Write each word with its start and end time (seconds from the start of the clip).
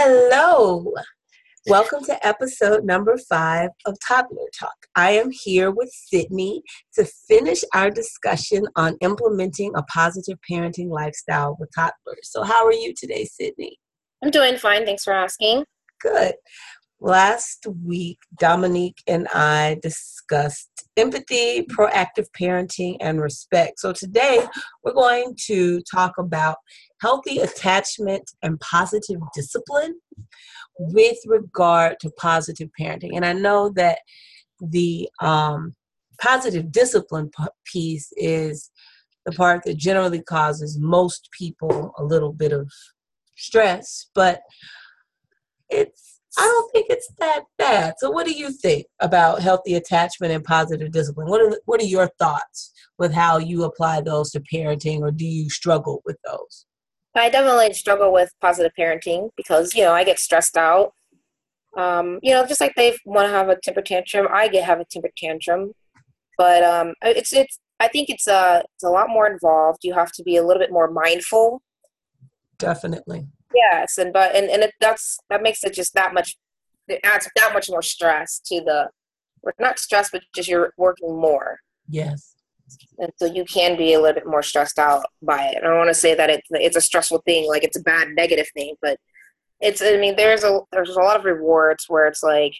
Hello. 0.00 0.92
Welcome 1.66 2.04
to 2.04 2.24
episode 2.24 2.84
number 2.84 3.18
five 3.28 3.70
of 3.84 3.96
Toddler 4.06 4.46
Talk. 4.56 4.76
I 4.94 5.10
am 5.10 5.32
here 5.32 5.72
with 5.72 5.92
Sydny 5.92 6.60
to 6.94 7.04
finish 7.26 7.64
our 7.74 7.90
discussion 7.90 8.68
on 8.76 8.96
implementing 9.00 9.72
a 9.74 9.82
positive 9.92 10.38
parenting 10.48 10.88
lifestyle 10.88 11.56
with 11.58 11.70
toddlers. 11.74 12.30
So, 12.30 12.44
how 12.44 12.64
are 12.64 12.72
you 12.72 12.94
today, 12.96 13.26
Sydny? 13.26 13.72
I'm 14.22 14.30
doing 14.30 14.56
fine. 14.56 14.84
Thanks 14.84 15.02
for 15.02 15.12
asking. 15.12 15.64
Good. 16.00 16.36
Last 17.00 17.66
week, 17.84 18.18
Dominique 18.38 19.02
and 19.08 19.26
I 19.34 19.78
discussed 19.82 20.70
empathy, 20.96 21.62
proactive 21.62 22.26
parenting, 22.40 22.98
and 23.00 23.20
respect. 23.20 23.80
So 23.80 23.92
today, 23.92 24.46
we're 24.84 24.92
going 24.92 25.34
to 25.46 25.80
talk 25.92 26.18
about 26.18 26.58
healthy 27.00 27.38
attachment 27.38 28.30
and 28.42 28.60
positive 28.60 29.20
discipline 29.34 29.94
with 30.78 31.18
regard 31.26 31.98
to 32.00 32.10
positive 32.10 32.70
parenting. 32.80 33.14
And 33.14 33.24
I 33.24 33.32
know 33.32 33.70
that 33.76 33.98
the 34.60 35.08
um, 35.20 35.74
positive 36.20 36.72
discipline 36.72 37.30
piece 37.64 38.12
is 38.16 38.70
the 39.24 39.32
part 39.32 39.62
that 39.64 39.76
generally 39.76 40.22
causes 40.22 40.78
most 40.78 41.28
people 41.36 41.92
a 41.98 42.04
little 42.04 42.32
bit 42.32 42.52
of 42.52 42.70
stress, 43.36 44.06
but 44.14 44.40
it's 45.68 46.18
I 46.38 46.42
don't 46.42 46.72
think 46.72 46.86
it's 46.88 47.10
that 47.18 47.44
bad. 47.56 47.94
So, 47.98 48.10
what 48.10 48.26
do 48.26 48.32
you 48.32 48.52
think 48.52 48.86
about 49.00 49.42
healthy 49.42 49.74
attachment 49.74 50.32
and 50.32 50.44
positive 50.44 50.92
discipline? 50.92 51.26
What 51.28 51.40
are 51.40 51.58
what 51.64 51.80
are 51.80 51.86
your 51.86 52.10
thoughts 52.18 52.72
with 52.98 53.12
how 53.12 53.38
you 53.38 53.64
apply 53.64 54.02
those 54.02 54.30
to 54.32 54.40
parenting, 54.40 55.00
or 55.00 55.10
do 55.10 55.26
you 55.26 55.50
struggle 55.50 56.00
with 56.04 56.16
those? 56.24 56.66
I 57.18 57.28
definitely 57.28 57.72
struggle 57.74 58.12
with 58.12 58.30
positive 58.40 58.72
parenting 58.78 59.30
because 59.36 59.74
you 59.74 59.82
know 59.82 59.92
I 59.92 60.04
get 60.04 60.18
stressed 60.18 60.56
out. 60.56 60.92
Um, 61.76 62.18
you 62.22 62.32
know, 62.32 62.46
just 62.46 62.60
like 62.60 62.74
they 62.74 62.96
want 63.04 63.26
to 63.26 63.30
have 63.30 63.48
a 63.48 63.58
temper 63.62 63.82
tantrum, 63.82 64.26
I 64.32 64.48
get 64.48 64.64
have 64.64 64.80
a 64.80 64.84
temper 64.84 65.10
tantrum. 65.16 65.72
But 66.36 66.64
um, 66.64 66.94
it's 67.02 67.32
it's 67.32 67.58
I 67.80 67.88
think 67.88 68.10
it's 68.10 68.26
a 68.26 68.34
uh, 68.34 68.62
it's 68.74 68.84
a 68.84 68.90
lot 68.90 69.08
more 69.08 69.26
involved. 69.26 69.80
You 69.82 69.94
have 69.94 70.12
to 70.12 70.22
be 70.22 70.36
a 70.36 70.44
little 70.44 70.60
bit 70.60 70.72
more 70.72 70.90
mindful. 70.90 71.62
Definitely. 72.58 73.26
Yes, 73.54 73.98
and 73.98 74.12
but 74.12 74.34
and 74.34 74.50
and 74.50 74.62
it, 74.62 74.74
that's 74.80 75.18
that 75.30 75.42
makes 75.42 75.64
it 75.64 75.74
just 75.74 75.94
that 75.94 76.12
much. 76.14 76.36
It 76.88 77.00
adds 77.04 77.28
that 77.36 77.52
much 77.52 77.68
more 77.68 77.82
stress 77.82 78.40
to 78.46 78.62
the, 78.62 78.88
not 79.60 79.78
stress, 79.78 80.08
but 80.10 80.22
just 80.34 80.48
you're 80.48 80.72
working 80.78 81.20
more. 81.20 81.60
Yes. 81.86 82.34
And 82.98 83.12
so 83.16 83.26
you 83.26 83.44
can 83.44 83.76
be 83.76 83.94
a 83.94 84.00
little 84.00 84.14
bit 84.14 84.26
more 84.26 84.42
stressed 84.42 84.78
out 84.78 85.04
by 85.22 85.46
it. 85.46 85.58
I 85.58 85.66
don't 85.66 85.78
want 85.78 85.90
to 85.90 85.94
say 85.94 86.14
that 86.14 86.30
it's 86.30 86.48
it's 86.50 86.76
a 86.76 86.80
stressful 86.80 87.22
thing, 87.24 87.48
like 87.48 87.64
it's 87.64 87.78
a 87.78 87.82
bad 87.82 88.08
negative 88.16 88.48
thing, 88.54 88.74
but 88.82 88.98
it's. 89.60 89.82
I 89.82 89.96
mean, 89.96 90.16
there's 90.16 90.44
a 90.44 90.60
there's 90.72 90.90
a 90.90 91.00
lot 91.00 91.18
of 91.18 91.24
rewards 91.24 91.84
where 91.88 92.06
it's 92.06 92.22
like, 92.22 92.54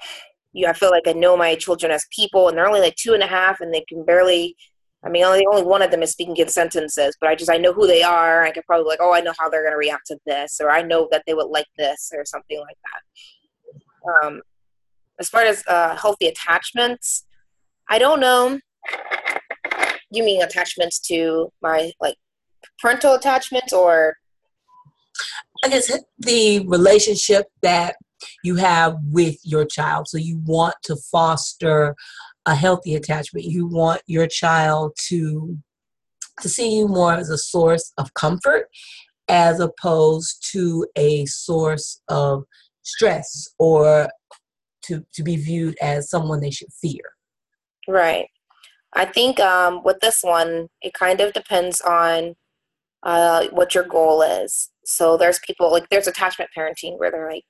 you. 0.52 0.66
I 0.66 0.72
feel 0.72 0.90
like 0.90 1.06
I 1.06 1.12
know 1.12 1.36
my 1.36 1.54
children 1.54 1.92
as 1.92 2.06
people, 2.10 2.48
and 2.48 2.56
they're 2.56 2.68
only 2.68 2.80
like 2.80 2.96
two 2.96 3.14
and 3.14 3.22
a 3.22 3.26
half, 3.26 3.60
and 3.60 3.72
they 3.72 3.84
can 3.88 4.04
barely 4.04 4.56
I 5.04 5.10
mean, 5.10 5.22
only 5.24 5.44
only 5.46 5.62
one 5.62 5.82
of 5.82 5.90
them 5.90 6.02
is 6.02 6.12
speaking 6.12 6.36
in 6.36 6.48
sentences, 6.48 7.16
but 7.20 7.28
I 7.28 7.34
just 7.34 7.50
I 7.50 7.58
know 7.58 7.74
who 7.74 7.86
they 7.86 8.02
are. 8.02 8.42
I 8.42 8.50
could 8.50 8.64
probably 8.64 8.86
like, 8.86 9.00
oh, 9.02 9.12
I 9.12 9.20
know 9.20 9.34
how 9.38 9.50
they're 9.50 9.62
going 9.62 9.74
to 9.74 9.78
react 9.78 10.06
to 10.06 10.18
this, 10.24 10.60
or 10.60 10.70
I 10.70 10.80
know 10.80 11.08
that 11.10 11.24
they 11.26 11.34
would 11.34 11.48
like 11.48 11.66
this, 11.76 12.10
or 12.14 12.24
something 12.24 12.58
like 12.58 12.78
that. 12.84 14.26
Um, 14.26 14.42
as 15.20 15.28
far 15.28 15.42
as 15.42 15.62
uh, 15.68 15.94
healthy 15.96 16.26
attachments, 16.26 17.26
I 17.88 17.98
don't 17.98 18.18
know. 18.18 18.60
You 20.10 20.24
mean 20.24 20.42
attachments 20.42 20.98
to 21.08 21.52
my 21.62 21.92
like 22.00 22.16
parental 22.80 23.14
attachments, 23.14 23.72
or 23.72 24.16
I 25.64 25.68
guess 25.68 25.90
the 26.18 26.66
relationship 26.66 27.46
that 27.62 27.96
you 28.42 28.56
have 28.56 28.96
with 29.10 29.36
your 29.42 29.64
child. 29.64 30.08
So 30.08 30.18
you 30.18 30.40
want 30.44 30.76
to 30.84 30.96
foster 30.96 31.94
a 32.46 32.54
healthy 32.54 32.94
attachment. 32.94 33.46
You 33.46 33.66
want 33.66 34.02
your 34.06 34.26
child 34.26 34.92
to 35.08 35.58
to 36.40 36.48
see 36.48 36.76
you 36.76 36.88
more 36.88 37.14
as 37.14 37.30
a 37.30 37.38
source 37.38 37.92
of 37.96 38.12
comfort 38.14 38.68
as 39.28 39.60
opposed 39.60 40.44
to 40.52 40.86
a 40.96 41.24
source 41.26 42.02
of 42.08 42.44
stress 42.82 43.48
or 43.58 44.08
to, 44.82 45.04
to 45.14 45.22
be 45.22 45.36
viewed 45.36 45.76
as 45.80 46.10
someone 46.10 46.40
they 46.40 46.50
should 46.50 46.72
fear. 46.72 47.02
Right. 47.88 48.28
I 48.94 49.04
think 49.04 49.40
um, 49.40 49.82
with 49.84 49.98
this 50.00 50.20
one, 50.22 50.68
it 50.82 50.94
kind 50.94 51.20
of 51.20 51.32
depends 51.32 51.80
on 51.80 52.34
uh, 53.02 53.46
what 53.50 53.74
your 53.74 53.84
goal 53.84 54.22
is. 54.22 54.70
So 54.84 55.16
there's 55.16 55.40
people 55.40 55.70
like 55.70 55.88
there's 55.88 56.06
attachment 56.06 56.50
parenting 56.56 56.98
where 56.98 57.10
they're 57.10 57.30
like, 57.30 57.44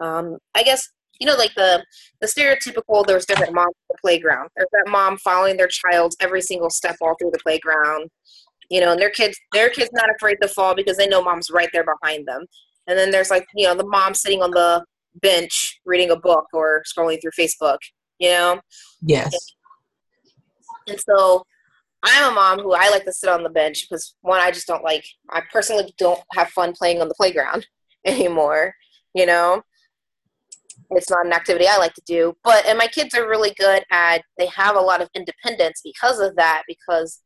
um, 0.00 0.38
I 0.54 0.62
guess 0.62 0.88
you 1.22 1.26
know, 1.26 1.36
like 1.36 1.54
the 1.54 1.84
the 2.20 2.26
stereotypical. 2.26 3.06
There's 3.06 3.26
different 3.26 3.54
moms 3.54 3.74
at 3.90 3.94
the 3.94 4.00
playground. 4.00 4.48
There's 4.56 4.68
that 4.72 4.90
mom 4.90 5.18
following 5.18 5.56
their 5.56 5.68
child 5.68 6.14
every 6.20 6.42
single 6.42 6.68
step 6.68 6.96
all 7.00 7.14
through 7.18 7.30
the 7.30 7.38
playground. 7.38 8.10
You 8.70 8.80
know, 8.80 8.92
and 8.92 9.00
their 9.00 9.10
kids, 9.10 9.38
their 9.52 9.68
kids 9.68 9.90
not 9.92 10.08
afraid 10.16 10.38
to 10.40 10.48
fall 10.48 10.74
because 10.74 10.96
they 10.96 11.06
know 11.06 11.22
mom's 11.22 11.50
right 11.50 11.68
there 11.72 11.84
behind 11.84 12.26
them. 12.26 12.46
And 12.86 12.98
then 12.98 13.10
there's 13.10 13.30
like, 13.30 13.46
you 13.54 13.66
know, 13.66 13.74
the 13.74 13.86
mom 13.86 14.14
sitting 14.14 14.42
on 14.42 14.50
the 14.50 14.84
bench 15.20 15.78
reading 15.84 16.10
a 16.10 16.16
book 16.16 16.46
or 16.52 16.82
scrolling 16.92 17.20
through 17.20 17.32
Facebook. 17.38 17.78
You 18.18 18.30
know. 18.30 18.60
Yes. 19.02 19.32
And 20.88 21.00
so 21.00 21.44
I'm 22.02 22.32
a 22.32 22.34
mom 22.34 22.58
who 22.60 22.72
I 22.72 22.90
like 22.90 23.04
to 23.04 23.12
sit 23.12 23.30
on 23.30 23.42
the 23.42 23.50
bench 23.50 23.86
because 23.88 24.16
one, 24.22 24.40
I 24.40 24.50
just 24.50 24.66
don't 24.66 24.84
like. 24.84 25.04
I 25.30 25.42
personally 25.52 25.92
don't 25.98 26.20
have 26.32 26.48
fun 26.48 26.72
playing 26.72 27.00
on 27.00 27.08
the 27.08 27.14
playground 27.14 27.66
anymore. 28.04 28.74
You 29.14 29.26
know, 29.26 29.62
it's 30.90 31.10
not 31.10 31.26
an 31.26 31.32
activity 31.32 31.66
I 31.68 31.76
like 31.76 31.94
to 31.94 32.02
do. 32.06 32.34
But 32.42 32.66
and 32.66 32.76
my 32.76 32.88
kids 32.88 33.14
are 33.14 33.28
really 33.28 33.54
good 33.58 33.84
at 33.90 34.22
they 34.36 34.46
have 34.46 34.76
a 34.76 34.80
lot 34.80 35.00
of 35.00 35.08
independence 35.14 35.80
because 35.84 36.18
of 36.18 36.34
that 36.36 36.62
because 36.66 37.20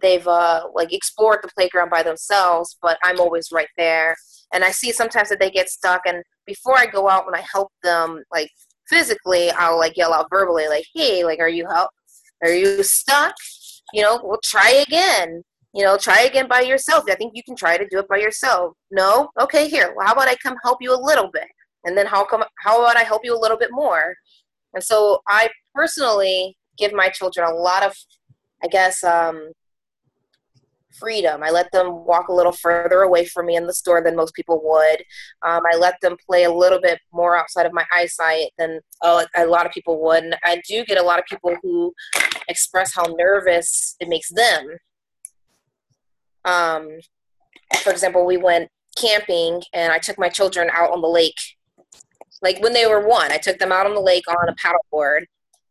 they've 0.00 0.26
uh 0.26 0.68
like 0.74 0.92
explored 0.92 1.40
the 1.42 1.50
playground 1.56 1.90
by 1.90 2.02
themselves, 2.02 2.78
but 2.80 2.98
I'm 3.02 3.20
always 3.20 3.48
right 3.52 3.68
there. 3.76 4.16
And 4.54 4.62
I 4.62 4.70
see 4.70 4.92
sometimes 4.92 5.30
that 5.30 5.40
they 5.40 5.50
get 5.50 5.68
stuck 5.68 6.02
and 6.06 6.22
before 6.46 6.78
I 6.78 6.86
go 6.86 7.08
out 7.08 7.26
when 7.26 7.34
I 7.34 7.44
help 7.52 7.72
them 7.82 8.22
like 8.32 8.50
physically, 8.88 9.50
I'll 9.50 9.78
like 9.78 9.96
yell 9.96 10.12
out 10.12 10.26
verbally 10.30 10.68
like, 10.68 10.84
"Hey, 10.94 11.24
like 11.24 11.40
are 11.40 11.48
you 11.48 11.66
help 11.68 11.90
are 12.42 12.54
you 12.54 12.82
stuck? 12.82 13.34
You 13.92 14.02
know, 14.02 14.20
we'll 14.22 14.40
try 14.42 14.84
again." 14.86 15.42
You 15.74 15.82
know, 15.82 15.96
try 15.96 16.24
again 16.24 16.48
by 16.48 16.60
yourself. 16.60 17.04
I 17.08 17.14
think 17.14 17.32
you 17.34 17.42
can 17.42 17.56
try 17.56 17.78
to 17.78 17.88
do 17.88 17.98
it 17.98 18.06
by 18.06 18.18
yourself. 18.18 18.74
No? 18.90 19.30
Okay, 19.40 19.70
here. 19.70 19.94
Well, 19.96 20.06
how 20.06 20.12
about 20.12 20.28
I 20.28 20.34
come 20.34 20.54
help 20.62 20.82
you 20.82 20.94
a 20.94 21.00
little 21.00 21.30
bit? 21.32 21.48
and 21.84 21.96
then 21.96 22.06
how 22.06 22.24
come 22.24 22.44
how 22.58 22.80
about 22.80 22.96
i 22.96 23.02
help 23.02 23.22
you 23.24 23.36
a 23.36 23.38
little 23.38 23.58
bit 23.58 23.70
more 23.72 24.14
and 24.74 24.82
so 24.82 25.20
i 25.28 25.48
personally 25.74 26.56
give 26.78 26.92
my 26.92 27.08
children 27.08 27.46
a 27.46 27.54
lot 27.54 27.82
of 27.82 27.94
i 28.62 28.68
guess 28.68 29.02
um, 29.04 29.52
freedom 30.98 31.42
i 31.42 31.50
let 31.50 31.70
them 31.72 32.04
walk 32.04 32.28
a 32.28 32.34
little 32.34 32.52
further 32.52 33.00
away 33.00 33.24
from 33.24 33.46
me 33.46 33.56
in 33.56 33.66
the 33.66 33.72
store 33.72 34.02
than 34.02 34.14
most 34.14 34.34
people 34.34 34.60
would 34.62 35.02
um, 35.42 35.62
i 35.72 35.76
let 35.76 35.94
them 36.02 36.16
play 36.26 36.44
a 36.44 36.52
little 36.52 36.80
bit 36.80 36.98
more 37.12 37.36
outside 37.36 37.66
of 37.66 37.72
my 37.72 37.84
eyesight 37.92 38.48
than 38.58 38.78
uh, 39.02 39.24
a 39.36 39.46
lot 39.46 39.66
of 39.66 39.72
people 39.72 40.00
would 40.02 40.22
and 40.22 40.36
i 40.44 40.60
do 40.68 40.84
get 40.84 40.98
a 40.98 41.02
lot 41.02 41.18
of 41.18 41.24
people 41.24 41.56
who 41.62 41.92
express 42.52 42.94
how 42.94 43.04
nervous 43.18 43.96
it 43.98 44.08
makes 44.08 44.30
them 44.30 44.66
um, 46.44 46.88
for 47.82 47.90
example 47.90 48.24
we 48.24 48.36
went 48.36 48.68
camping 48.96 49.62
and 49.72 49.92
i 49.92 49.98
took 49.98 50.18
my 50.18 50.28
children 50.28 50.70
out 50.72 50.92
on 50.92 51.00
the 51.00 51.08
lake 51.08 51.40
like 52.42 52.60
when 52.60 52.72
they 52.72 52.86
were 52.86 53.06
one, 53.06 53.32
I 53.32 53.38
took 53.38 53.58
them 53.58 53.72
out 53.72 53.86
on 53.86 53.94
the 53.94 54.00
lake 54.00 54.24
on 54.28 54.48
a 54.48 54.54
paddleboard. 54.54 55.22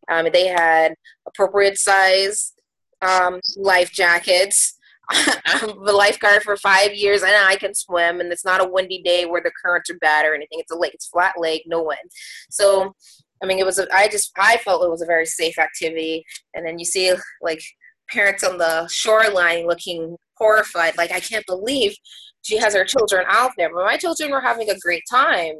Um, 0.09 0.27
they 0.33 0.47
had 0.47 0.95
appropriate 1.27 1.77
size 1.77 2.53
um, 3.01 3.39
life 3.57 3.91
jackets. 3.91 4.77
I'm 5.11 5.69
a 5.85 5.91
lifeguard 5.91 6.43
for 6.43 6.55
five 6.55 6.93
years 6.93 7.21
and 7.21 7.33
I 7.35 7.57
can 7.57 7.75
swim 7.75 8.21
and 8.21 8.31
it's 8.31 8.45
not 8.45 8.61
a 8.61 8.69
windy 8.69 9.01
day 9.03 9.25
where 9.25 9.41
the 9.43 9.51
currents 9.63 9.89
are 9.89 9.97
bad 9.97 10.25
or 10.25 10.33
anything. 10.33 10.59
It's 10.59 10.71
a 10.71 10.77
lake, 10.77 10.93
it's 10.93 11.07
flat 11.07 11.33
lake, 11.37 11.63
no 11.67 11.83
wind. 11.83 12.09
So, 12.49 12.95
I 13.41 13.47
mean, 13.47 13.59
it 13.59 13.65
was, 13.65 13.79
a, 13.79 13.87
I 13.93 14.07
just, 14.07 14.31
I 14.37 14.57
felt 14.57 14.83
it 14.83 14.89
was 14.89 15.01
a 15.01 15.07
very 15.07 15.25
safe 15.25 15.57
activity. 15.57 16.23
And 16.53 16.65
then 16.65 16.77
you 16.77 16.85
see 16.85 17.13
like 17.41 17.61
parents 18.09 18.43
on 18.43 18.57
the 18.57 18.87
shoreline 18.87 19.67
looking 19.67 20.15
horrified, 20.37 20.97
like, 20.97 21.11
I 21.11 21.19
can't 21.19 21.45
believe 21.45 21.95
she 22.43 22.57
has 22.57 22.75
her 22.75 22.85
children 22.85 23.25
out 23.27 23.51
there. 23.57 23.69
But 23.73 23.85
my 23.85 23.97
children 23.97 24.31
were 24.31 24.41
having 24.41 24.69
a 24.69 24.77
great 24.79 25.03
time 25.09 25.55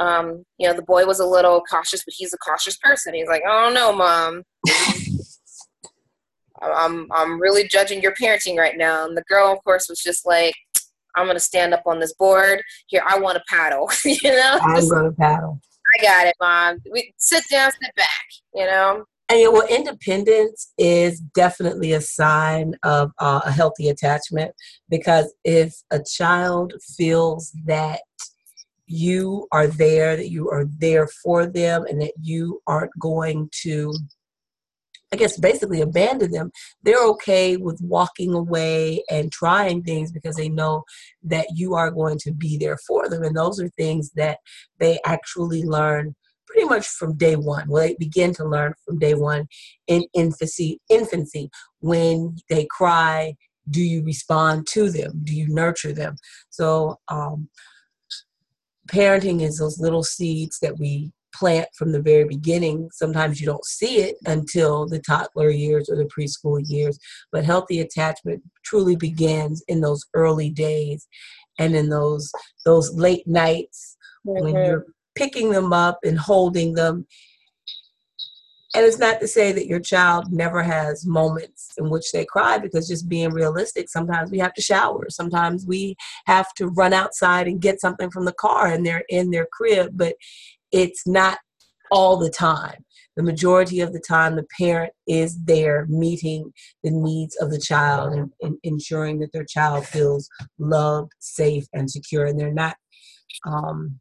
um, 0.00 0.44
you 0.58 0.66
know, 0.66 0.74
the 0.74 0.82
boy 0.82 1.04
was 1.04 1.20
a 1.20 1.26
little 1.26 1.62
cautious, 1.62 2.02
but 2.04 2.14
he's 2.16 2.32
a 2.32 2.38
cautious 2.38 2.76
person. 2.78 3.14
He's 3.14 3.28
like, 3.28 3.42
"Oh 3.46 3.70
no, 3.72 3.92
mom, 3.92 4.42
I'm 6.62 7.06
I'm 7.12 7.40
really 7.40 7.68
judging 7.68 8.00
your 8.00 8.14
parenting 8.14 8.56
right 8.56 8.76
now." 8.76 9.06
And 9.06 9.16
the 9.16 9.24
girl, 9.28 9.52
of 9.52 9.62
course, 9.62 9.88
was 9.88 10.00
just 10.00 10.26
like, 10.26 10.54
"I'm 11.16 11.26
gonna 11.26 11.40
stand 11.40 11.74
up 11.74 11.82
on 11.86 12.00
this 12.00 12.14
board 12.14 12.62
here. 12.86 13.02
I 13.06 13.18
want 13.18 13.36
to 13.36 13.44
paddle." 13.48 13.90
you 14.04 14.30
know, 14.30 14.58
I'm 14.62 14.88
gonna 14.88 15.12
paddle. 15.12 15.60
I 15.98 16.02
got 16.02 16.26
it, 16.26 16.36
mom. 16.40 16.78
We 16.92 17.12
sit 17.16 17.44
down, 17.50 17.70
sit 17.72 17.94
back. 17.96 18.26
You 18.54 18.66
know. 18.66 19.04
And 19.28 19.40
yeah, 19.40 19.48
well, 19.48 19.66
independence 19.68 20.72
is 20.76 21.20
definitely 21.20 21.92
a 21.92 22.00
sign 22.00 22.74
of 22.82 23.12
uh, 23.18 23.40
a 23.44 23.52
healthy 23.52 23.88
attachment 23.88 24.52
because 24.88 25.32
if 25.44 25.72
a 25.92 26.02
child 26.02 26.72
feels 26.96 27.52
that 27.64 28.00
you 28.86 29.46
are 29.52 29.68
there, 29.68 30.16
that 30.16 30.30
you 30.30 30.50
are 30.50 30.64
there 30.64 31.06
for 31.22 31.46
them, 31.46 31.84
and 31.88 32.00
that 32.02 32.14
you 32.20 32.60
aren't 32.66 32.90
going 32.98 33.48
to, 33.62 33.94
I 35.12 35.16
guess, 35.16 35.36
basically 35.36 35.80
abandon 35.80 36.30
them. 36.30 36.52
They're 36.84 37.04
okay 37.08 37.56
with 37.56 37.80
walking 37.82 38.32
away 38.32 39.02
and 39.10 39.32
trying 39.32 39.82
things 39.82 40.12
because 40.12 40.36
they 40.36 40.48
know 40.48 40.84
that 41.24 41.46
you 41.54 41.74
are 41.74 41.90
going 41.90 42.18
to 42.18 42.32
be 42.32 42.56
there 42.56 42.78
for 42.86 43.08
them. 43.08 43.24
And 43.24 43.36
those 43.36 43.60
are 43.60 43.68
things 43.70 44.12
that 44.12 44.38
they 44.78 45.00
actually 45.04 45.64
learn 45.64 46.14
pretty 46.46 46.68
much 46.68 46.86
from 46.86 47.16
day 47.16 47.34
one. 47.34 47.68
Well, 47.68 47.82
they 47.86 47.96
begin 47.98 48.32
to 48.34 48.44
learn 48.44 48.74
from 48.84 48.98
day 48.98 49.14
one 49.14 49.48
in 49.88 50.04
infancy. 50.14 50.80
Infancy, 50.88 51.50
when 51.80 52.36
they 52.48 52.66
cry, 52.70 53.34
do 53.68 53.82
you 53.82 54.04
respond 54.04 54.66
to 54.68 54.90
them? 54.90 55.22
Do 55.24 55.34
you 55.34 55.48
nurture 55.48 55.92
them? 55.92 56.16
So, 56.50 56.98
um, 57.08 57.48
parenting 58.88 59.42
is 59.42 59.58
those 59.58 59.78
little 59.78 60.02
seeds 60.02 60.58
that 60.60 60.78
we 60.78 61.12
plant 61.34 61.68
from 61.76 61.92
the 61.92 62.00
very 62.00 62.24
beginning. 62.24 62.88
Sometimes 62.92 63.40
you 63.40 63.46
don't 63.46 63.64
see 63.64 63.98
it 63.98 64.16
until 64.26 64.86
the 64.86 65.00
toddler 65.00 65.50
years 65.50 65.88
or 65.88 65.96
the 65.96 66.08
preschool 66.08 66.60
years, 66.64 66.98
but 67.32 67.44
healthy 67.44 67.80
attachment 67.80 68.42
truly 68.64 68.96
begins 68.96 69.62
in 69.68 69.80
those 69.80 70.04
early 70.14 70.50
days 70.50 71.08
and 71.58 71.74
in 71.74 71.88
those 71.88 72.32
those 72.64 72.92
late 72.94 73.26
nights 73.26 73.96
mm-hmm. 74.26 74.44
when 74.44 74.54
you're 74.54 74.86
picking 75.14 75.50
them 75.50 75.72
up 75.72 75.98
and 76.04 76.18
holding 76.18 76.74
them 76.74 77.06
and 78.74 78.86
it's 78.86 78.98
not 78.98 79.20
to 79.20 79.26
say 79.26 79.50
that 79.50 79.66
your 79.66 79.80
child 79.80 80.32
never 80.32 80.62
has 80.62 81.04
moments 81.04 81.72
in 81.76 81.90
which 81.90 82.12
they 82.12 82.24
cry 82.24 82.56
because 82.58 82.86
just 82.86 83.08
being 83.08 83.30
realistic, 83.30 83.88
sometimes 83.88 84.30
we 84.30 84.38
have 84.38 84.54
to 84.54 84.62
shower. 84.62 85.06
Sometimes 85.08 85.66
we 85.66 85.96
have 86.26 86.54
to 86.54 86.68
run 86.68 86.92
outside 86.92 87.48
and 87.48 87.60
get 87.60 87.80
something 87.80 88.10
from 88.10 88.26
the 88.26 88.32
car 88.32 88.68
and 88.68 88.86
they're 88.86 89.04
in 89.08 89.30
their 89.30 89.48
crib, 89.50 89.90
but 89.94 90.14
it's 90.72 91.06
not 91.06 91.38
all 91.90 92.16
the 92.16 92.30
time. 92.30 92.84
The 93.16 93.22
majority 93.22 93.80
of 93.80 93.92
the 93.92 94.00
time, 94.00 94.36
the 94.36 94.46
parent 94.58 94.92
is 95.06 95.42
there 95.44 95.86
meeting 95.88 96.52
the 96.82 96.90
needs 96.90 97.36
of 97.36 97.50
the 97.50 97.60
child 97.60 98.12
and, 98.14 98.32
and 98.40 98.56
ensuring 98.62 99.18
that 99.20 99.32
their 99.32 99.44
child 99.44 99.86
feels 99.86 100.28
loved, 100.58 101.12
safe, 101.18 101.66
and 101.72 101.90
secure. 101.90 102.24
And 102.24 102.38
they're 102.38 102.52
not, 102.52 102.76
um, 103.44 103.98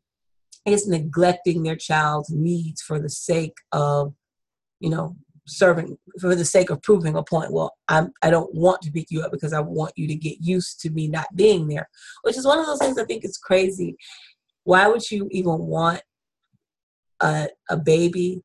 I 0.67 0.71
guess, 0.71 0.87
neglecting 0.87 1.63
their 1.63 1.75
child's 1.75 2.29
needs 2.29 2.81
for 2.81 2.99
the 2.99 3.09
sake 3.09 3.55
of 3.71 4.13
you 4.79 4.89
know, 4.89 5.15
serving 5.45 5.97
for 6.19 6.35
the 6.35 6.45
sake 6.45 6.69
of 6.69 6.81
proving 6.81 7.15
a 7.15 7.23
point. 7.23 7.51
Well, 7.51 7.73
I'm 7.87 8.11
I 8.21 8.29
don't 8.29 8.53
want 8.53 8.81
to 8.83 8.91
pick 8.91 9.07
you 9.09 9.21
up 9.21 9.31
because 9.31 9.53
I 9.53 9.59
want 9.59 9.93
you 9.95 10.07
to 10.07 10.15
get 10.15 10.37
used 10.41 10.79
to 10.81 10.89
me 10.89 11.07
not 11.07 11.27
being 11.35 11.67
there, 11.67 11.89
which 12.23 12.37
is 12.37 12.45
one 12.45 12.59
of 12.59 12.65
those 12.65 12.79
things 12.79 12.97
I 12.97 13.05
think 13.05 13.25
is 13.25 13.37
crazy. 13.37 13.95
Why 14.63 14.87
would 14.87 15.09
you 15.09 15.27
even 15.31 15.57
want 15.59 16.01
a 17.21 17.49
a 17.69 17.77
baby 17.77 18.43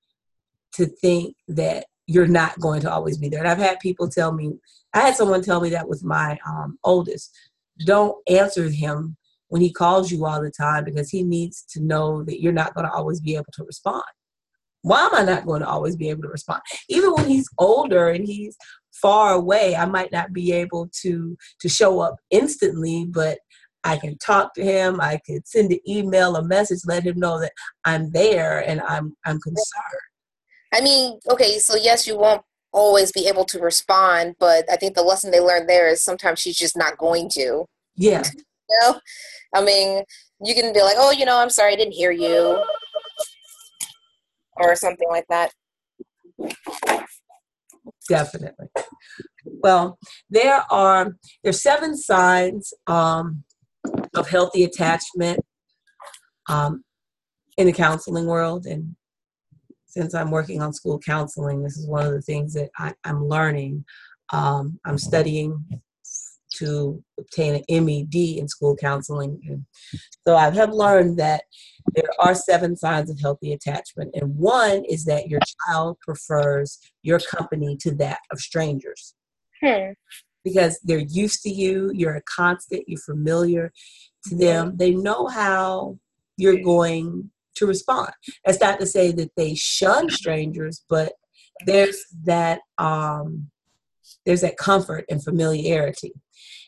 to 0.74 0.86
think 0.86 1.36
that 1.48 1.86
you're 2.06 2.26
not 2.26 2.58
going 2.60 2.80
to 2.82 2.92
always 2.92 3.18
be 3.18 3.28
there? 3.28 3.40
And 3.40 3.48
I've 3.48 3.58
had 3.58 3.78
people 3.80 4.08
tell 4.08 4.32
me, 4.32 4.52
I 4.92 5.00
had 5.00 5.16
someone 5.16 5.42
tell 5.42 5.60
me 5.60 5.70
that 5.70 5.88
with 5.88 6.04
my 6.04 6.38
um, 6.46 6.78
oldest. 6.84 7.36
Don't 7.86 8.16
answer 8.28 8.68
him 8.70 9.16
when 9.48 9.62
he 9.62 9.72
calls 9.72 10.10
you 10.10 10.24
all 10.24 10.40
the 10.40 10.50
time 10.50 10.84
because 10.84 11.10
he 11.10 11.22
needs 11.22 11.64
to 11.70 11.80
know 11.80 12.22
that 12.24 12.40
you're 12.40 12.52
not 12.52 12.74
going 12.74 12.86
to 12.86 12.92
always 12.92 13.20
be 13.20 13.34
able 13.34 13.52
to 13.54 13.64
respond 13.64 14.04
why 14.84 15.00
am 15.00 15.14
I 15.14 15.22
not 15.24 15.46
going 15.46 15.62
to 15.62 15.66
always 15.66 15.96
be 15.96 16.10
able 16.10 16.22
to 16.22 16.28
respond? 16.28 16.60
Even 16.90 17.14
when 17.14 17.26
he's 17.26 17.48
older 17.58 18.10
and 18.10 18.26
he's 18.26 18.54
far 18.92 19.32
away, 19.32 19.74
I 19.74 19.86
might 19.86 20.12
not 20.12 20.32
be 20.32 20.52
able 20.52 20.90
to 21.00 21.36
to 21.60 21.68
show 21.70 22.00
up 22.00 22.16
instantly, 22.30 23.06
but 23.08 23.38
I 23.84 23.96
can 23.98 24.18
talk 24.18 24.54
to 24.54 24.64
him. 24.64 25.00
I 25.00 25.20
could 25.26 25.46
send 25.46 25.70
an 25.70 25.78
email, 25.88 26.36
a 26.36 26.42
message, 26.42 26.80
let 26.86 27.04
him 27.04 27.18
know 27.18 27.38
that 27.40 27.52
I'm 27.84 28.10
there 28.12 28.58
and 28.66 28.80
I'm 28.82 29.16
I'm 29.24 29.40
concerned. 29.40 30.02
I 30.72 30.80
mean, 30.80 31.20
okay, 31.30 31.58
so 31.58 31.76
yes, 31.76 32.06
you 32.06 32.18
won't 32.18 32.42
always 32.72 33.12
be 33.12 33.28
able 33.28 33.44
to 33.44 33.60
respond, 33.60 34.34
but 34.40 34.64
I 34.70 34.76
think 34.76 34.96
the 34.96 35.02
lesson 35.02 35.30
they 35.30 35.38
learned 35.38 35.68
there 35.68 35.88
is 35.88 36.02
sometimes 36.02 36.40
she's 36.40 36.56
just 36.56 36.76
not 36.76 36.98
going 36.98 37.28
to. 37.34 37.66
Yeah. 37.96 38.24
you 38.34 38.78
know? 38.80 38.98
I 39.54 39.62
mean, 39.62 40.02
you 40.42 40.54
can 40.54 40.72
be 40.72 40.82
like, 40.82 40.96
"Oh, 40.98 41.12
you 41.12 41.24
know, 41.24 41.38
I'm 41.38 41.50
sorry, 41.50 41.74
I 41.74 41.76
didn't 41.76 41.92
hear 41.92 42.10
you." 42.10 42.64
or 44.56 44.76
something 44.76 45.08
like 45.08 45.26
that. 45.28 45.52
Definitely. 48.08 48.66
Well, 49.44 49.98
there 50.30 50.62
are 50.70 51.16
there's 51.42 51.62
seven 51.62 51.96
signs 51.96 52.72
um, 52.86 53.44
of 54.14 54.28
healthy 54.28 54.64
attachment 54.64 55.40
um, 56.48 56.84
in 57.56 57.66
the 57.66 57.72
counseling 57.72 58.26
world, 58.26 58.66
and 58.66 58.94
since 59.86 60.14
I'm 60.14 60.30
working 60.30 60.60
on 60.60 60.72
school 60.72 60.98
counseling, 60.98 61.62
this 61.62 61.76
is 61.76 61.86
one 61.86 62.04
of 62.04 62.12
the 62.12 62.22
things 62.22 62.54
that 62.54 62.70
I, 62.78 62.94
am 63.04 63.28
learning. 63.28 63.84
Um, 64.32 64.80
I'm 64.84 64.98
studying 64.98 65.64
to 66.56 67.02
obtain 67.18 67.62
an 67.68 67.84
MED 67.84 68.14
in 68.14 68.48
school 68.48 68.76
counseling, 68.76 69.40
and 69.48 69.64
so 70.26 70.36
I 70.36 70.50
have 70.50 70.70
learned 70.70 71.18
that 71.18 71.42
there 71.94 72.10
are 72.18 72.34
seven 72.34 72.76
signs 72.76 73.10
of 73.10 73.20
healthy 73.20 73.52
attachment. 73.52 74.10
And 74.14 74.36
one 74.36 74.84
is 74.84 75.04
that 75.04 75.28
your 75.28 75.40
child 75.66 75.98
prefers 76.00 76.78
your 77.02 77.18
company 77.18 77.76
to 77.82 77.94
that 77.96 78.18
of 78.32 78.40
strangers. 78.40 79.14
Hmm. 79.62 79.92
Because 80.44 80.78
they're 80.84 80.98
used 80.98 81.42
to 81.42 81.50
you, 81.50 81.90
you're 81.94 82.16
a 82.16 82.22
constant, 82.22 82.84
you're 82.86 83.00
familiar 83.00 83.72
to 84.28 84.36
them. 84.36 84.76
They 84.76 84.90
know 84.90 85.26
how 85.26 85.98
you're 86.36 86.62
going 86.62 87.30
to 87.56 87.66
respond. 87.66 88.12
That's 88.44 88.60
not 88.60 88.78
to 88.80 88.86
say 88.86 89.12
that 89.12 89.30
they 89.36 89.54
shun 89.54 90.10
strangers, 90.10 90.84
but 90.88 91.12
there's 91.66 91.98
that 92.24 92.60
um, 92.78 93.50
there's 94.26 94.40
that 94.40 94.56
comfort 94.56 95.04
and 95.08 95.22
familiarity. 95.22 96.12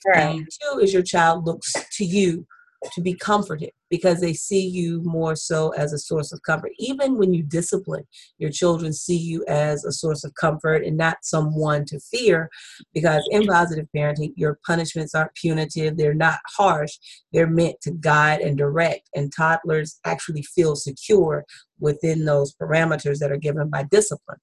Right. 0.06 0.37
And 0.37 0.49
two 0.62 0.78
is 0.78 0.93
your 0.93 1.02
child 1.02 1.46
looks 1.46 1.73
to 1.73 2.05
you 2.05 2.46
to 2.93 3.00
be 3.00 3.15
comforted 3.15 3.71
because 3.91 4.21
they 4.21 4.33
see 4.33 4.67
you 4.67 5.00
more 5.05 5.37
so 5.37 5.71
as 5.71 5.93
a 5.93 5.99
source 5.99 6.33
of 6.33 6.43
comfort. 6.43 6.73
Even 6.79 7.17
when 7.17 7.33
you 7.33 7.43
discipline, 7.43 8.05
your 8.38 8.50
children 8.50 8.93
see 8.93 9.17
you 9.17 9.44
as 9.47 9.85
a 9.85 9.93
source 9.93 10.25
of 10.25 10.35
comfort 10.35 10.85
and 10.85 10.97
not 10.97 11.19
someone 11.23 11.85
to 11.85 12.00
fear 12.00 12.50
because 12.93 13.23
in 13.31 13.47
positive 13.47 13.87
parenting, 13.94 14.33
your 14.37 14.59
punishments 14.67 15.15
aren't 15.15 15.35
punitive, 15.35 15.97
they're 15.97 16.15
not 16.15 16.38
harsh, 16.56 16.99
they're 17.33 17.47
meant 17.47 17.81
to 17.83 17.93
guide 17.93 18.41
and 18.41 18.59
direct. 18.59 19.09
And 19.15 19.33
toddlers 19.33 20.00
actually 20.05 20.43
feel 20.43 20.76
secure 20.76 21.45
within 21.78 22.25
those 22.25 22.55
parameters 22.55 23.19
that 23.19 23.31
are 23.33 23.37
given 23.37 23.69
by 23.69 23.85
discipline. 23.85 24.38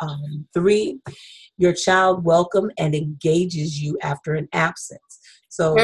Um, 0.00 0.46
three, 0.54 0.98
your 1.56 1.72
child 1.72 2.24
welcome 2.24 2.70
and 2.78 2.94
engages 2.94 3.80
you 3.80 3.98
after 4.02 4.34
an 4.34 4.48
absence. 4.52 5.00
So, 5.48 5.76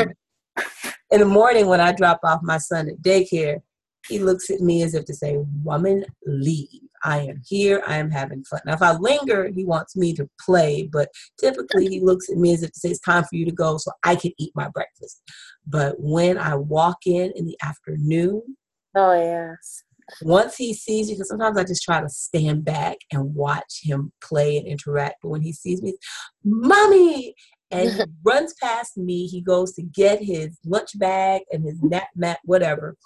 in 1.11 1.21
the 1.21 1.27
morning 1.27 1.67
when 1.67 1.81
I 1.81 1.93
drop 1.93 2.21
off 2.25 2.41
my 2.43 2.59
son 2.59 2.89
at 2.89 3.03
daycare, 3.03 3.61
he 4.09 4.19
looks 4.19 4.51
at 4.51 4.61
me 4.61 4.83
as 4.83 4.95
if 4.95 5.05
to 5.07 5.15
say, 5.15 5.39
Woman, 5.63 6.05
leave. 6.27 6.69
I 7.03 7.21
am 7.21 7.41
here. 7.47 7.83
I 7.87 7.97
am 7.97 8.11
having 8.11 8.45
fun. 8.45 8.61
Now, 8.67 8.75
if 8.75 8.83
I 8.83 8.93
linger, 8.93 9.49
he 9.49 9.65
wants 9.65 9.97
me 9.97 10.13
to 10.15 10.29
play, 10.39 10.89
but 10.93 11.09
typically 11.39 11.89
he 11.89 12.01
looks 12.01 12.29
at 12.29 12.37
me 12.37 12.53
as 12.53 12.63
if 12.63 12.73
to 12.73 12.81
say, 12.81 12.91
It's 12.91 13.01
time 13.01 13.25
for 13.25 13.37
you 13.37 13.45
to 13.47 13.53
go 13.53 13.79
so 13.79 13.91
I 14.05 14.17
can 14.17 14.33
eat 14.39 14.53
my 14.55 14.69
breakfast. 14.69 15.23
But 15.67 15.97
when 15.99 16.39
I 16.39 16.57
walk 16.57 16.99
in 17.07 17.33
in 17.35 17.47
the 17.47 17.57
afternoon, 17.63 18.57
oh, 18.95 19.13
yes. 19.13 19.85
Once 20.23 20.57
he 20.57 20.75
sees 20.75 21.09
you, 21.09 21.15
because 21.15 21.29
sometimes 21.29 21.57
I 21.57 21.63
just 21.63 21.85
try 21.85 22.01
to 22.01 22.09
stand 22.09 22.65
back 22.65 22.97
and 23.13 23.33
watch 23.35 23.81
him 23.83 24.13
play 24.21 24.59
and 24.59 24.67
interact. 24.67 25.17
But 25.23 25.29
when 25.29 25.41
he 25.41 25.53
sees 25.53 25.83
me, 25.83 25.97
Mommy! 26.45 27.35
And 27.71 27.91
he 27.91 28.03
runs 28.25 28.55
past 28.61 28.97
me. 28.97 29.27
He 29.27 29.41
goes 29.41 29.73
to 29.75 29.83
get 29.83 30.23
his 30.23 30.59
lunch 30.65 30.99
bag 30.99 31.43
and 31.53 31.65
his 31.65 31.83
nap 31.83 32.09
mat, 32.15 32.41
whatever. 32.45 32.97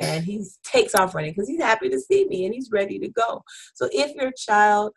And 0.00 0.24
he 0.24 0.44
takes 0.62 0.94
off 0.94 1.14
running 1.14 1.32
because 1.32 1.48
he's 1.48 1.62
happy 1.62 1.88
to 1.88 2.00
see 2.00 2.26
me 2.26 2.44
and 2.44 2.54
he's 2.54 2.70
ready 2.70 2.98
to 2.98 3.08
go. 3.08 3.42
So 3.74 3.88
if 3.92 4.14
your 4.14 4.32
child, 4.32 4.92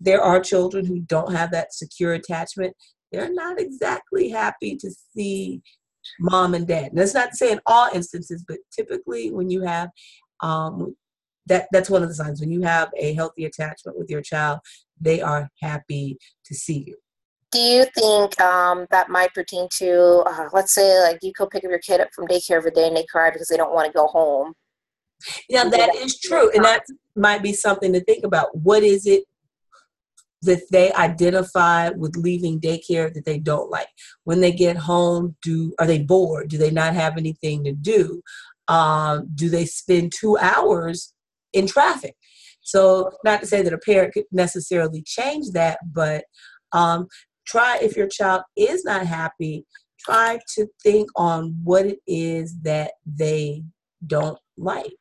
there 0.00 0.20
are 0.20 0.40
children 0.40 0.84
who 0.84 1.00
don't 1.00 1.32
have 1.32 1.52
that 1.52 1.72
secure 1.72 2.14
attachment, 2.14 2.74
they're 3.12 3.32
not 3.32 3.60
exactly 3.60 4.30
happy 4.30 4.76
to 4.76 4.90
see 5.14 5.62
mom 6.18 6.54
and 6.54 6.66
dad. 6.66 6.88
And 6.88 6.98
that's 6.98 7.14
not 7.14 7.30
to 7.30 7.36
say 7.36 7.52
in 7.52 7.60
all 7.66 7.88
instances, 7.94 8.44
but 8.46 8.58
typically 8.72 9.30
when 9.30 9.48
you 9.48 9.62
have 9.62 9.90
um, 10.40 10.96
that 11.46 11.68
that's 11.70 11.90
one 11.90 12.02
of 12.02 12.08
the 12.08 12.14
signs 12.14 12.40
when 12.40 12.50
you 12.50 12.62
have 12.62 12.90
a 12.96 13.14
healthy 13.14 13.44
attachment 13.44 13.96
with 13.96 14.10
your 14.10 14.22
child, 14.22 14.58
they 15.00 15.20
are 15.20 15.48
happy 15.60 16.18
to 16.46 16.54
see 16.54 16.84
you 16.86 16.96
do 17.54 17.60
you 17.60 17.86
think 17.96 18.38
um, 18.40 18.84
that 18.90 19.08
might 19.08 19.32
pertain 19.32 19.68
to, 19.78 20.24
uh, 20.26 20.48
let's 20.52 20.74
say, 20.74 21.00
like 21.02 21.20
you 21.22 21.32
go 21.38 21.46
pick 21.46 21.64
up 21.64 21.70
your 21.70 21.78
kid 21.78 22.00
up 22.00 22.08
from 22.12 22.26
daycare 22.26 22.56
every 22.56 22.72
day 22.72 22.88
and 22.88 22.96
they 22.96 23.06
cry 23.08 23.30
because 23.30 23.46
they 23.46 23.56
don't 23.56 23.72
want 23.72 23.86
to 23.86 23.92
go 23.96 24.08
home? 24.08 24.54
Yeah, 25.48 25.68
that 25.68 25.94
is 25.94 26.18
true. 26.18 26.50
And 26.50 26.64
that 26.64 26.82
might 27.14 27.44
be 27.44 27.52
something 27.52 27.92
to 27.92 28.02
think 28.02 28.24
about. 28.24 28.56
What 28.56 28.82
is 28.82 29.06
it 29.06 29.22
that 30.42 30.62
they 30.72 30.92
identify 30.94 31.90
with 31.90 32.16
leaving 32.16 32.60
daycare 32.60 33.14
that 33.14 33.24
they 33.24 33.38
don't 33.38 33.70
like? 33.70 33.88
When 34.24 34.40
they 34.40 34.52
get 34.52 34.76
home, 34.76 35.36
do 35.40 35.72
are 35.78 35.86
they 35.86 36.02
bored? 36.02 36.48
Do 36.48 36.58
they 36.58 36.72
not 36.72 36.94
have 36.94 37.16
anything 37.16 37.62
to 37.64 37.72
do? 37.72 38.20
Um, 38.66 39.28
do 39.32 39.48
they 39.48 39.64
spend 39.64 40.12
two 40.12 40.36
hours 40.38 41.14
in 41.52 41.68
traffic? 41.68 42.16
So, 42.62 43.12
not 43.24 43.40
to 43.40 43.46
say 43.46 43.62
that 43.62 43.72
a 43.72 43.78
parent 43.78 44.12
could 44.12 44.24
necessarily 44.32 45.02
change 45.02 45.52
that, 45.52 45.78
but 45.92 46.24
um, 46.72 47.06
try 47.46 47.78
if 47.80 47.96
your 47.96 48.08
child 48.08 48.42
is 48.56 48.84
not 48.84 49.06
happy, 49.06 49.66
try 49.98 50.38
to 50.54 50.66
think 50.82 51.08
on 51.16 51.58
what 51.62 51.86
it 51.86 51.98
is 52.06 52.60
that 52.62 52.92
they 53.06 53.62
don't 54.06 54.38
like. 54.56 54.92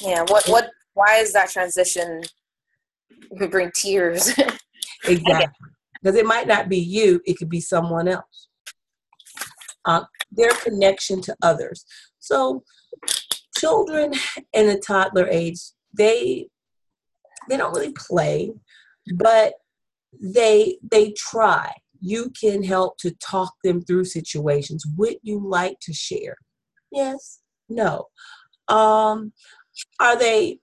Yeah, 0.00 0.24
what 0.28 0.46
what 0.48 0.70
why 0.94 1.16
is 1.16 1.32
that 1.32 1.50
transition 1.50 2.22
bring 3.50 3.70
tears? 3.74 4.28
exactly. 5.04 5.68
Because 6.02 6.16
it 6.16 6.26
might 6.26 6.46
not 6.46 6.68
be 6.68 6.78
you, 6.78 7.20
it 7.26 7.36
could 7.38 7.48
be 7.48 7.60
someone 7.60 8.08
else. 8.08 8.48
Uh, 9.84 10.04
their 10.30 10.50
connection 10.50 11.20
to 11.22 11.34
others. 11.42 11.84
So 12.18 12.62
children 13.56 14.12
in 14.52 14.66
the 14.66 14.78
toddler 14.78 15.26
age, 15.28 15.60
they 15.96 16.48
they 17.48 17.56
don't 17.56 17.74
really 17.74 17.92
play, 17.92 18.52
but 19.14 19.54
they 20.20 20.78
they 20.82 21.12
try. 21.16 21.72
You 22.00 22.30
can 22.38 22.62
help 22.62 22.98
to 22.98 23.10
talk 23.16 23.54
them 23.64 23.82
through 23.82 24.04
situations. 24.04 24.84
Would 24.96 25.16
you 25.22 25.40
like 25.46 25.78
to 25.80 25.92
share? 25.92 26.36
Yes. 26.92 27.40
No. 27.68 28.06
Um, 28.68 29.32
are 30.00 30.18
they 30.18 30.58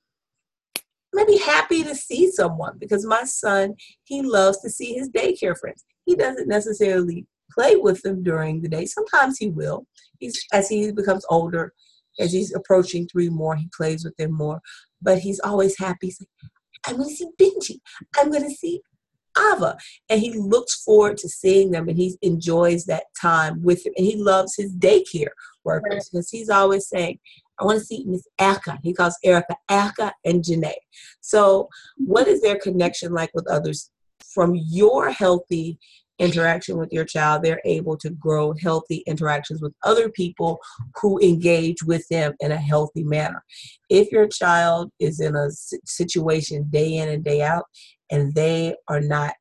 maybe 1.13 1.37
happy 1.37 1.83
to 1.83 1.95
see 1.95 2.31
someone? 2.31 2.77
Because 2.79 3.05
my 3.05 3.23
son, 3.23 3.75
he 4.03 4.21
loves 4.21 4.61
to 4.61 4.69
see 4.69 4.93
his 4.93 5.09
daycare 5.09 5.57
friends. 5.57 5.83
He 6.05 6.15
doesn't 6.15 6.47
necessarily 6.47 7.25
play 7.51 7.75
with 7.75 8.01
them 8.01 8.23
during 8.23 8.61
the 8.61 8.69
day. 8.69 8.85
Sometimes 8.85 9.37
he 9.37 9.49
will. 9.49 9.85
He's 10.19 10.43
as 10.53 10.69
he 10.69 10.91
becomes 10.91 11.25
older, 11.29 11.73
as 12.19 12.31
he's 12.31 12.53
approaching 12.53 13.07
three 13.07 13.29
more, 13.29 13.55
he 13.55 13.69
plays 13.75 14.03
with 14.03 14.15
them 14.17 14.33
more. 14.33 14.61
But 15.01 15.19
he's 15.19 15.39
always 15.39 15.77
happy. 15.77 16.07
He's 16.07 16.21
like, 16.21 16.51
I'm 16.87 16.97
going 16.97 17.09
to 17.09 17.15
see 17.15 17.29
Benji. 17.39 17.79
I'm 18.17 18.29
going 18.29 18.43
to 18.43 18.55
see 18.55 18.81
Ava. 19.37 19.77
And 20.09 20.21
he 20.21 20.33
looks 20.33 20.83
forward 20.83 21.17
to 21.17 21.29
seeing 21.29 21.71
them 21.71 21.87
and 21.87 21.97
he 21.97 22.17
enjoys 22.21 22.85
that 22.85 23.05
time 23.19 23.61
with 23.63 23.83
them. 23.83 23.93
And 23.97 24.05
he 24.05 24.15
loves 24.15 24.55
his 24.55 24.75
daycare 24.75 25.31
workers 25.63 26.09
because 26.09 26.29
he's 26.29 26.49
always 26.49 26.87
saying, 26.87 27.19
I 27.59 27.65
want 27.65 27.79
to 27.79 27.85
see 27.85 28.03
Miss 28.05 28.27
Erica. 28.39 28.79
He 28.83 28.93
calls 28.93 29.17
Erica 29.23 29.55
Erica 29.69 30.13
and 30.25 30.43
Janae. 30.43 30.73
So, 31.21 31.69
what 31.97 32.27
is 32.27 32.41
their 32.41 32.57
connection 32.57 33.13
like 33.13 33.29
with 33.33 33.47
others? 33.47 33.91
From 34.33 34.55
your 34.55 35.11
healthy 35.11 35.77
interaction 36.19 36.77
with 36.77 36.91
your 36.91 37.05
child, 37.05 37.43
they're 37.43 37.61
able 37.65 37.97
to 37.97 38.09
grow 38.11 38.53
healthy 38.53 39.03
interactions 39.05 39.61
with 39.61 39.73
other 39.83 40.09
people 40.09 40.59
who 41.01 41.19
engage 41.19 41.83
with 41.83 42.07
them 42.09 42.33
in 42.39 42.51
a 42.51 42.57
healthy 42.57 43.03
manner. 43.03 43.43
If 43.89 44.11
your 44.11 44.27
child 44.27 44.91
is 44.99 45.19
in 45.19 45.35
a 45.35 45.49
situation 45.85 46.67
day 46.69 46.95
in 46.95 47.09
and 47.09 47.23
day 47.23 47.41
out 47.41 47.65
and 48.13 48.35
they 48.35 48.75
are 48.87 49.01
not 49.01 49.33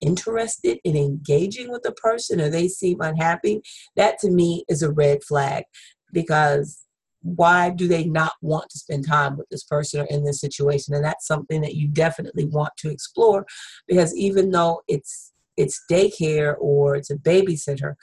interested 0.00 0.78
in 0.84 0.96
engaging 0.96 1.70
with 1.70 1.82
the 1.82 1.92
person 1.92 2.40
or 2.40 2.50
they 2.50 2.66
seem 2.66 3.00
unhappy, 3.00 3.62
that 3.96 4.18
to 4.18 4.30
me 4.30 4.64
is 4.68 4.82
a 4.82 4.90
red 4.90 5.22
flag. 5.22 5.62
Because 6.12 6.82
why 7.22 7.70
do 7.70 7.86
they 7.86 8.04
not 8.04 8.32
want 8.42 8.68
to 8.70 8.78
spend 8.78 9.06
time 9.06 9.36
with 9.36 9.48
this 9.48 9.62
person 9.62 10.00
or 10.00 10.04
in 10.06 10.24
this 10.24 10.40
situation? 10.40 10.92
And 10.92 11.04
that's 11.04 11.26
something 11.26 11.60
that 11.60 11.74
you 11.76 11.88
definitely 11.88 12.46
want 12.46 12.72
to 12.78 12.90
explore 12.90 13.46
because 13.86 14.14
even 14.16 14.50
though 14.50 14.82
it's 14.88 15.32
it's 15.56 15.80
daycare 15.90 16.54
or 16.60 16.94
it's 16.94 17.10
a 17.10 17.16
babysitter 17.16 17.94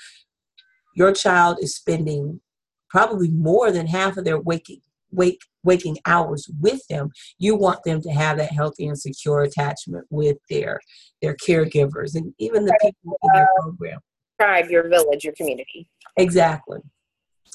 your 0.95 1.13
child 1.13 1.57
is 1.61 1.75
spending 1.75 2.41
probably 2.89 3.29
more 3.29 3.71
than 3.71 3.87
half 3.87 4.17
of 4.17 4.25
their 4.25 4.39
waking 4.39 4.81
wake 5.11 5.39
waking 5.65 5.97
hours 6.05 6.47
with 6.59 6.81
them 6.87 7.09
you 7.37 7.55
want 7.55 7.79
them 7.83 8.01
to 8.01 8.09
have 8.09 8.37
that 8.37 8.51
healthy 8.51 8.87
and 8.87 8.99
secure 8.99 9.41
attachment 9.41 10.05
with 10.09 10.37
their 10.49 10.79
their 11.21 11.35
caregivers 11.35 12.15
and 12.15 12.33
even 12.39 12.65
the 12.65 12.77
people 12.81 13.17
in 13.23 13.29
your 13.35 13.47
program 13.59 13.99
tribe 14.39 14.69
your 14.69 14.87
village 14.87 15.23
your 15.23 15.33
community 15.33 15.89
exactly 16.17 16.79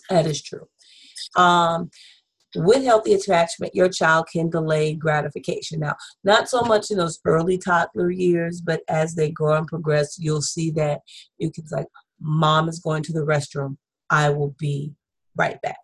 that 0.09 0.27
is 0.27 0.43
true 0.43 0.67
um, 1.37 1.91
with 2.57 2.85
healthy 2.85 3.15
attachment, 3.15 3.75
your 3.75 3.89
child 3.89 4.27
can 4.33 4.51
delay 4.51 4.95
gratification. 4.95 5.81
Now, 5.81 5.95
not 6.25 6.49
so 6.49 6.63
much 6.63 6.91
in 6.91 6.97
those 6.97 7.21
early 7.25 7.59
toddler 7.59 8.11
years, 8.11 8.61
but 8.61 8.83
as 8.89 9.15
they 9.15 9.31
grow 9.31 9.59
and 9.59 9.67
progress, 9.67 10.19
you'll 10.19 10.43
see 10.43 10.71
that 10.73 11.01
you 11.39 11.51
can 11.51 11.65
like, 11.71 11.87
mom 12.21 12.69
is 12.69 12.81
going 12.81 13.03
to 13.05 13.13
the 13.13 13.21
restroom. 13.21 13.77
I 14.11 14.31
will 14.31 14.55
be 14.59 14.93
right 15.37 15.61
back. 15.63 15.79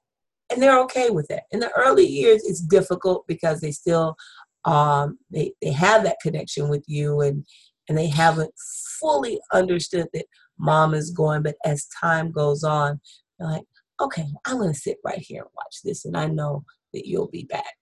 And 0.50 0.62
they're 0.62 0.80
okay 0.82 1.10
with 1.10 1.26
that. 1.28 1.44
In 1.50 1.60
the 1.60 1.72
early 1.72 2.06
years, 2.06 2.42
it's 2.44 2.60
difficult 2.60 3.26
because 3.26 3.60
they 3.60 3.72
still 3.72 4.16
um, 4.64 5.18
they, 5.30 5.52
they 5.62 5.70
have 5.72 6.02
that 6.04 6.18
connection 6.22 6.68
with 6.68 6.84
you 6.88 7.20
and 7.20 7.46
and 7.88 7.96
they 7.96 8.08
haven't 8.08 8.52
fully 9.00 9.38
understood 9.52 10.08
that 10.12 10.26
mom 10.58 10.92
is 10.92 11.10
going. 11.10 11.42
But 11.42 11.54
as 11.64 11.86
time 12.00 12.32
goes 12.32 12.64
on, 12.64 13.00
they're 13.38 13.48
like, 13.48 13.62
okay, 14.00 14.26
I'm 14.44 14.58
to 14.58 14.74
sit 14.74 14.98
right 15.04 15.20
here 15.20 15.42
and 15.42 15.50
watch 15.54 15.76
this, 15.84 16.04
and 16.04 16.16
I 16.16 16.26
know 16.26 16.64
that 16.92 17.06
you'll 17.06 17.28
be 17.28 17.44
back. 17.44 17.74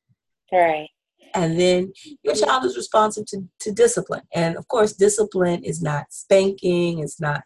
Right. 0.53 0.89
And 1.35 1.59
then 1.59 1.93
your 2.23 2.35
child 2.35 2.65
is 2.65 2.77
responsive 2.77 3.27
to, 3.27 3.43
to 3.61 3.73
discipline. 3.73 4.23
And 4.35 4.57
of 4.57 4.69
course, 4.69 4.93
discipline 4.93 5.65
is 5.65 5.83
not 5.83 6.07
spanking, 6.11 7.01
it's 7.01 7.21
not 7.21 7.43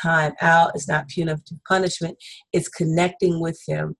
time 0.00 0.34
out, 0.40 0.72
it's 0.74 0.88
not 0.88 1.08
punitive 1.08 1.42
punishment, 1.66 2.16
it's 2.52 2.68
connecting 2.68 3.40
with 3.40 3.58
them, 3.66 3.96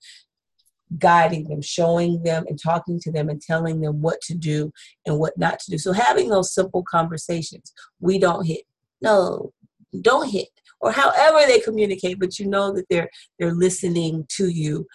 guiding 0.99 1.49
them, 1.49 1.63
showing 1.63 2.23
them, 2.23 2.45
and 2.49 2.61
talking 2.61 3.01
to 3.01 3.13
them, 3.13 3.29
and 3.29 3.41
telling 3.41 3.81
them 3.81 4.01
what 4.01 4.21
to 4.23 4.35
do 4.35 4.73
and 5.07 5.19
what 5.19 5.37
not 5.39 5.59
to 5.61 5.71
do. 5.71 5.79
So, 5.79 5.93
having 5.93 6.29
those 6.29 6.55
simple 6.55 6.85
conversations 6.91 7.73
we 8.01 8.19
don't 8.19 8.47
hit, 8.47 8.63
no, 9.01 9.53
don't 10.01 10.31
hit, 10.31 10.49
or 10.81 10.93
however 10.93 11.47
they 11.47 11.61
communicate, 11.61 12.19
but 12.19 12.39
you 12.39 12.47
know 12.47 12.73
that 12.73 12.87
they're 12.91 13.11
they're 13.39 13.55
listening 13.55 14.27
to 14.37 14.49
you 14.49 14.87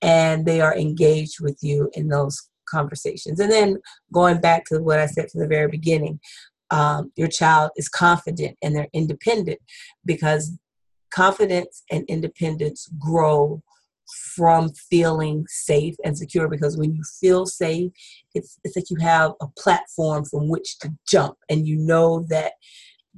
and 0.00 0.44
they 0.44 0.60
are 0.60 0.76
engaged 0.76 1.40
with 1.40 1.58
you 1.62 1.90
in 1.94 2.08
those 2.08 2.48
conversations. 2.68 3.38
And 3.38 3.50
then 3.52 3.78
going 4.12 4.40
back 4.40 4.64
to 4.66 4.78
what 4.80 4.98
I 4.98 5.06
said 5.06 5.30
from 5.30 5.40
the 5.40 5.46
very 5.46 5.68
beginning, 5.68 6.18
um, 6.70 7.12
your 7.16 7.28
child 7.28 7.70
is 7.76 7.88
confident 7.88 8.56
and 8.62 8.74
they're 8.74 8.88
independent 8.92 9.60
because 10.04 10.58
confidence 11.12 11.82
and 11.90 12.04
independence 12.08 12.88
grow 12.98 13.62
from 14.34 14.70
feeling 14.90 15.44
safe 15.48 15.94
and 16.04 16.16
secure 16.16 16.48
because 16.48 16.76
when 16.76 16.94
you 16.94 17.02
feel 17.20 17.46
safe 17.46 17.90
it's 18.34 18.58
it's 18.64 18.76
like 18.76 18.90
you 18.90 18.96
have 19.00 19.32
a 19.40 19.46
platform 19.58 20.24
from 20.24 20.48
which 20.48 20.78
to 20.78 20.92
jump 21.06 21.36
and 21.48 21.66
you 21.66 21.76
know 21.76 22.24
that 22.28 22.52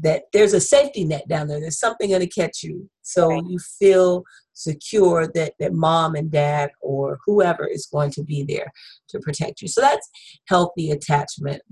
that 0.01 0.25
there's 0.33 0.53
a 0.53 0.61
safety 0.61 1.05
net 1.05 1.29
down 1.29 1.47
there. 1.47 1.61
There's 1.61 1.79
something 1.79 2.11
going 2.11 2.21
to 2.21 2.27
catch 2.27 2.63
you. 2.63 2.89
So 3.03 3.29
right. 3.29 3.45
you 3.47 3.59
feel 3.59 4.25
secure 4.53 5.29
that, 5.35 5.55
that 5.61 5.73
mom 5.73 6.15
and 6.15 6.31
dad 6.31 6.71
or 6.81 7.19
whoever 7.25 7.67
is 7.67 7.87
going 7.87 8.11
to 8.13 8.25
be 8.25 8.43
there 8.43 8.73
to 9.11 9.21
protect 9.21 9.63
you. 9.63 9.69
So 9.69 9.81
that's 9.81 10.09
healthy 10.49 10.91
attachment. 10.91 11.63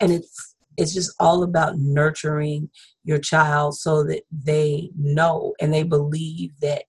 And 0.00 0.12
it's 0.12 0.54
it's 0.76 0.94
just 0.94 1.14
all 1.20 1.42
about 1.42 1.78
nurturing 1.78 2.70
your 3.04 3.18
child 3.18 3.76
so 3.76 4.02
that 4.04 4.22
they 4.30 4.90
know 4.96 5.52
and 5.60 5.74
they 5.74 5.82
believe 5.82 6.52
that 6.62 6.84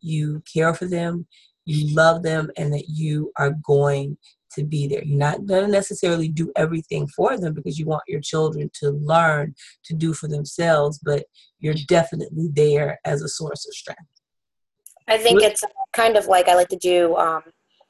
you 0.00 0.42
care 0.52 0.74
for 0.74 0.86
them, 0.86 1.26
you 1.64 1.94
love 1.94 2.22
them, 2.22 2.50
and 2.56 2.72
that 2.72 2.88
you 2.88 3.32
are 3.36 3.52
going 3.62 4.16
to 4.52 4.64
be 4.64 4.86
there. 4.86 5.02
You're 5.04 5.18
not 5.18 5.46
going 5.46 5.64
to 5.64 5.70
necessarily 5.70 6.28
do 6.28 6.52
everything 6.56 7.06
for 7.08 7.38
them 7.38 7.54
because 7.54 7.78
you 7.78 7.86
want 7.86 8.02
your 8.08 8.20
children 8.20 8.70
to 8.80 8.90
learn 8.90 9.54
to 9.84 9.94
do 9.94 10.12
for 10.12 10.28
themselves, 10.28 10.98
but 10.98 11.24
you're 11.60 11.74
definitely 11.86 12.48
there 12.52 12.98
as 13.04 13.22
a 13.22 13.28
source 13.28 13.66
of 13.66 13.74
strength. 13.74 14.02
I 15.08 15.18
think 15.18 15.42
it's 15.42 15.64
kind 15.92 16.16
of 16.16 16.26
like 16.26 16.48
I 16.48 16.54
like 16.54 16.68
to 16.68 16.76
do, 16.76 17.16
um, 17.16 17.42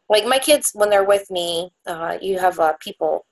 like 0.08 0.26
my 0.26 0.38
kids, 0.38 0.70
when 0.74 0.90
they're 0.90 1.04
with 1.04 1.30
me, 1.30 1.70
uh, 1.86 2.18
you 2.20 2.38
have 2.38 2.58
uh, 2.58 2.72
people, 2.80 3.26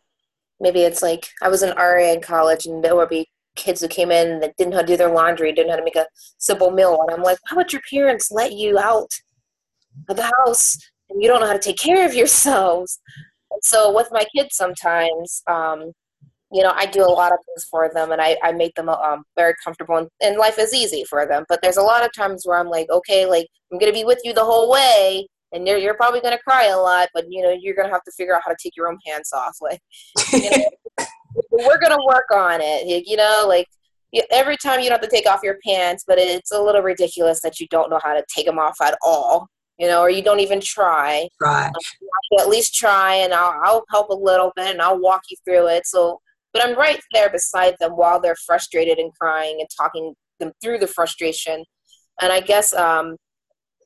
maybe 0.61 0.81
it's 0.83 1.03
like 1.03 1.29
I 1.43 1.49
was 1.49 1.63
an 1.63 1.77
RA 1.77 2.13
in 2.13 2.21
college 2.21 2.67
and 2.67 2.85
there 2.85 2.95
would 2.95 3.09
be 3.09 3.29
kids 3.59 3.81
who 3.81 3.89
came 3.89 4.11
in 4.11 4.41
that 4.41 4.57
didn't 4.57 4.71
know 4.71 4.77
how 4.77 4.83
to 4.83 4.89
do 4.89 4.97
their 4.97 5.13
laundry, 5.13 5.53
didn't 5.53 5.67
know 5.67 5.75
how 5.75 5.79
to 5.79 5.85
make 5.85 5.97
a 5.97 6.07
simple 6.39 6.71
meal. 6.71 6.99
And 7.03 7.11
I'm 7.11 7.23
like, 7.23 7.39
why 7.51 7.57
would 7.57 7.73
your 7.73 7.83
parents 7.91 8.31
let 8.31 8.53
you 8.53 8.79
out 8.79 9.11
of 10.09 10.17
the 10.17 10.31
house 10.39 10.79
and 11.11 11.23
you 11.23 11.29
don't 11.29 11.41
know 11.41 11.47
how 11.47 11.53
to 11.53 11.59
take 11.59 11.79
care 11.79 12.07
of 12.07 12.15
yourselves. 12.15 13.01
And 13.51 13.63
so 13.63 13.95
with 13.95 14.09
my 14.11 14.25
kids, 14.35 14.57
sometimes, 14.57 15.43
um, 15.47 15.93
you 16.53 16.63
know, 16.63 16.73
I 16.75 16.87
do 16.87 17.03
a 17.03 17.07
lot 17.07 17.33
of 17.33 17.39
things 17.45 17.65
for 17.71 17.91
them 17.93 18.13
and 18.13 18.23
I, 18.23 18.37
I 18.43 18.53
make 18.53 18.75
them 18.75 18.89
um, 18.89 19.25
very 19.37 19.55
comfortable 19.63 19.97
and, 19.97 20.09
and 20.23 20.39
life 20.39 20.59
is 20.59 20.75
easy 20.75 21.05
for 21.05 21.27
them. 21.27 21.45
But 21.49 21.61
there's 21.63 21.77
a 21.77 21.83
lot 21.83 22.05
of 22.05 22.13
times 22.13 22.43
where 22.45 22.59
I'm 22.59 22.69
like, 22.69 22.89
okay, 22.91 23.27
like 23.27 23.47
I'm 23.71 23.79
going 23.79 23.93
to 23.93 23.99
be 23.99 24.05
with 24.05 24.21
you 24.25 24.33
the 24.33 24.45
whole 24.45 24.71
way 24.71 25.27
and 25.53 25.67
you're, 25.67 25.79
you're 25.79 25.95
probably 25.95 26.21
going 26.21 26.37
to 26.37 26.43
cry 26.43 26.67
a 26.67 26.79
lot, 26.79 27.09
but 27.15 27.25
you 27.29 27.43
know, 27.43 27.57
you're 27.59 27.75
going 27.75 27.89
to 27.89 27.93
have 27.93 28.05
to 28.05 28.13
figure 28.13 28.35
out 28.35 28.43
how 28.45 28.51
to 28.51 28.57
take 28.63 28.77
your 28.77 28.89
own 28.89 28.99
pants 29.07 29.33
off. 29.33 29.57
Like, 29.61 29.81
you 30.33 30.51
know, 30.51 30.65
we're 31.51 31.79
going 31.79 31.97
to 31.97 32.05
work 32.07 32.31
on 32.33 32.61
it. 32.63 33.07
You 33.07 33.17
know, 33.17 33.45
like 33.47 33.67
every 34.31 34.57
time 34.57 34.81
you 34.81 34.89
don't 34.89 35.01
have 35.01 35.09
to 35.09 35.15
take 35.15 35.29
off 35.29 35.41
your 35.43 35.59
pants, 35.67 36.05
but 36.07 36.19
it's 36.19 36.53
a 36.53 36.61
little 36.61 36.83
ridiculous 36.83 37.41
that 37.43 37.61
you 37.61 37.67
don't 37.71 37.91
know 37.91 38.01
how 38.03 38.15
to 38.15 38.25
take 38.35 38.47
them 38.47 38.59
off 38.59 38.77
at 38.81 38.97
all 39.03 39.49
you 39.79 39.87
know, 39.87 40.01
or 40.01 40.11
you 40.11 40.23
don't 40.23 40.41
even 40.41 40.61
try. 40.61 41.29
Try. 41.41 41.67
Um, 41.67 41.73
at 42.41 42.49
least 42.49 42.75
try, 42.75 43.15
and 43.15 43.33
I'll, 43.33 43.59
I'll 43.63 43.85
help 43.91 44.11
a 44.11 44.15
little 44.15 44.53
bit, 44.57 44.73
and 44.73 44.83
I'll 44.83 45.01
walk 45.01 45.23
you 45.31 45.37
through 45.45 45.69
it. 45.69 45.87
So, 45.87 46.21
but 46.53 46.65
I'm 46.65 46.77
right 46.77 47.01
there 47.13 47.31
beside 47.31 47.77
them 47.79 47.93
while 47.93 48.21
they're 48.21 48.37
frustrated 48.45 48.99
and 48.99 49.13
crying 49.15 49.59
and 49.61 49.69
talking 49.77 50.15
them 50.41 50.53
through 50.63 50.79
the 50.79 50.87
frustration. 50.87 51.65
And 52.21 52.33
I 52.33 52.41
guess 52.41 52.73
um, 52.75 53.17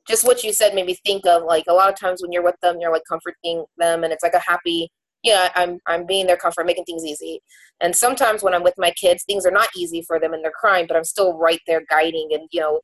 just 0.07 0.25
what 0.25 0.43
you 0.43 0.51
said 0.51 0.73
made 0.73 0.87
me 0.87 0.97
think 1.05 1.25
of 1.27 1.43
like 1.43 1.65
a 1.67 1.73
lot 1.73 1.89
of 1.89 1.99
times 1.99 2.21
when 2.21 2.31
you're 2.31 2.43
with 2.43 2.59
them, 2.63 2.77
you're 2.79 2.91
like 2.91 3.03
comforting 3.07 3.63
them, 3.77 4.03
and 4.03 4.11
it's 4.11 4.23
like 4.23 4.33
a 4.33 4.43
happy 4.45 4.89
yeah, 5.23 5.49
I'm 5.55 5.79
I'm 5.87 6.05
being 6.05 6.27
their 6.27 6.37
comfort, 6.37 6.65
making 6.65 6.85
things 6.85 7.05
easy. 7.05 7.41
And 7.81 7.95
sometimes 7.95 8.43
when 8.43 8.53
I'm 8.53 8.63
with 8.63 8.75
my 8.77 8.91
kids, 8.91 9.23
things 9.23 9.45
are 9.45 9.51
not 9.51 9.69
easy 9.75 10.01
for 10.01 10.19
them 10.19 10.33
and 10.33 10.43
they're 10.43 10.51
crying, 10.51 10.85
but 10.87 10.97
I'm 10.97 11.03
still 11.03 11.37
right 11.37 11.61
there 11.65 11.83
guiding 11.89 12.29
and 12.33 12.47
you 12.51 12.61
know 12.61 12.81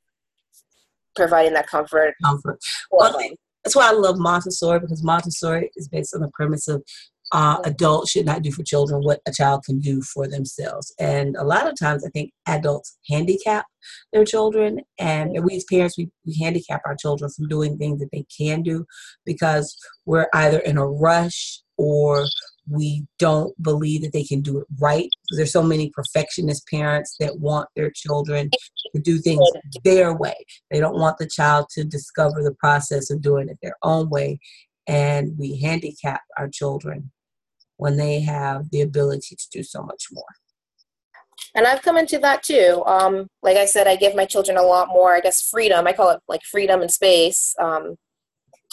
providing 1.15 1.53
that 1.53 1.67
comfort. 1.67 2.15
Comfort. 2.23 2.59
Well, 2.91 3.19
that's 3.63 3.75
why 3.75 3.89
I 3.89 3.91
love 3.91 4.17
Montessori 4.17 4.79
because 4.79 5.03
Montessori 5.03 5.69
is 5.75 5.89
based 5.89 6.15
on 6.15 6.21
the 6.21 6.31
premise 6.33 6.67
of 6.67 6.83
uh, 7.31 7.57
adults 7.63 8.11
should 8.11 8.25
not 8.25 8.41
do 8.41 8.51
for 8.51 8.63
children 8.63 9.03
what 9.03 9.21
a 9.27 9.31
child 9.31 9.63
can 9.63 9.79
do 9.79 10.01
for 10.01 10.27
themselves. 10.27 10.93
And 10.99 11.35
a 11.35 11.43
lot 11.43 11.67
of 11.67 11.77
times, 11.77 12.03
I 12.05 12.09
think 12.09 12.31
adults 12.47 12.97
handicap 13.07 13.65
their 14.11 14.25
children, 14.25 14.81
and 14.97 15.37
we 15.43 15.57
as 15.57 15.65
parents, 15.65 15.97
we, 15.97 16.09
we 16.25 16.37
handicap 16.39 16.81
our 16.85 16.95
children 16.95 17.29
from 17.29 17.47
doing 17.47 17.77
things 17.77 17.99
that 17.99 18.09
they 18.11 18.25
can 18.35 18.63
do 18.63 18.85
because 19.25 19.75
we're 20.05 20.27
either 20.33 20.59
in 20.59 20.77
a 20.77 20.87
rush 20.87 21.61
or 21.79 22.27
we 22.69 23.05
don't 23.17 23.55
believe 23.63 24.01
that 24.01 24.11
they 24.11 24.25
can 24.25 24.41
do 24.41 24.59
it 24.59 24.67
right. 24.79 25.09
There's 25.31 25.53
so 25.53 25.63
many 25.63 25.89
perfectionist 25.89 26.67
parents 26.67 27.15
that 27.21 27.39
want 27.39 27.69
their 27.75 27.89
children 27.89 28.49
to 28.93 29.01
do 29.01 29.17
things 29.17 29.47
their 29.85 30.13
way. 30.13 30.35
They 30.69 30.81
don't 30.81 30.99
want 30.99 31.17
the 31.17 31.27
child 31.27 31.67
to 31.71 31.85
discover 31.85 32.43
the 32.43 32.53
process 32.59 33.09
of 33.09 33.21
doing 33.21 33.47
it 33.47 33.57
their 33.63 33.77
own 33.81 34.09
way. 34.09 34.39
And 34.87 35.37
we 35.37 35.57
handicap 35.57 36.21
our 36.37 36.49
children 36.49 37.11
when 37.77 37.95
they 37.95 38.19
have 38.19 38.69
the 38.71 38.81
ability 38.81 39.37
to 39.37 39.47
do 39.51 39.63
so 39.63 39.81
much 39.81 40.07
more. 40.11 40.25
And 41.55 41.65
I've 41.65 41.81
come 41.81 41.97
into 41.97 42.19
that 42.19 42.43
too. 42.43 42.83
Um, 42.85 43.27
like 43.41 43.55
I 43.55 43.65
said, 43.65 43.87
I 43.87 43.95
give 43.95 44.15
my 44.15 44.25
children 44.25 44.57
a 44.57 44.63
lot 44.63 44.89
more, 44.89 45.15
I 45.15 45.21
guess, 45.21 45.47
freedom. 45.49 45.87
I 45.87 45.93
call 45.93 46.09
it 46.09 46.19
like 46.27 46.41
freedom 46.43 46.81
and 46.81 46.91
space 46.91 47.55
um, 47.59 47.95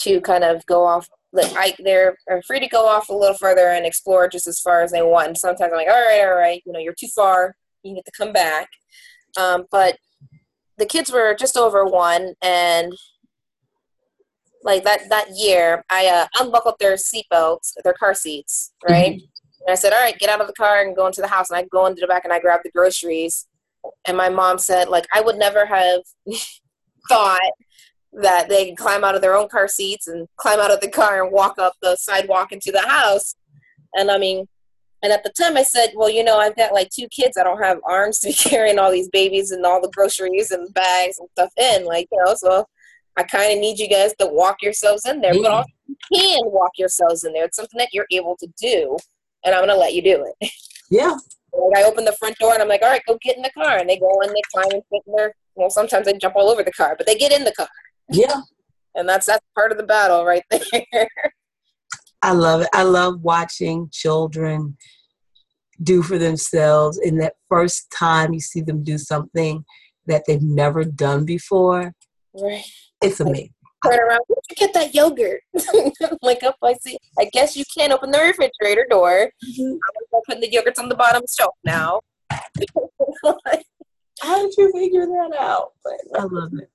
to 0.01 0.19
kind 0.19 0.43
of 0.43 0.65
go 0.65 0.85
off 0.85 1.07
like 1.33 1.51
I, 1.55 1.75
they're 1.83 2.17
free 2.45 2.59
to 2.59 2.67
go 2.67 2.87
off 2.87 3.09
a 3.09 3.13
little 3.13 3.35
further 3.35 3.69
and 3.69 3.85
explore 3.85 4.27
just 4.27 4.47
as 4.47 4.59
far 4.59 4.81
as 4.81 4.91
they 4.91 5.01
want. 5.01 5.27
And 5.27 5.37
sometimes 5.37 5.71
I'm 5.71 5.77
like, 5.77 5.87
all 5.87 6.05
right, 6.05 6.21
all 6.21 6.35
right, 6.35 6.61
you 6.65 6.71
know, 6.71 6.79
you're 6.79 6.95
too 6.97 7.09
far. 7.13 7.55
You 7.83 7.93
need 7.93 8.05
to 8.05 8.11
come 8.17 8.33
back. 8.33 8.69
Um, 9.37 9.65
but 9.71 9.97
the 10.77 10.85
kids 10.85 11.11
were 11.11 11.35
just 11.35 11.57
over 11.57 11.85
one, 11.85 12.33
and 12.41 12.93
like 14.63 14.83
that 14.83 15.09
that 15.09 15.27
year, 15.35 15.83
I 15.89 16.07
uh, 16.07 16.27
unbuckled 16.39 16.75
their 16.79 16.95
seatbelts, 16.95 17.73
their 17.83 17.93
car 17.93 18.13
seats, 18.13 18.73
right? 18.87 19.13
Mm-hmm. 19.13 19.25
And 19.67 19.73
I 19.73 19.75
said, 19.75 19.93
all 19.93 20.01
right, 20.01 20.17
get 20.17 20.29
out 20.29 20.41
of 20.41 20.47
the 20.47 20.53
car 20.53 20.81
and 20.81 20.95
go 20.95 21.07
into 21.07 21.21
the 21.21 21.27
house. 21.27 21.49
And 21.49 21.57
I 21.57 21.63
go 21.63 21.85
into 21.87 22.01
the 22.01 22.07
back 22.07 22.23
and 22.23 22.33
I 22.33 22.39
grab 22.39 22.61
the 22.63 22.71
groceries. 22.71 23.47
And 24.05 24.15
my 24.15 24.29
mom 24.29 24.59
said, 24.59 24.87
like, 24.87 25.05
I 25.13 25.21
would 25.21 25.37
never 25.37 25.65
have 25.65 26.01
thought 27.09 27.51
that 28.21 28.49
they 28.49 28.65
can 28.65 28.75
climb 28.75 29.03
out 29.03 29.15
of 29.15 29.21
their 29.21 29.35
own 29.35 29.47
car 29.47 29.67
seats 29.67 30.07
and 30.07 30.27
climb 30.37 30.59
out 30.59 30.71
of 30.71 30.81
the 30.81 30.89
car 30.89 31.23
and 31.23 31.31
walk 31.31 31.59
up 31.59 31.73
the 31.81 31.95
sidewalk 31.95 32.51
into 32.51 32.71
the 32.71 32.81
house. 32.81 33.35
And 33.93 34.09
I 34.09 34.17
mean, 34.17 34.47
and 35.03 35.13
at 35.13 35.23
the 35.23 35.31
time 35.39 35.57
I 35.57 35.63
said, 35.63 35.91
well, 35.95 36.09
you 36.09 36.23
know, 36.23 36.37
I've 36.37 36.55
got 36.55 36.73
like 36.73 36.89
two 36.89 37.07
kids. 37.09 37.37
I 37.37 37.43
don't 37.43 37.61
have 37.61 37.79
arms 37.83 38.19
to 38.19 38.27
be 38.29 38.33
carrying 38.33 38.79
all 38.79 38.91
these 38.91 39.09
babies 39.09 39.51
and 39.51 39.65
all 39.65 39.81
the 39.81 39.91
groceries 39.95 40.51
and 40.51 40.73
bags 40.73 41.19
and 41.19 41.29
stuff 41.31 41.51
in. 41.57 41.85
Like, 41.85 42.07
you 42.11 42.23
know, 42.25 42.33
so 42.35 42.65
I 43.15 43.23
kind 43.23 43.53
of 43.53 43.59
need 43.59 43.79
you 43.79 43.87
guys 43.87 44.13
to 44.19 44.27
walk 44.27 44.61
yourselves 44.61 45.05
in 45.05 45.21
there. 45.21 45.33
But 45.33 45.43
mm. 45.43 45.51
also, 45.51 45.69
you 45.87 45.95
can 46.13 46.51
walk 46.51 46.71
yourselves 46.77 47.23
in 47.23 47.33
there. 47.33 47.45
It's 47.45 47.57
something 47.57 47.77
that 47.77 47.93
you're 47.93 48.07
able 48.11 48.35
to 48.39 48.47
do. 48.59 48.97
And 49.45 49.53
I'm 49.53 49.61
going 49.61 49.75
to 49.75 49.79
let 49.79 49.93
you 49.93 50.01
do 50.01 50.25
it. 50.41 50.51
Yeah. 50.89 51.17
Like 51.51 51.79
I 51.79 51.83
open 51.83 52.05
the 52.05 52.13
front 52.13 52.37
door 52.37 52.53
and 52.53 52.61
I'm 52.61 52.69
like, 52.69 52.81
all 52.81 52.89
right, 52.89 53.01
go 53.05 53.17
get 53.21 53.35
in 53.35 53.41
the 53.41 53.49
car. 53.49 53.77
And 53.77 53.89
they 53.89 53.99
go 53.99 54.21
in, 54.21 54.29
they 54.29 54.41
climb 54.53 54.71
and 54.71 54.81
sit 54.89 55.01
in 55.05 55.13
there. 55.17 55.33
Well, 55.55 55.69
sometimes 55.69 56.05
they 56.05 56.13
jump 56.13 56.37
all 56.37 56.49
over 56.49 56.63
the 56.63 56.71
car, 56.71 56.95
but 56.97 57.05
they 57.05 57.15
get 57.15 57.33
in 57.33 57.43
the 57.43 57.51
car. 57.51 57.67
Yeah. 58.09 58.41
And 58.95 59.07
that's 59.07 59.25
that's 59.25 59.45
part 59.55 59.71
of 59.71 59.77
the 59.77 59.83
battle 59.83 60.25
right 60.25 60.43
there. 60.51 61.09
I 62.21 62.31
love 62.31 62.61
it. 62.61 62.69
I 62.73 62.83
love 62.83 63.21
watching 63.21 63.89
children 63.91 64.77
do 65.83 66.01
for 66.01 66.17
themselves 66.17 66.97
in 66.97 67.17
that 67.19 67.35
first 67.49 67.91
time 67.91 68.33
you 68.33 68.39
see 68.39 68.61
them 68.61 68.83
do 68.83 68.97
something 68.97 69.63
that 70.07 70.23
they've 70.25 70.41
never 70.41 70.83
done 70.83 71.25
before. 71.25 71.93
Right. 72.33 72.63
It's 73.01 73.19
amazing. 73.19 73.53
Turn 73.85 73.99
around. 73.99 74.21
Where'd 74.27 74.43
you 74.49 74.55
get 74.55 74.73
that 74.73 74.95
yogurt? 74.95 75.41
like 76.23 76.41
up, 76.41 76.55
I 76.63 76.73
see. 76.81 76.97
I 77.19 77.25
guess 77.31 77.55
you 77.55 77.63
can't 77.77 77.93
open 77.93 78.09
the 78.09 78.19
refrigerator 78.19 78.87
door. 78.89 79.29
Mm-hmm. 79.47 79.73
I'm 80.15 80.21
putting 80.25 80.41
the 80.41 80.49
yogurts 80.49 80.79
on 80.79 80.89
the 80.89 80.95
bottom 80.95 81.21
shelf 81.29 81.53
now. 81.63 82.01
How 84.21 84.41
did 84.41 84.53
you 84.57 84.71
figure 84.71 85.05
that 85.05 85.37
out? 85.39 85.73
But 85.83 86.19
I 86.19 86.23
love 86.23 86.49
it. 86.59 86.71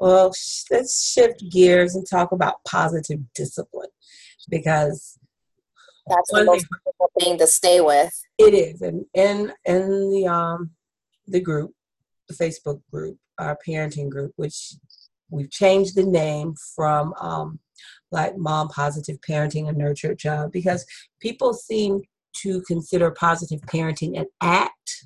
Well, 0.00 0.32
let's 0.70 1.12
shift 1.12 1.44
gears 1.50 1.94
and 1.94 2.08
talk 2.08 2.32
about 2.32 2.64
positive 2.66 3.20
discipline 3.34 3.90
because 4.48 5.18
that's 6.08 6.30
the 6.30 6.44
most 6.44 6.66
difficult 6.84 7.10
thing 7.20 7.38
to 7.38 7.46
stay 7.46 7.80
with. 7.82 8.12
It 8.38 8.54
is, 8.54 8.80
and 8.80 9.04
in 9.14 9.52
in 9.66 10.10
the 10.10 10.26
um 10.26 10.70
the 11.26 11.40
group, 11.40 11.72
the 12.28 12.34
Facebook 12.34 12.80
group, 12.90 13.18
our 13.38 13.58
parenting 13.66 14.08
group, 14.08 14.32
which 14.36 14.74
we've 15.30 15.50
changed 15.50 15.94
the 15.94 16.04
name 16.04 16.54
from 16.74 17.12
um 17.20 17.60
like 18.10 18.36
mom 18.36 18.68
positive 18.68 19.18
parenting 19.20 19.68
and 19.68 19.78
nurture 19.78 20.14
child 20.14 20.50
because 20.50 20.84
people 21.20 21.52
seem 21.52 22.02
to 22.42 22.62
consider 22.62 23.10
positive 23.10 23.60
parenting 23.62 24.18
an 24.18 24.26
act 24.40 25.04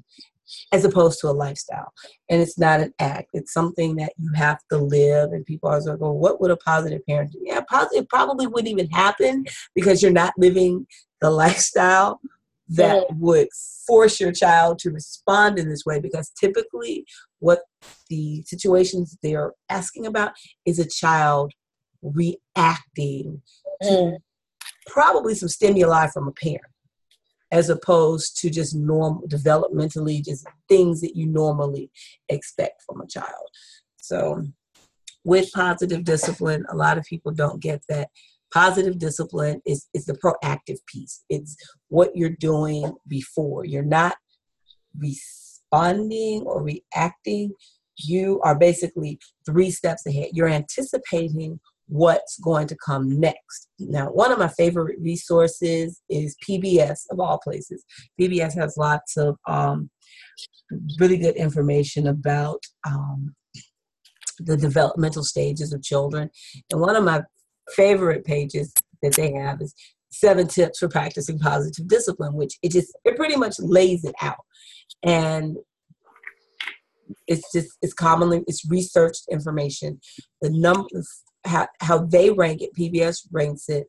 as 0.73 0.85
opposed 0.85 1.21
to 1.21 1.29
a 1.29 1.33
lifestyle. 1.33 1.93
And 2.31 2.41
it's 2.41 2.59
not 2.59 2.81
an 2.81 2.93
act. 2.99 3.31
It's 3.33 3.53
something 3.53 3.97
that 3.97 4.13
you 4.19 4.31
have 4.35 4.61
to 4.71 4.79
live. 4.79 5.33
And 5.33 5.45
people 5.45 5.69
always 5.69 5.87
go, 5.87 6.13
what 6.13 6.41
would 6.41 6.51
a 6.51 6.57
positive 6.57 7.05
parent 7.07 7.33
do? 7.33 7.41
Yeah, 7.43 7.61
positive 7.69 8.09
probably 8.09 8.47
wouldn't 8.47 8.69
even 8.69 8.91
happen 8.91 9.45
because 9.75 10.03
you're 10.03 10.13
not 10.13 10.35
living 10.37 10.87
the 11.21 11.31
lifestyle 11.31 12.21
that 12.69 13.05
would 13.17 13.49
force 13.87 14.19
your 14.19 14.33
child 14.33 14.79
to 14.79 14.91
respond 14.91 15.59
in 15.59 15.69
this 15.69 15.85
way 15.85 16.01
because 16.01 16.31
typically 16.31 17.05
what 17.41 17.61
the 18.09 18.43
situations 18.47 19.19
they're 19.23 19.53
asking 19.69 20.07
about 20.07 20.33
is 20.65 20.79
a 20.79 20.89
child 20.89 21.53
reacting 22.03 23.43
to 23.83 23.89
mm. 23.89 24.17
probably 24.87 25.35
some 25.35 25.49
stimuli 25.49 26.07
from 26.07 26.29
a 26.29 26.33
parent 26.33 26.74
as 27.55 27.71
opposed 27.71 28.37
to 28.37 28.51
just 28.51 28.75
normal 28.75 29.23
developmentally 29.29 30.23
just 30.23 30.45
things 30.69 31.01
that 31.01 31.15
you 31.15 31.25
normally 31.25 31.89
expect 32.29 32.83
from 32.85 33.01
a 33.01 33.07
child. 33.07 33.49
So 33.99 34.43
with 35.25 35.53
positive 35.53 36.03
discipline 36.05 36.67
a 36.69 36.77
lot 36.77 36.99
of 36.99 37.05
people 37.05 37.33
don't 37.33 37.63
get 37.63 37.81
that. 37.89 38.09
Positive 38.53 38.99
discipline 38.99 39.63
is, 39.65 39.87
is 39.95 40.05
the 40.05 40.15
proactive 40.15 40.79
piece. 40.87 41.25
It's 41.31 41.57
what 41.89 42.17
you're 42.17 42.37
doing 42.51 42.93
before. 43.07 43.65
You're 43.65 43.83
not 43.83 44.17
responding 44.99 46.43
or 46.43 46.61
reacting. 46.63 47.53
You 47.97 48.41
are 48.43 48.59
basically 48.59 49.21
three 49.47 49.71
steps 49.71 50.07
ahead. 50.07 50.31
You're 50.33 50.49
anticipating 50.49 51.61
what's 51.87 52.39
going 52.39 52.67
to 52.69 52.77
come 52.85 53.21
next. 53.21 53.69
Now, 53.79 54.07
one 54.07 54.33
of 54.33 54.39
my 54.39 54.49
favorite 54.49 54.99
resources 55.01 56.01
is 56.09 56.37
PBS, 56.49 57.01
of 57.11 57.21
all 57.21 57.39
places. 57.39 57.85
PBS 58.21 58.55
has 58.55 58.77
lots 58.77 59.17
of 59.17 59.37
um, 59.47 59.91
really 60.99 61.19
good 61.19 61.37
information 61.37 62.07
about 62.07 62.63
um, 62.87 63.35
the 64.39 64.57
developmental 64.57 65.23
stages 65.23 65.73
of 65.73 65.83
children. 65.83 66.31
And 66.71 66.81
one 66.81 66.97
of 66.97 67.05
my 67.05 67.23
favorite 67.75 68.25
pages 68.25 68.73
that 69.03 69.15
they 69.15 69.33
have 69.33 69.61
is 69.61 69.75
seven 70.11 70.47
tips 70.47 70.79
for 70.79 70.89
practicing 70.89 71.39
positive 71.39 71.89
discipline, 71.89 72.35
which 72.35 72.57
it 72.63 72.73
just 72.73 72.97
it 73.05 73.17
pretty 73.17 73.37
much 73.37 73.57
lays 73.59 74.05
it 74.05 74.15
out. 74.23 74.45
And 75.03 75.59
it's 77.27 77.53
just 77.53 77.77
it's 77.83 77.93
commonly 77.93 78.43
it's 78.47 78.69
researched 78.69 79.25
information. 79.31 80.01
The 80.41 80.51
numbers 80.51 81.24
how, 81.45 81.69
how 81.81 81.99
they 81.99 82.31
rank 82.31 82.63
it, 82.63 82.75
PBS 82.75 83.27
ranks 83.33 83.69
it, 83.69 83.87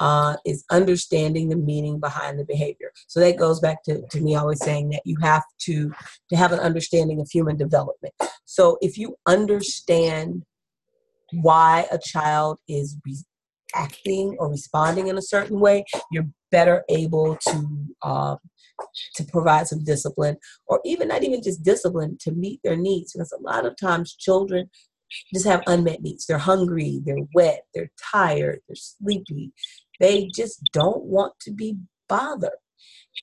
uh, 0.00 0.36
is 0.44 0.64
understanding 0.70 1.48
the 1.48 1.56
meaning 1.56 2.00
behind 2.00 2.38
the 2.38 2.44
behavior. 2.44 2.90
So 3.06 3.20
that 3.20 3.36
goes 3.36 3.60
back 3.60 3.82
to, 3.84 4.02
to 4.10 4.20
me 4.20 4.34
always 4.34 4.62
saying 4.62 4.90
that 4.90 5.02
you 5.04 5.16
have 5.22 5.44
to 5.62 5.92
to 6.30 6.36
have 6.36 6.52
an 6.52 6.60
understanding 6.60 7.20
of 7.20 7.28
human 7.30 7.56
development. 7.56 8.14
So 8.44 8.78
if 8.80 8.98
you 8.98 9.16
understand 9.26 10.42
why 11.32 11.86
a 11.90 11.98
child 11.98 12.58
is 12.68 12.96
reacting 13.74 14.36
or 14.38 14.50
responding 14.50 15.08
in 15.08 15.18
a 15.18 15.22
certain 15.22 15.60
way, 15.60 15.84
you're 16.10 16.28
better 16.50 16.84
able 16.88 17.36
to 17.48 17.68
uh, 18.02 18.36
to 19.14 19.24
provide 19.24 19.68
some 19.68 19.84
discipline, 19.84 20.36
or 20.66 20.80
even 20.84 21.08
not 21.08 21.22
even 21.22 21.42
just 21.42 21.62
discipline 21.62 22.16
to 22.20 22.32
meet 22.32 22.60
their 22.64 22.76
needs. 22.76 23.12
Because 23.12 23.32
a 23.32 23.42
lot 23.42 23.64
of 23.64 23.76
times 23.76 24.14
children 24.14 24.68
just 25.32 25.46
have 25.46 25.62
unmet 25.66 26.02
needs. 26.02 26.26
They're 26.26 26.38
hungry, 26.38 27.00
they're 27.04 27.16
wet, 27.34 27.64
they're 27.74 27.90
tired, 28.12 28.60
they're 28.68 28.76
sleepy. 28.76 29.52
They 30.00 30.28
just 30.34 30.60
don't 30.72 31.04
want 31.04 31.34
to 31.40 31.52
be 31.52 31.76
bothered 32.08 32.50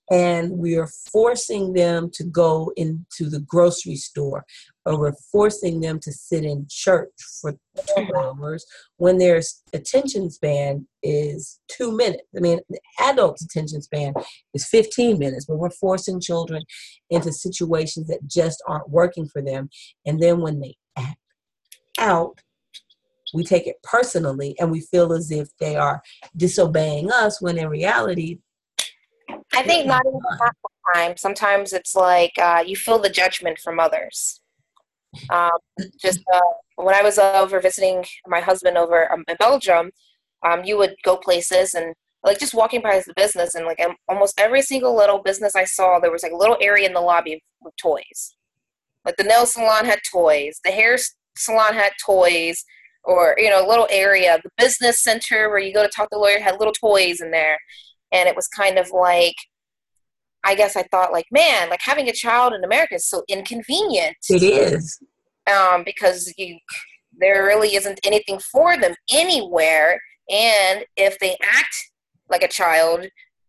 and 0.10 0.52
we 0.52 0.78
are 0.78 0.88
forcing 1.12 1.74
them 1.74 2.10
to 2.14 2.24
go 2.24 2.72
into 2.76 3.30
the 3.30 3.40
grocery 3.40 3.96
store 3.96 4.46
or 4.86 5.00
we're 5.00 5.14
forcing 5.32 5.80
them 5.80 6.00
to 6.00 6.12
sit 6.12 6.44
in 6.44 6.66
church 6.70 7.10
for 7.40 7.52
two 7.52 7.58
mm-hmm. 7.98 8.42
hours 8.42 8.66
when 8.98 9.18
their 9.18 9.42
attention 9.74 10.30
span 10.30 10.88
is 11.04 11.60
two 11.70 11.96
minutes. 11.96 12.24
I 12.36 12.40
mean, 12.40 12.60
the 12.70 12.80
adult's 13.00 13.44
attention 13.44 13.82
span 13.82 14.14
is 14.54 14.66
15 14.68 15.20
minutes, 15.20 15.46
but 15.46 15.58
we're 15.58 15.70
forcing 15.70 16.20
children 16.20 16.64
into 17.10 17.32
situations 17.32 18.08
that 18.08 18.28
just 18.28 18.62
aren't 18.68 18.90
working 18.90 19.28
for 19.28 19.42
them. 19.42 19.70
And 20.06 20.20
then 20.20 20.42
when 20.42 20.60
they 20.60 20.76
act 20.98 21.18
out, 22.02 22.42
we 23.34 23.44
take 23.44 23.68
it 23.68 23.78
personally 23.84 24.56
and 24.60 24.70
we 24.70 24.82
feel 24.82 25.14
as 25.14 25.32
if 25.32 25.56
they 25.58 25.78
are 25.78 26.02
disobeying 26.36 27.10
us 27.12 27.42
when 27.42 27.58
in 27.58 27.70
reality 27.70 28.40
I 29.54 29.64
think 29.64 29.86
not 29.86 30.02
even 30.06 30.20
half 30.40 30.56
the 30.64 30.94
time. 30.94 31.18
Sometimes 31.18 31.74
it's 31.74 31.96
like 31.96 32.34
uh, 32.38 32.64
you 32.66 32.76
feel 32.76 33.00
the 33.00 33.10
judgment 33.10 33.60
from 33.60 33.80
others. 33.80 34.42
Um, 35.30 35.52
just 36.02 36.22
uh, 36.34 36.40
when 36.76 36.96
I 36.96 37.02
was 37.02 37.18
over 37.20 37.60
visiting 37.60 38.06
my 38.28 38.40
husband 38.40 38.78
over 38.78 39.12
um, 39.12 39.24
in 39.28 39.36
Belgium, 39.38 39.92
um, 40.46 40.64
you 40.64 40.78
would 40.78 40.96
go 41.04 41.18
places 41.18 41.74
and 41.74 41.94
like 42.24 42.40
just 42.40 42.54
walking 42.54 42.82
by 42.82 43.02
the 43.06 43.14
business 43.16 43.56
and 43.56 43.66
like 43.66 43.80
almost 44.08 44.40
every 44.40 44.62
single 44.62 44.96
little 44.96 45.20
business 45.20 45.56
I 45.56 45.66
saw, 45.66 46.00
there 46.00 46.12
was 46.12 46.24
like 46.24 46.32
a 46.32 46.38
little 46.38 46.58
area 46.62 46.88
in 46.88 46.94
the 46.94 47.02
lobby 47.02 47.42
with 47.62 47.76
toys. 47.76 48.36
Like 49.04 49.18
the 49.18 49.24
nail 49.24 49.46
salon 49.46 49.86
had 49.86 50.00
toys, 50.12 50.60
the 50.64 50.72
hair 50.72 50.98
salon 51.38 51.74
had 51.74 51.92
toys, 52.04 52.64
or 53.04 53.36
you 53.38 53.50
know, 53.50 53.66
a 53.66 53.68
little 53.68 53.88
area. 53.90 54.40
The 54.44 54.50
business 54.58 55.02
center 55.02 55.50
where 55.50 55.60
you 55.60 55.74
go 55.74 55.84
to 55.84 55.90
talk 55.90 56.10
to 56.10 56.16
the 56.16 56.20
lawyer 56.20 56.40
had 56.40 56.60
little 56.60 56.74
toys 56.74 57.22
in 57.22 57.32
there. 57.32 57.58
And 58.12 58.28
it 58.28 58.36
was 58.36 58.48
kind 58.48 58.78
of 58.78 58.92
like 58.92 59.36
i 60.44 60.56
guess 60.56 60.76
i 60.76 60.82
thought 60.90 61.12
like 61.12 61.28
man 61.32 61.70
like 61.70 61.82
having 61.84 62.10
a 62.10 62.12
child 62.12 62.52
in 62.52 62.64
america 62.64 62.96
is 62.96 63.08
so 63.08 63.24
inconvenient. 63.28 64.18
It 64.30 64.44
is. 64.44 65.00
Um, 65.52 65.84
because 65.84 66.34
you 66.38 66.58
there 67.18 67.44
really 67.46 67.76
isn't 67.76 68.00
anything 68.04 68.40
for 68.40 68.78
them 68.78 68.96
anywhere. 69.12 70.00
And 70.30 70.86
if 70.96 71.20
they 71.20 71.36
act 71.44 71.76
like 72.30 72.42
a 72.42 72.48
child 72.48 73.08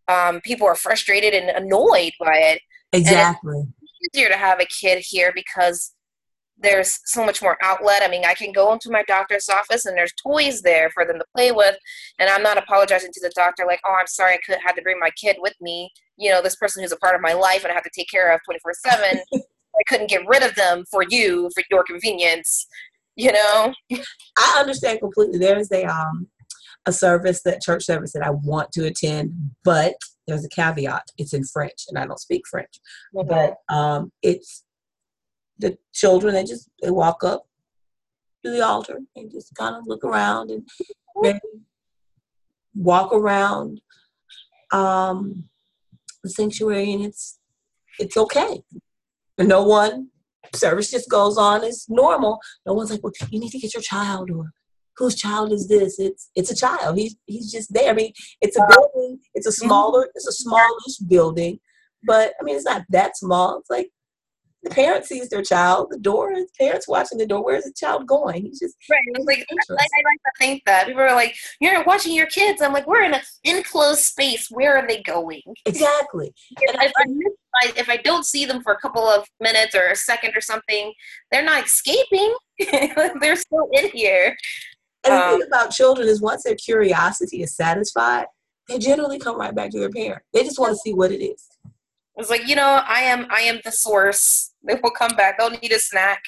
um, 0.09 0.41
people 0.41 0.67
are 0.67 0.75
frustrated 0.75 1.35
and 1.35 1.51
annoyed 1.51 2.13
by 2.21 2.35
it. 2.35 2.61
Exactly. 2.93 3.65
easier 4.15 4.29
to 4.29 4.37
have 4.37 4.61
a 4.61 4.67
kid 4.67 5.03
here 5.07 5.33
because 5.35 5.95
there's 6.63 6.99
so 7.05 7.25
much 7.25 7.43
more 7.43 7.59
outlet. 7.63 8.03
I 8.03 8.09
mean, 8.09 8.25
I 8.25 8.35
can 8.35 8.53
go 8.53 8.73
into 8.73 8.91
my 8.91 9.03
doctor's 9.05 9.49
office 9.49 9.85
and 9.85 9.97
there's 9.97 10.13
toys 10.23 10.63
there 10.63 10.91
for 10.91 11.05
them 11.05 11.19
to 11.19 11.25
play 11.37 11.53
with, 11.53 11.77
and 12.19 12.31
I'm 12.31 12.43
not 12.43 12.59
apologizing 12.59 13.11
to 13.13 13.21
the 13.21 13.33
doctor 13.35 13.65
like, 13.67 13.81
"Oh, 13.85 13.95
I'm 13.99 14.07
sorry, 14.07 14.35
I 14.35 14.39
could 14.39 14.59
had 14.65 14.77
to 14.77 14.83
bring 14.83 14.99
my 14.99 15.11
kid 15.11 15.37
with 15.41 15.55
me." 15.61 15.91
You 16.17 16.31
know, 16.31 16.43
this 16.43 16.57
person 16.57 16.83
who's 16.83 16.93
a 16.93 16.97
part 16.97 17.15
of 17.15 17.21
my 17.21 17.33
life 17.33 17.65
and 17.65 17.71
I 17.71 17.75
have 17.75 17.85
to 17.85 17.91
take 17.95 18.11
care 18.11 18.33
of 18.33 18.41
24 18.45 18.73
seven. 18.75 19.23
I 19.35 19.83
couldn't 19.89 20.11
get 20.11 20.27
rid 20.27 20.43
of 20.43 20.55
them 20.55 20.85
for 20.91 21.03
you 21.09 21.51
for 21.55 21.63
your 21.71 21.83
convenience. 21.85 22.67
You 23.17 23.33
know. 23.33 23.75
I 24.39 24.57
understand 24.59 25.01
completely. 25.01 25.39
There's 25.39 25.71
a 25.73 25.85
um 25.85 26.29
a 26.87 26.93
service 26.93 27.43
that 27.45 27.63
church 27.63 27.85
service 27.85 28.13
that 28.13 28.25
I 28.27 28.31
want 28.31 28.73
to 28.73 28.87
attend, 28.87 29.33
but 29.65 29.95
there's 30.27 30.45
a 30.45 30.49
caveat. 30.49 31.05
It's 31.19 31.33
in 31.33 31.45
French, 31.45 31.85
and 31.89 31.99
I 31.99 32.07
don't 32.07 32.19
speak 32.19 32.43
French. 32.51 32.81
Mm-hmm. 33.15 33.29
But 33.29 33.75
um, 33.75 34.13
it's 34.23 34.65
the 35.63 35.79
children 35.93 36.35
they 36.35 36.45
just 36.45 36.69
they 36.83 36.91
walk 36.91 37.25
up 37.25 37.47
to 38.45 38.51
the 38.51 38.61
altar 38.61 38.99
and 39.17 39.31
just 39.31 39.55
kind 39.55 39.77
of 39.77 39.87
look 39.87 40.05
around 40.05 40.51
and 40.51 40.69
walk 42.75 43.13
around 43.13 43.81
um, 44.73 45.45
the 46.23 46.31
sanctuary 46.31 46.93
and 46.93 47.05
it's 47.05 47.39
it's 47.99 48.17
okay. 48.17 48.63
And 49.39 49.49
no 49.49 49.63
one 49.63 50.09
service 50.55 50.91
just 50.91 51.09
goes 51.09 51.39
on 51.39 51.63
as 51.63 51.87
normal. 51.89 52.41
No 52.67 52.75
one's 52.75 52.91
like 52.91 53.03
well 53.03 53.13
you 53.31 53.39
need 53.39 53.51
to 53.51 53.59
get 53.59 53.75
your 53.75 53.83
child 53.83 54.31
or 54.31 54.51
whose 54.97 55.15
child 55.15 55.53
is 55.53 55.69
this? 55.69 55.99
It's 55.99 56.31
it's 56.35 56.51
a 56.51 56.57
child. 56.57 56.99
He's 56.99 57.15
he's 57.27 57.53
just 57.53 57.73
there. 57.73 57.91
I 57.91 57.95
mean 57.95 58.13
it's 58.41 58.57
a 58.57 58.67
building. 58.69 59.21
It's 59.35 59.47
a 59.47 59.51
mm-hmm. 59.51 59.69
smaller 59.69 60.09
it's 60.15 60.27
a 60.27 60.33
smallish 60.33 60.99
building 61.09 61.61
but 62.05 62.33
i 62.41 62.43
mean 62.43 62.57
it's 62.57 62.65
not 62.65 62.83
that 62.91 63.17
small. 63.17 63.59
It's 63.59 63.71
like 63.71 63.91
the 64.63 64.71
parent 64.71 65.05
sees 65.05 65.29
their 65.29 65.43
child, 65.43 65.89
the 65.91 65.99
door, 65.99 66.33
the 66.35 66.47
parents 66.59 66.87
watching 66.87 67.19
the 67.19 67.27
door. 67.27 67.45
Where's 67.45 67.65
the 67.65 67.73
child 67.73 68.07
going? 68.07 68.43
He's 68.43 68.61
just 68.61 68.77
right. 68.89 69.01
Like, 69.27 69.45
I, 69.51 69.55
I 69.71 69.75
like 69.75 69.81
to 69.81 70.33
think 70.39 70.63
that 70.67 70.87
people 70.87 71.03
are 71.03 71.15
like, 71.15 71.35
"You're 71.61 71.83
watching 71.85 72.15
your 72.15 72.27
kids." 72.27 72.63
I'm 72.63 72.73
like, 72.73 72.87
"We're 72.87 73.03
in 73.03 73.15
an 73.15 73.23
enclosed 73.45 74.01
space. 74.01 74.49
Where 74.51 74.77
are 74.77 74.87
they 74.87 75.03
going?" 75.03 75.43
Exactly. 75.67 76.33
if, 76.61 76.77
I, 76.79 76.93
I, 77.57 77.73
if 77.77 77.89
I 77.89 77.97
don't 77.99 78.25
see 78.25 78.45
them 78.45 78.63
for 78.63 78.73
a 78.73 78.79
couple 78.79 79.07
of 79.09 79.27
minutes 79.41 79.75
or 79.75 79.89
a 79.89 79.97
second 79.97 80.37
or 80.37 80.41
something, 80.41 80.93
they're 81.33 81.45
not 81.45 81.67
escaping. 81.67 82.35
they're 83.21 83.37
still 83.37 83.69
in 83.73 83.91
here. 83.91 84.37
And 85.05 85.15
the 85.15 85.19
thing 85.19 85.43
um, 85.43 85.49
about 85.49 85.73
children 85.73 86.07
is, 86.07 86.21
once 86.21 86.45
their 86.45 86.55
curiosity 86.55 87.43
is 87.43 87.57
satisfied, 87.57 88.27
they 88.69 88.79
generally 88.79 89.19
come 89.19 89.37
right 89.37 89.55
back 89.55 89.71
to 89.71 89.81
their 89.81 89.91
parent. 89.91 90.23
They 90.33 90.45
just 90.45 90.61
want 90.61 90.71
to 90.73 90.77
see 90.77 90.95
what 90.95 91.11
it 91.11 91.21
is. 91.21 91.49
It's 92.17 92.31
like 92.31 92.47
you 92.47 92.55
know, 92.55 92.83
I 92.87 93.01
am, 93.01 93.27
I 93.31 93.41
am 93.41 93.61
the 93.65 93.73
source 93.73 94.52
they 94.67 94.79
will 94.83 94.91
come 94.91 95.15
back. 95.17 95.39
They'll 95.39 95.51
need 95.51 95.73
a 95.73 95.79
snack. 95.79 96.23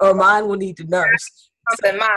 or 0.00 0.14
mine 0.14 0.46
will 0.46 0.56
need 0.56 0.76
to 0.78 0.84
nurse. 0.84 1.50
Something, 1.70 1.98
mom. 1.98 2.10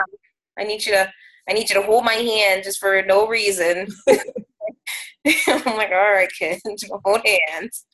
I 0.58 0.64
need 0.64 0.84
you 0.84 0.92
to. 0.92 1.12
I 1.48 1.52
need 1.52 1.68
you 1.68 1.76
to 1.76 1.82
hold 1.82 2.04
my 2.04 2.14
hand 2.14 2.64
just 2.64 2.78
for 2.78 3.02
no 3.02 3.26
reason. 3.28 3.86
I'm 4.08 5.76
like, 5.76 5.90
all 5.90 6.12
right, 6.12 6.28
kids, 6.38 6.62
hold 7.04 7.20
hands. 7.50 7.84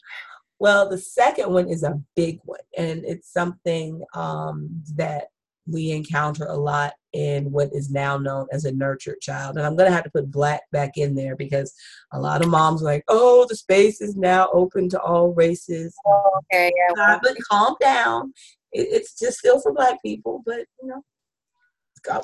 Well, 0.60 0.88
the 0.88 0.98
second 0.98 1.52
one 1.52 1.68
is 1.68 1.82
a 1.82 2.00
big 2.14 2.38
one, 2.44 2.60
and 2.76 3.04
it's 3.04 3.32
something 3.32 4.04
um, 4.14 4.82
that 4.94 5.28
we 5.66 5.90
encounter 5.90 6.44
a 6.44 6.56
lot 6.56 6.92
in 7.12 7.50
what 7.50 7.70
is 7.72 7.90
now 7.90 8.16
known 8.16 8.46
as 8.52 8.64
a 8.64 8.72
nurtured 8.72 9.20
child. 9.20 9.56
And 9.56 9.66
I'm 9.66 9.76
going 9.76 9.88
to 9.88 9.94
have 9.94 10.04
to 10.04 10.10
put 10.10 10.30
black 10.30 10.62
back 10.72 10.96
in 10.96 11.14
there 11.14 11.36
because 11.36 11.74
a 12.12 12.20
lot 12.20 12.42
of 12.42 12.48
moms 12.48 12.82
like, 12.82 13.04
oh, 13.08 13.46
the 13.48 13.56
space 13.56 14.00
is 14.00 14.16
now 14.16 14.48
open 14.52 14.88
to 14.90 15.00
all 15.00 15.32
races. 15.32 15.94
Oh, 16.06 16.40
okay, 16.52 16.72
yeah. 16.76 17.02
Uh, 17.02 17.18
but 17.22 17.36
calm 17.50 17.76
down. 17.80 18.32
It's 18.72 19.18
just 19.18 19.38
still 19.38 19.60
for 19.60 19.72
black 19.72 20.00
people, 20.02 20.42
but 20.46 20.66
you 20.80 20.88
know. 20.88 21.02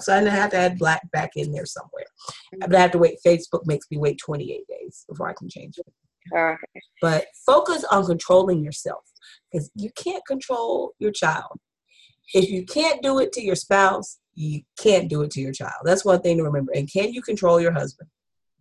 So 0.01 0.15
I 0.15 0.21
have 0.21 0.51
to 0.53 0.57
add 0.57 0.79
black 0.79 1.11
back 1.11 1.33
in 1.37 1.53
there 1.53 1.67
somewhere. 1.67 2.07
Mm-hmm. 2.55 2.61
But 2.61 2.77
I 2.77 2.81
have 2.81 2.93
to 2.93 2.99
wait. 2.99 3.19
Facebook 3.27 3.67
makes 3.67 3.87
me 3.91 3.99
wait 3.99 4.19
28 4.19 4.63
days 4.69 5.05
before 5.09 5.29
I 5.29 5.35
can 5.35 5.49
change 5.49 5.79
it. 5.79 5.87
Okay. 6.35 6.81
But 7.03 7.27
focus 7.45 7.85
on 7.91 8.07
controlling 8.07 8.65
yourself 8.65 9.05
because 9.51 9.71
you 9.75 9.91
can't 9.97 10.25
control 10.27 10.93
your 10.99 11.13
child. 11.13 11.59
If 12.35 12.51
you 12.51 12.65
can't 12.65 13.03
do 13.03 13.19
it 13.19 13.33
to 13.33 13.43
your 13.43 13.55
spouse, 13.55 14.19
you 14.37 14.63
can't 14.79 15.09
do 15.09 15.23
it 15.23 15.31
to 15.33 15.41
your 15.41 15.53
child. 15.53 15.83
That's 15.85 16.05
one 16.05 16.21
thing 16.21 16.37
to 16.37 16.45
remember. 16.45 16.73
And 16.73 16.91
can 16.91 17.13
you 17.13 17.23
control 17.23 17.61
your 17.61 17.73
husband? 17.73 18.09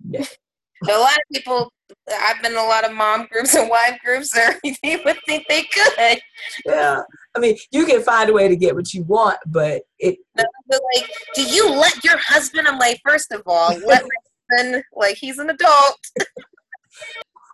No. 0.03 0.19
a 0.89 0.97
lot 0.97 1.13
of 1.13 1.23
people 1.33 1.71
I've 2.11 2.41
been 2.41 2.53
in 2.53 2.57
a 2.57 2.63
lot 2.63 2.85
of 2.85 2.93
mom 2.93 3.27
groups 3.31 3.55
and 3.55 3.69
wife 3.69 3.97
groups 4.03 4.35
or 4.37 4.55
they 4.83 4.97
would 5.03 5.17
think 5.25 5.45
they 5.47 5.63
could. 5.63 6.19
Yeah. 6.65 7.01
I 7.35 7.39
mean, 7.39 7.57
you 7.71 7.85
can 7.85 8.01
find 8.01 8.29
a 8.29 8.33
way 8.33 8.47
to 8.47 8.55
get 8.55 8.75
what 8.75 8.93
you 8.93 9.03
want, 9.03 9.37
but 9.45 9.83
it 9.99 10.17
but 10.35 10.47
like, 10.95 11.09
do 11.35 11.43
you 11.43 11.69
let 11.69 12.03
your 12.03 12.17
husband? 12.17 12.67
I'm 12.67 12.79
like, 12.79 12.99
first 13.05 13.31
of 13.31 13.43
all, 13.45 13.69
let 13.85 14.03
my 14.03 14.57
husband 14.57 14.83
like 14.93 15.17
he's 15.17 15.39
an 15.39 15.49
adult. 15.49 15.99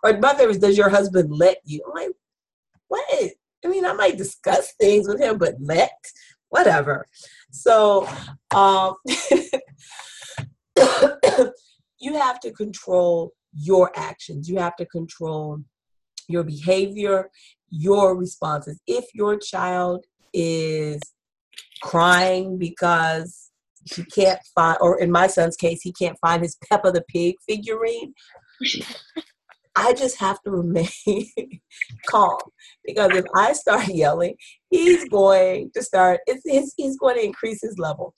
or 0.02 0.18
my 0.18 0.34
favorite 0.34 0.56
is 0.56 0.58
does 0.58 0.78
your 0.78 0.90
husband 0.90 1.30
let 1.32 1.58
you? 1.64 1.82
I'm 1.86 2.02
like, 2.02 2.12
what? 2.88 3.30
I 3.64 3.68
mean, 3.68 3.84
I 3.84 3.92
might 3.92 4.18
discuss 4.18 4.72
things 4.80 5.08
with 5.08 5.20
him, 5.20 5.38
but 5.38 5.54
let 5.60 5.92
whatever. 6.48 7.06
So, 7.52 8.08
um, 8.50 8.94
you 12.00 12.14
have 12.14 12.40
to 12.40 12.50
control 12.50 13.32
your 13.54 13.92
actions. 13.94 14.48
You 14.48 14.58
have 14.58 14.74
to 14.76 14.86
control 14.86 15.60
your 16.28 16.44
behavior, 16.44 17.30
your 17.68 18.16
responses. 18.16 18.80
If 18.86 19.04
your 19.14 19.38
child 19.38 20.06
is 20.32 21.00
crying 21.82 22.58
because 22.58 23.50
he 23.84 24.04
can't 24.04 24.40
find, 24.54 24.78
or 24.80 24.98
in 24.98 25.10
my 25.10 25.26
son's 25.26 25.56
case, 25.56 25.82
he 25.82 25.92
can't 25.92 26.16
find 26.20 26.42
his 26.42 26.56
Peppa 26.68 26.90
the 26.90 27.04
Pig 27.08 27.36
figurine. 27.46 28.14
I 29.74 29.94
just 29.94 30.18
have 30.18 30.40
to 30.42 30.50
remain 30.50 30.88
calm 32.06 32.38
because 32.84 33.10
if 33.16 33.24
I 33.34 33.52
start 33.52 33.88
yelling, 33.88 34.34
he's 34.70 35.08
going 35.08 35.70
to 35.74 35.82
start. 35.82 36.20
It's, 36.26 36.42
it's, 36.44 36.74
he's 36.76 36.98
going 36.98 37.16
to 37.16 37.24
increase 37.24 37.60
his 37.62 37.78
level. 37.78 38.14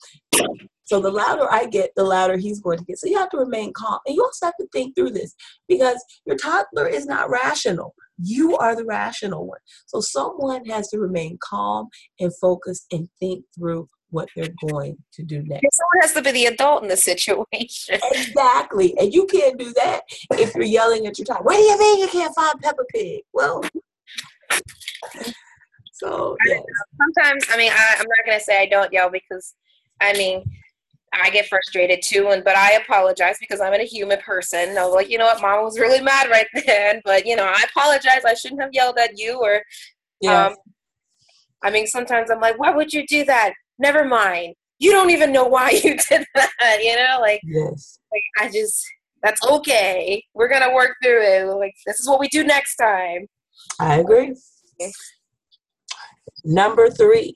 So 0.84 1.00
the 1.00 1.10
louder 1.10 1.50
I 1.50 1.66
get, 1.66 1.90
the 1.96 2.04
louder 2.04 2.36
he's 2.36 2.60
going 2.60 2.78
to 2.78 2.84
get. 2.84 2.98
So 2.98 3.08
you 3.08 3.18
have 3.18 3.30
to 3.30 3.38
remain 3.38 3.72
calm, 3.72 3.98
and 4.06 4.14
you 4.14 4.22
also 4.22 4.46
have 4.46 4.56
to 4.60 4.66
think 4.72 4.94
through 4.94 5.10
this 5.10 5.34
because 5.68 6.02
your 6.26 6.36
toddler 6.36 6.86
is 6.86 7.06
not 7.06 7.30
rational. 7.30 7.94
You 8.18 8.56
are 8.56 8.76
the 8.76 8.84
rational 8.84 9.46
one. 9.46 9.58
So 9.86 10.00
someone 10.00 10.64
has 10.66 10.88
to 10.88 10.98
remain 10.98 11.38
calm 11.42 11.88
and 12.20 12.32
focused 12.40 12.86
and 12.92 13.08
think 13.18 13.44
through 13.56 13.88
what 14.14 14.28
they're 14.36 14.54
going 14.68 14.96
to 15.12 15.22
do 15.24 15.42
next. 15.42 15.76
Someone 15.76 16.02
has 16.02 16.12
to 16.12 16.22
be 16.22 16.30
the 16.30 16.46
adult 16.46 16.84
in 16.84 16.88
the 16.88 16.96
situation. 16.96 17.98
Exactly. 18.12 18.96
And 18.98 19.12
you 19.12 19.26
can't 19.26 19.58
do 19.58 19.72
that 19.74 20.02
if 20.32 20.54
you're 20.54 20.64
yelling 20.64 21.06
at 21.06 21.18
your 21.18 21.26
child. 21.26 21.44
What 21.44 21.56
do 21.56 21.62
you 21.62 21.78
mean 21.78 21.98
you 21.98 22.08
can't 22.08 22.34
find 22.34 22.60
Peppa 22.62 22.84
Pig? 22.94 23.22
Well, 23.32 23.62
so 25.92 26.36
yes. 26.46 26.62
Sometimes, 26.96 27.44
I 27.50 27.56
mean, 27.56 27.72
I, 27.72 27.96
I'm 27.98 28.06
not 28.06 28.26
going 28.26 28.38
to 28.38 28.44
say 28.44 28.62
I 28.62 28.66
don't 28.66 28.92
yell 28.92 29.10
because, 29.10 29.54
I 30.00 30.12
mean, 30.12 30.44
I 31.12 31.30
get 31.30 31.46
frustrated 31.46 32.00
too, 32.02 32.28
and 32.30 32.42
but 32.42 32.56
I 32.56 32.72
apologize 32.72 33.36
because 33.40 33.60
I'm 33.60 33.72
in 33.74 33.80
a 33.80 33.84
human 33.84 34.18
person. 34.20 34.76
I 34.78 34.84
was 34.84 34.94
like, 34.94 35.10
you 35.10 35.18
know 35.18 35.26
what, 35.26 35.40
mom 35.40 35.64
was 35.64 35.78
really 35.78 36.00
mad 36.00 36.28
right 36.28 36.46
then, 36.66 37.00
but 37.04 37.26
you 37.26 37.36
know, 37.36 37.44
I 37.44 37.64
apologize. 37.70 38.24
I 38.24 38.34
shouldn't 38.34 38.60
have 38.62 38.70
yelled 38.72 38.98
at 38.98 39.18
you, 39.18 39.40
or. 39.40 39.62
Um, 40.26 40.54
I 41.62 41.70
mean, 41.70 41.86
sometimes 41.86 42.30
I'm 42.30 42.40
like, 42.40 42.58
why 42.58 42.70
would 42.70 42.92
you 42.92 43.06
do 43.06 43.24
that? 43.24 43.54
Never 43.78 44.04
mind. 44.04 44.54
You 44.78 44.92
don't 44.92 45.10
even 45.10 45.32
know 45.32 45.44
why 45.44 45.70
you 45.70 45.96
did 46.08 46.26
that. 46.34 46.78
You 46.82 46.96
know, 46.96 47.18
like, 47.20 47.40
yes. 47.44 47.98
like 48.12 48.22
I 48.46 48.50
just 48.50 48.84
that's 49.22 49.42
okay. 49.44 50.22
We're 50.34 50.48
gonna 50.48 50.74
work 50.74 50.96
through 51.02 51.22
it. 51.22 51.44
Like 51.46 51.74
this 51.86 51.98
is 51.98 52.08
what 52.08 52.20
we 52.20 52.28
do 52.28 52.44
next 52.44 52.76
time. 52.76 53.26
I 53.80 53.96
agree. 53.96 54.34
Number 56.44 56.90
three, 56.90 57.34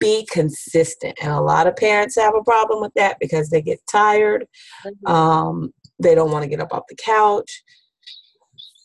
be 0.00 0.26
consistent. 0.30 1.18
And 1.20 1.30
a 1.30 1.40
lot 1.40 1.66
of 1.66 1.76
parents 1.76 2.16
have 2.16 2.34
a 2.34 2.42
problem 2.42 2.80
with 2.80 2.92
that 2.96 3.18
because 3.20 3.50
they 3.50 3.60
get 3.60 3.80
tired. 3.90 4.46
Mm-hmm. 4.84 5.12
Um, 5.12 5.74
they 5.98 6.14
don't 6.14 6.30
want 6.30 6.44
to 6.44 6.48
get 6.48 6.60
up 6.60 6.72
off 6.72 6.84
the 6.88 6.96
couch. 6.96 7.62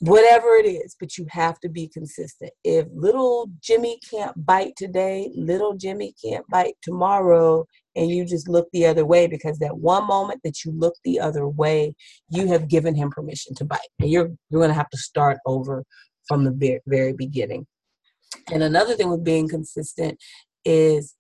Whatever 0.02 0.56
it 0.56 0.66
is, 0.66 0.96
but 1.00 1.16
you 1.16 1.28
have 1.30 1.60
to 1.60 1.70
be 1.70 1.88
consistent. 1.88 2.52
If 2.64 2.88
little 2.92 3.52
Jimmy 3.62 4.00
can't 4.10 4.34
bite 4.46 4.76
today, 4.76 5.30
little 5.36 5.76
Jimmy 5.76 6.16
can't 6.24 6.44
bite 6.50 6.74
tomorrow, 6.82 7.68
and 7.96 8.10
you 8.10 8.26
just 8.26 8.50
look 8.50 8.68
the 8.74 8.88
other 8.88 9.06
way 9.06 9.28
because 9.28 9.60
that 9.60 9.78
one 9.78 10.08
moment 10.08 10.42
that 10.44 10.66
you 10.66 10.72
look 10.72 10.96
the 11.04 11.20
other 11.20 11.48
way, 11.48 11.94
you 12.30 12.48
have 12.48 12.68
given 12.68 12.96
him 12.96 13.12
permission 13.12 13.54
to 13.56 13.64
bite. 13.64 13.80
And 14.00 14.10
you're 14.10 14.32
you're 14.50 14.62
gonna 14.62 14.74
have 14.74 14.90
to 14.90 14.98
start 14.98 15.38
over 15.46 15.84
from 16.28 16.46
the 16.46 16.52
very, 16.52 16.80
very 16.88 17.14
beginning. 17.14 17.68
And 18.52 18.64
another 18.64 18.96
thing 18.96 19.12
with 19.12 19.24
being 19.24 19.48
consistent 19.48 20.18
is 20.66 21.16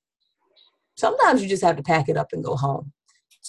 sometimes 0.98 1.44
you 1.44 1.50
just 1.50 1.64
have 1.64 1.78
to 1.78 1.84
pack 1.84 2.10
it 2.10 2.18
up 2.18 2.30
and 2.32 2.44
go 2.44 2.56
home. 2.56 2.94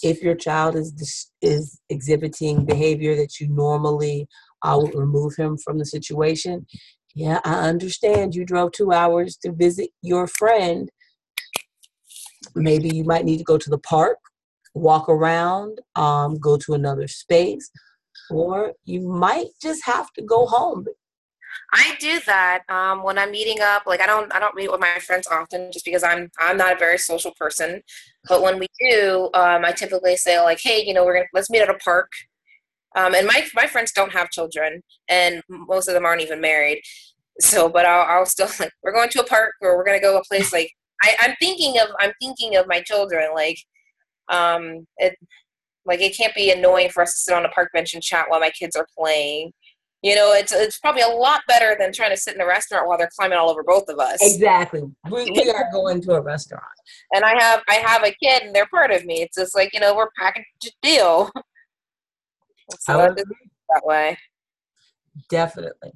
If 0.03 0.21
your 0.21 0.35
child 0.35 0.75
is 0.75 1.31
is 1.41 1.79
exhibiting 1.89 2.65
behavior 2.65 3.15
that 3.15 3.39
you 3.39 3.47
normally 3.47 4.27
uh, 4.63 4.79
would 4.81 4.95
remove 4.95 5.35
him 5.35 5.57
from 5.57 5.77
the 5.77 5.85
situation, 5.85 6.65
yeah, 7.15 7.39
I 7.43 7.67
understand 7.67 8.35
you 8.35 8.45
drove 8.45 8.71
two 8.71 8.91
hours 8.91 9.37
to 9.37 9.51
visit 9.51 9.89
your 10.01 10.27
friend. 10.27 10.89
Maybe 12.55 12.95
you 12.95 13.03
might 13.03 13.25
need 13.25 13.37
to 13.37 13.43
go 13.43 13.57
to 13.57 13.69
the 13.69 13.77
park, 13.77 14.17
walk 14.73 15.09
around, 15.09 15.79
um, 15.95 16.39
go 16.39 16.57
to 16.57 16.73
another 16.73 17.07
space, 17.07 17.69
or 18.31 18.73
you 18.85 19.07
might 19.07 19.47
just 19.61 19.85
have 19.85 20.11
to 20.13 20.23
go 20.23 20.45
home 20.47 20.85
I 21.71 21.95
do 21.99 22.19
that 22.27 22.61
um, 22.69 23.03
when 23.03 23.17
I'm 23.17 23.31
meeting 23.31 23.59
up. 23.61 23.83
Like 23.85 23.99
I 23.99 24.05
don't, 24.05 24.33
I 24.33 24.39
don't 24.39 24.55
meet 24.55 24.71
with 24.71 24.79
my 24.79 24.99
friends 24.99 25.27
often, 25.27 25.71
just 25.71 25.85
because 25.85 26.03
I'm, 26.03 26.29
I'm 26.39 26.57
not 26.57 26.73
a 26.73 26.77
very 26.77 26.97
social 26.97 27.33
person. 27.35 27.81
But 28.29 28.41
when 28.41 28.59
we 28.59 28.67
do, 28.79 29.29
um, 29.33 29.65
I 29.65 29.71
typically 29.71 30.15
say 30.15 30.39
like, 30.39 30.59
"Hey, 30.61 30.83
you 30.85 30.93
know, 30.93 31.03
we're 31.03 31.15
gonna 31.15 31.25
let's 31.33 31.49
meet 31.49 31.61
at 31.61 31.69
a 31.69 31.75
park." 31.75 32.11
Um, 32.95 33.15
and 33.15 33.27
my 33.27 33.45
my 33.53 33.67
friends 33.67 33.91
don't 33.91 34.11
have 34.11 34.29
children, 34.29 34.81
and 35.09 35.41
most 35.49 35.87
of 35.87 35.93
them 35.93 36.05
aren't 36.05 36.21
even 36.21 36.41
married. 36.41 36.81
So, 37.39 37.67
but 37.69 37.85
I'll, 37.85 38.19
I'll 38.19 38.25
still 38.25 38.47
like, 38.59 38.71
we're 38.83 38.93
going 38.93 39.09
to 39.09 39.21
a 39.21 39.25
park, 39.25 39.53
or 39.61 39.77
we're 39.77 39.85
gonna 39.85 39.99
go 39.99 40.17
a 40.17 40.23
place 40.23 40.53
like 40.53 40.71
I, 41.03 41.15
I'm 41.19 41.35
thinking 41.39 41.79
of, 41.79 41.89
I'm 41.99 42.13
thinking 42.21 42.55
of 42.55 42.67
my 42.67 42.81
children. 42.81 43.29
Like, 43.33 43.57
um, 44.29 44.87
it, 44.97 45.15
like 45.85 46.01
it 46.01 46.15
can't 46.15 46.35
be 46.35 46.51
annoying 46.51 46.89
for 46.89 47.03
us 47.03 47.11
to 47.11 47.17
sit 47.17 47.33
on 47.33 47.45
a 47.45 47.49
park 47.49 47.69
bench 47.73 47.93
and 47.93 48.01
chat 48.01 48.25
while 48.29 48.39
my 48.39 48.51
kids 48.51 48.75
are 48.75 48.87
playing 48.97 49.51
you 50.03 50.15
know, 50.15 50.33
it's 50.33 50.51
it's 50.51 50.77
probably 50.79 51.01
a 51.01 51.07
lot 51.07 51.41
better 51.47 51.77
than 51.79 51.93
trying 51.93 52.11
to 52.11 52.17
sit 52.17 52.35
in 52.35 52.41
a 52.41 52.45
restaurant 52.45 52.87
while 52.87 52.97
they're 52.97 53.09
climbing 53.17 53.37
all 53.37 53.49
over 53.49 53.63
both 53.63 53.87
of 53.87 53.99
us. 53.99 54.17
Exactly. 54.21 54.81
We, 55.09 55.31
we 55.31 55.49
are 55.55 55.69
going 55.71 56.01
to 56.01 56.15
a 56.15 56.21
restaurant. 56.21 56.63
And 57.13 57.23
I 57.23 57.41
have 57.41 57.63
I 57.69 57.75
have 57.75 58.03
a 58.03 58.11
kid 58.11 58.43
and 58.43 58.53
they're 58.53 58.67
part 58.67 58.91
of 58.91 59.05
me. 59.05 59.21
It's 59.21 59.37
just 59.37 59.55
like, 59.55 59.73
you 59.73 59.79
know, 59.79 59.95
we're 59.95 60.09
packaged 60.19 60.75
deal. 60.81 61.31
so 62.79 62.97
that 62.97 63.85
way. 63.85 64.17
Definitely. 65.29 65.91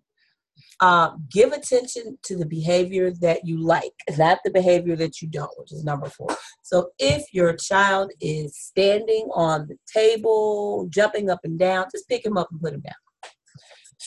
Uh, 0.79 1.11
give 1.31 1.53
attention 1.53 2.19
to 2.21 2.35
the 2.37 2.45
behavior 2.45 3.09
that 3.09 3.45
you 3.45 3.57
like, 3.57 3.93
not 4.17 4.37
the 4.45 4.51
behavior 4.51 4.95
that 4.95 5.21
you 5.21 5.27
don't, 5.27 5.49
which 5.57 5.71
is 5.71 5.83
number 5.83 6.07
four. 6.07 6.27
So 6.61 6.89
if 6.99 7.25
your 7.33 7.55
child 7.55 8.11
is 8.21 8.55
standing 8.55 9.27
on 9.33 9.67
the 9.67 9.77
table, 9.91 10.87
jumping 10.89 11.31
up 11.31 11.39
and 11.43 11.57
down, 11.57 11.87
just 11.91 12.07
pick 12.07 12.23
him 12.23 12.37
up 12.37 12.49
and 12.51 12.61
put 12.61 12.73
him 12.73 12.81
down 12.81 12.93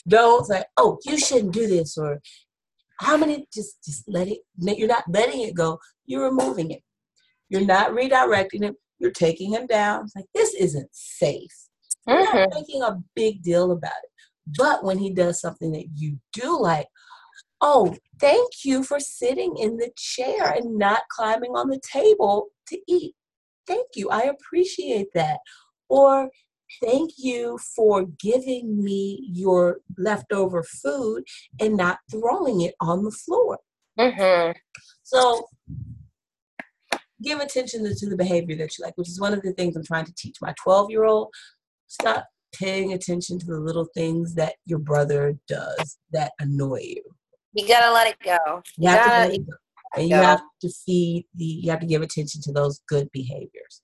don't 0.07 0.45
say, 0.45 0.63
oh, 0.77 0.97
you 1.05 1.17
shouldn't 1.17 1.53
do 1.53 1.67
this 1.67 1.97
or 1.97 2.21
how 2.99 3.17
many 3.17 3.47
just 3.53 3.83
just 3.83 4.07
let 4.07 4.27
it 4.27 4.39
you're 4.57 4.87
not 4.87 5.03
letting 5.09 5.41
it 5.41 5.55
go, 5.55 5.79
you're 6.05 6.29
removing 6.29 6.71
it. 6.71 6.81
You're 7.49 7.65
not 7.65 7.91
redirecting 7.91 8.63
him, 8.63 8.75
you're 8.99 9.11
taking 9.11 9.53
him 9.53 9.67
down. 9.67 10.03
It's 10.03 10.15
like 10.15 10.25
this 10.33 10.53
isn't 10.53 10.89
safe. 10.91 11.67
You're 12.07 12.25
mm-hmm. 12.25 12.37
not 12.37 12.53
making 12.53 12.83
a 12.83 13.01
big 13.15 13.43
deal 13.43 13.71
about 13.71 13.91
it. 14.03 14.09
But 14.57 14.83
when 14.83 14.97
he 14.97 15.11
does 15.13 15.39
something 15.39 15.71
that 15.71 15.85
you 15.95 16.17
do 16.33 16.59
like, 16.59 16.87
oh, 17.61 17.95
thank 18.19 18.65
you 18.65 18.83
for 18.83 18.99
sitting 18.99 19.55
in 19.57 19.77
the 19.77 19.91
chair 19.95 20.51
and 20.51 20.77
not 20.77 21.03
climbing 21.09 21.51
on 21.51 21.69
the 21.69 21.79
table 21.79 22.47
to 22.67 22.79
eat. 22.87 23.13
Thank 23.67 23.87
you. 23.95 24.09
I 24.09 24.23
appreciate 24.23 25.07
that. 25.13 25.39
Or 25.89 26.29
Thank 26.79 27.11
you 27.17 27.59
for 27.75 28.05
giving 28.05 28.83
me 28.83 29.27
your 29.31 29.81
leftover 29.97 30.63
food 30.63 31.23
and 31.59 31.75
not 31.75 31.99
throwing 32.09 32.61
it 32.61 32.75
on 32.79 33.03
the 33.03 33.11
floor. 33.11 33.59
Mm-hmm. 33.99 34.51
So, 35.03 35.47
give 37.21 37.39
attention 37.39 37.83
to, 37.83 37.93
to 37.93 38.09
the 38.09 38.15
behavior 38.15 38.55
that 38.57 38.77
you 38.77 38.85
like, 38.85 38.97
which 38.97 39.09
is 39.09 39.19
one 39.19 39.33
of 39.33 39.41
the 39.41 39.51
things 39.53 39.75
I'm 39.75 39.83
trying 39.83 40.05
to 40.05 40.13
teach 40.15 40.37
my 40.41 40.53
12 40.63 40.89
year 40.89 41.03
old. 41.03 41.29
Stop 41.91 42.25
paying 42.53 42.93
attention 42.93 43.37
to 43.37 43.45
the 43.45 43.59
little 43.59 43.83
things 43.93 44.35
that 44.35 44.53
your 44.65 44.79
brother 44.79 45.37
does 45.49 45.97
that 46.13 46.31
annoy 46.39 46.79
you. 46.83 47.03
You 47.51 47.67
gotta 47.67 47.91
let 47.91 48.07
it 48.07 48.15
go. 48.23 48.61
You, 48.77 48.83
you 48.83 48.89
have 48.89 49.05
gotta, 49.05 49.11
to 49.11 49.27
let 49.27 49.33
it 49.33 49.45
go. 49.45 49.53
And 49.97 50.09
you 50.09 50.15
have 50.15 50.41
to 50.61 50.69
feed 50.85 51.25
the 51.35 51.43
you 51.43 51.69
have 51.69 51.81
to 51.81 51.85
give 51.85 52.01
attention 52.01 52.41
to 52.43 52.53
those 52.53 52.79
good 52.87 53.09
behaviors. 53.11 53.81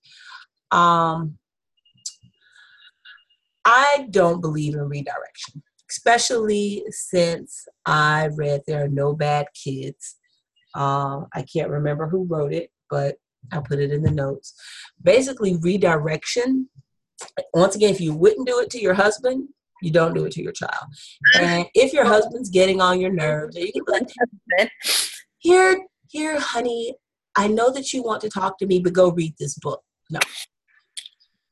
Um 0.70 1.36
I 3.66 4.06
don't 4.10 4.40
believe 4.40 4.72
in 4.72 4.88
redirection, 4.88 5.62
especially 5.90 6.84
since 6.88 7.66
I 7.84 8.30
read 8.34 8.62
There 8.66 8.84
Are 8.84 8.88
No 8.88 9.12
Bad 9.12 9.48
Kids. 9.52 10.16
Uh, 10.74 11.24
I 11.34 11.42
can't 11.42 11.68
remember 11.68 12.08
who 12.08 12.24
wrote 12.24 12.54
it, 12.54 12.70
but 12.88 13.16
I'll 13.52 13.60
put 13.60 13.80
it 13.80 13.92
in 13.92 14.00
the 14.00 14.10
notes. 14.10 14.54
Basically, 15.02 15.58
redirection, 15.60 16.70
once 17.54 17.74
again, 17.74 17.90
if 17.90 18.00
you 18.00 18.14
wouldn't 18.14 18.46
do 18.46 18.60
it 18.60 18.70
to 18.70 18.80
your 18.80 18.94
husband, 18.94 19.48
you 19.82 19.90
don't 19.90 20.14
do 20.14 20.24
it 20.24 20.32
to 20.32 20.42
your 20.42 20.52
child. 20.52 20.86
And 21.38 21.66
if 21.74 21.92
your 21.92 22.04
husband's 22.04 22.50
getting 22.50 22.80
on 22.80 23.00
your 23.00 23.12
nerves, 23.12 23.56
you 23.56 23.72
can 23.72 24.06
like, 24.58 24.70
here, 25.38 25.80
here, 26.08 26.38
honey, 26.40 26.94
I 27.36 27.46
know 27.46 27.70
that 27.72 27.92
you 27.92 28.02
want 28.02 28.20
to 28.22 28.28
talk 28.28 28.58
to 28.58 28.66
me, 28.66 28.80
but 28.80 28.92
go 28.92 29.10
read 29.12 29.34
this 29.38 29.54
book. 29.54 29.82
No, 30.10 30.18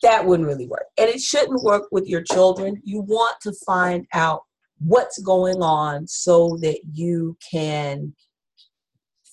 that 0.03 0.25
wouldn't 0.27 0.49
really 0.49 0.67
work. 0.67 0.87
And 0.99 1.09
it 1.09 1.21
shouldn't 1.21 1.63
work 1.63 1.85
with 1.93 2.07
your 2.07 2.23
children. 2.23 2.81
You 2.85 3.03
want 3.03 3.37
to 3.43 3.53
find 3.65 4.07
out 4.13 4.43
what's 4.79 5.19
going 5.21 5.63
on 5.63 6.07
so 6.07 6.59
that 6.63 6.81
you 6.93 7.37
can 7.51 8.15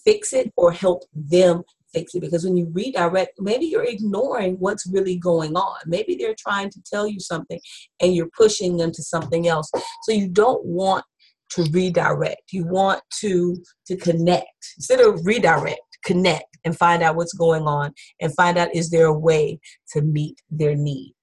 fix 0.06 0.34
it 0.34 0.52
or 0.56 0.72
help 0.72 1.04
them 1.14 1.64
fix 1.94 2.16
it. 2.16 2.22
Because 2.22 2.44
when 2.44 2.58
you 2.58 2.70
redirect, 2.74 3.34
maybe 3.40 3.66
you're 3.66 3.84
ignoring 3.84 4.56
what's 4.56 4.88
really 4.88 5.18
going 5.18 5.56
on. 5.56 5.78
Maybe 5.86 6.16
they're 6.16 6.36
trying 6.38 6.70
to 6.72 6.82
tell 6.86 7.08
you 7.08 7.20
something 7.20 7.60
and 8.02 8.16
you're 8.16 8.30
pushing 8.36 8.78
them 8.78 8.92
to 8.92 9.04
something 9.04 9.48
else. 9.48 9.70
So 10.04 10.12
you 10.12 10.28
don't 10.28 10.64
want 10.66 11.06
to 11.52 11.64
redirect. 11.72 12.52
You 12.52 12.66
want 12.66 13.02
to 13.22 13.56
to 13.88 13.96
connect 13.96 14.48
instead 14.78 15.00
of 15.00 15.26
redirect 15.26 15.82
connect 16.04 16.58
and 16.66 16.78
find 16.78 17.02
out 17.02 17.16
what's 17.16 17.34
going 17.34 17.64
on 17.64 17.94
and 18.22 18.34
find 18.36 18.58
out 18.58 18.74
is 18.76 18.90
there 18.90 19.06
a 19.06 19.14
way 19.14 19.60
to 19.92 20.02
meet 20.02 20.40
their 20.50 20.76
need 20.76 21.14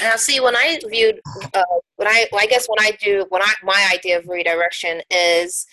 now 0.00 0.16
see 0.16 0.40
when 0.40 0.56
i 0.56 0.78
viewed 0.88 1.20
uh, 1.54 1.62
when 1.96 2.08
i 2.08 2.26
well, 2.32 2.42
i 2.42 2.46
guess 2.46 2.66
when 2.66 2.84
i 2.84 2.90
do 3.00 3.24
when 3.28 3.42
i 3.42 3.52
my 3.62 3.90
idea 3.92 4.18
of 4.18 4.26
redirection 4.26 5.00
is 5.10 5.66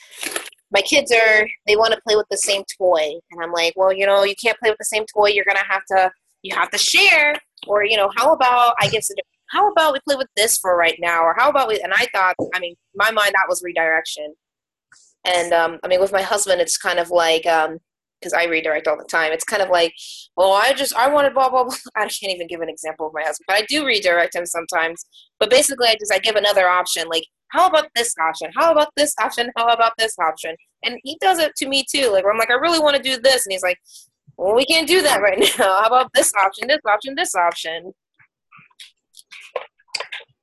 my 0.72 0.82
kids 0.82 1.12
are 1.12 1.48
they 1.66 1.76
want 1.76 1.94
to 1.94 2.02
play 2.02 2.16
with 2.16 2.28
the 2.30 2.38
same 2.38 2.64
toy 2.78 3.12
and 3.32 3.42
i'm 3.42 3.52
like 3.52 3.74
well 3.76 3.94
you 3.94 4.06
know 4.06 4.24
you 4.24 4.36
can't 4.42 4.58
play 4.60 4.70
with 4.70 4.78
the 4.80 4.86
same 4.86 5.06
toy 5.14 5.28
you're 5.28 5.46
gonna 5.46 5.60
have 5.68 5.84
to 5.88 6.12
you 6.44 6.56
have 6.56 6.70
to 6.70 6.78
share 6.78 7.36
or 7.68 7.84
you 7.84 7.98
know 7.98 8.10
how 8.16 8.34
about 8.34 8.74
i 8.80 8.88
guess 8.88 9.10
how 9.50 9.72
about 9.72 9.94
we 9.94 10.00
play 10.08 10.16
with 10.16 10.28
this 10.36 10.58
for 10.58 10.78
right 10.78 10.98
now 11.00 11.24
or 11.24 11.34
how 11.38 11.50
about 11.50 11.68
we 11.68 11.80
and 11.82 11.94
i 11.94 12.08
thought 12.14 12.36
i 12.54 12.60
mean 12.60 12.76
my 12.96 13.12
mind 13.12 13.32
that 13.34 13.46
was 13.48 13.62
redirection 13.64 14.34
and 15.26 15.54
um, 15.54 15.80
i 15.84 15.88
mean 15.88 16.00
with 16.00 16.12
my 16.12 16.22
husband 16.22 16.62
it's 16.62 16.78
kind 16.78 17.00
of 17.00 17.10
like 17.10 17.46
um, 17.46 17.78
because 18.20 18.34
I 18.34 18.46
redirect 18.46 18.88
all 18.88 18.98
the 18.98 19.04
time. 19.04 19.32
It's 19.32 19.44
kind 19.44 19.62
of 19.62 19.70
like, 19.70 19.94
well, 20.36 20.54
I 20.54 20.74
just 20.74 20.96
I 20.96 21.08
wanted 21.12 21.34
blah 21.34 21.50
blah 21.50 21.66
blah. 21.66 21.76
I 21.96 22.02
can't 22.02 22.34
even 22.34 22.48
give 22.48 22.62
an 22.62 22.70
example 22.70 23.08
of 23.08 23.14
my 23.14 23.22
husband, 23.22 23.46
but 23.48 23.58
I 23.58 23.62
do 23.68 23.86
redirect 23.86 24.36
him 24.36 24.46
sometimes. 24.46 25.06
But 25.40 25.50
basically, 25.50 25.88
I 25.90 25.96
just 26.00 26.14
I 26.14 26.20
give 26.20 26.36
another 26.36 26.68
option, 26.68 27.08
like 27.10 27.26
how 27.50 27.68
about 27.68 27.88
this 27.96 28.14
option? 28.20 28.52
How 28.56 28.72
about 28.72 28.90
this 28.96 29.14
option? 29.22 29.52
How 29.58 29.68
about 29.68 29.94
this 29.98 30.16
option? 30.20 30.56
And 30.84 31.00
he 31.04 31.18
does 31.22 31.40
it 31.40 31.56
to 31.58 31.68
me 31.68 31.86
too. 31.90 32.10
Like 32.12 32.26
I'm 32.30 32.38
like, 32.38 32.52
I 32.52 32.56
really 32.56 32.80
want 32.80 32.96
to 32.98 33.02
do 33.02 33.20
this, 33.20 33.46
and 33.46 33.52
he's 33.52 33.64
like, 33.64 33.80
well, 34.38 34.56
we 34.56 34.66
can't 34.66 34.88
do 34.88 35.02
that 35.02 35.22
right 35.22 35.40
now. 35.60 35.80
How 35.82 35.88
about 35.88 36.12
this 36.14 36.34
option? 36.36 36.68
This 36.68 36.82
option? 36.88 37.16
This 37.16 37.36
option? 37.36 37.94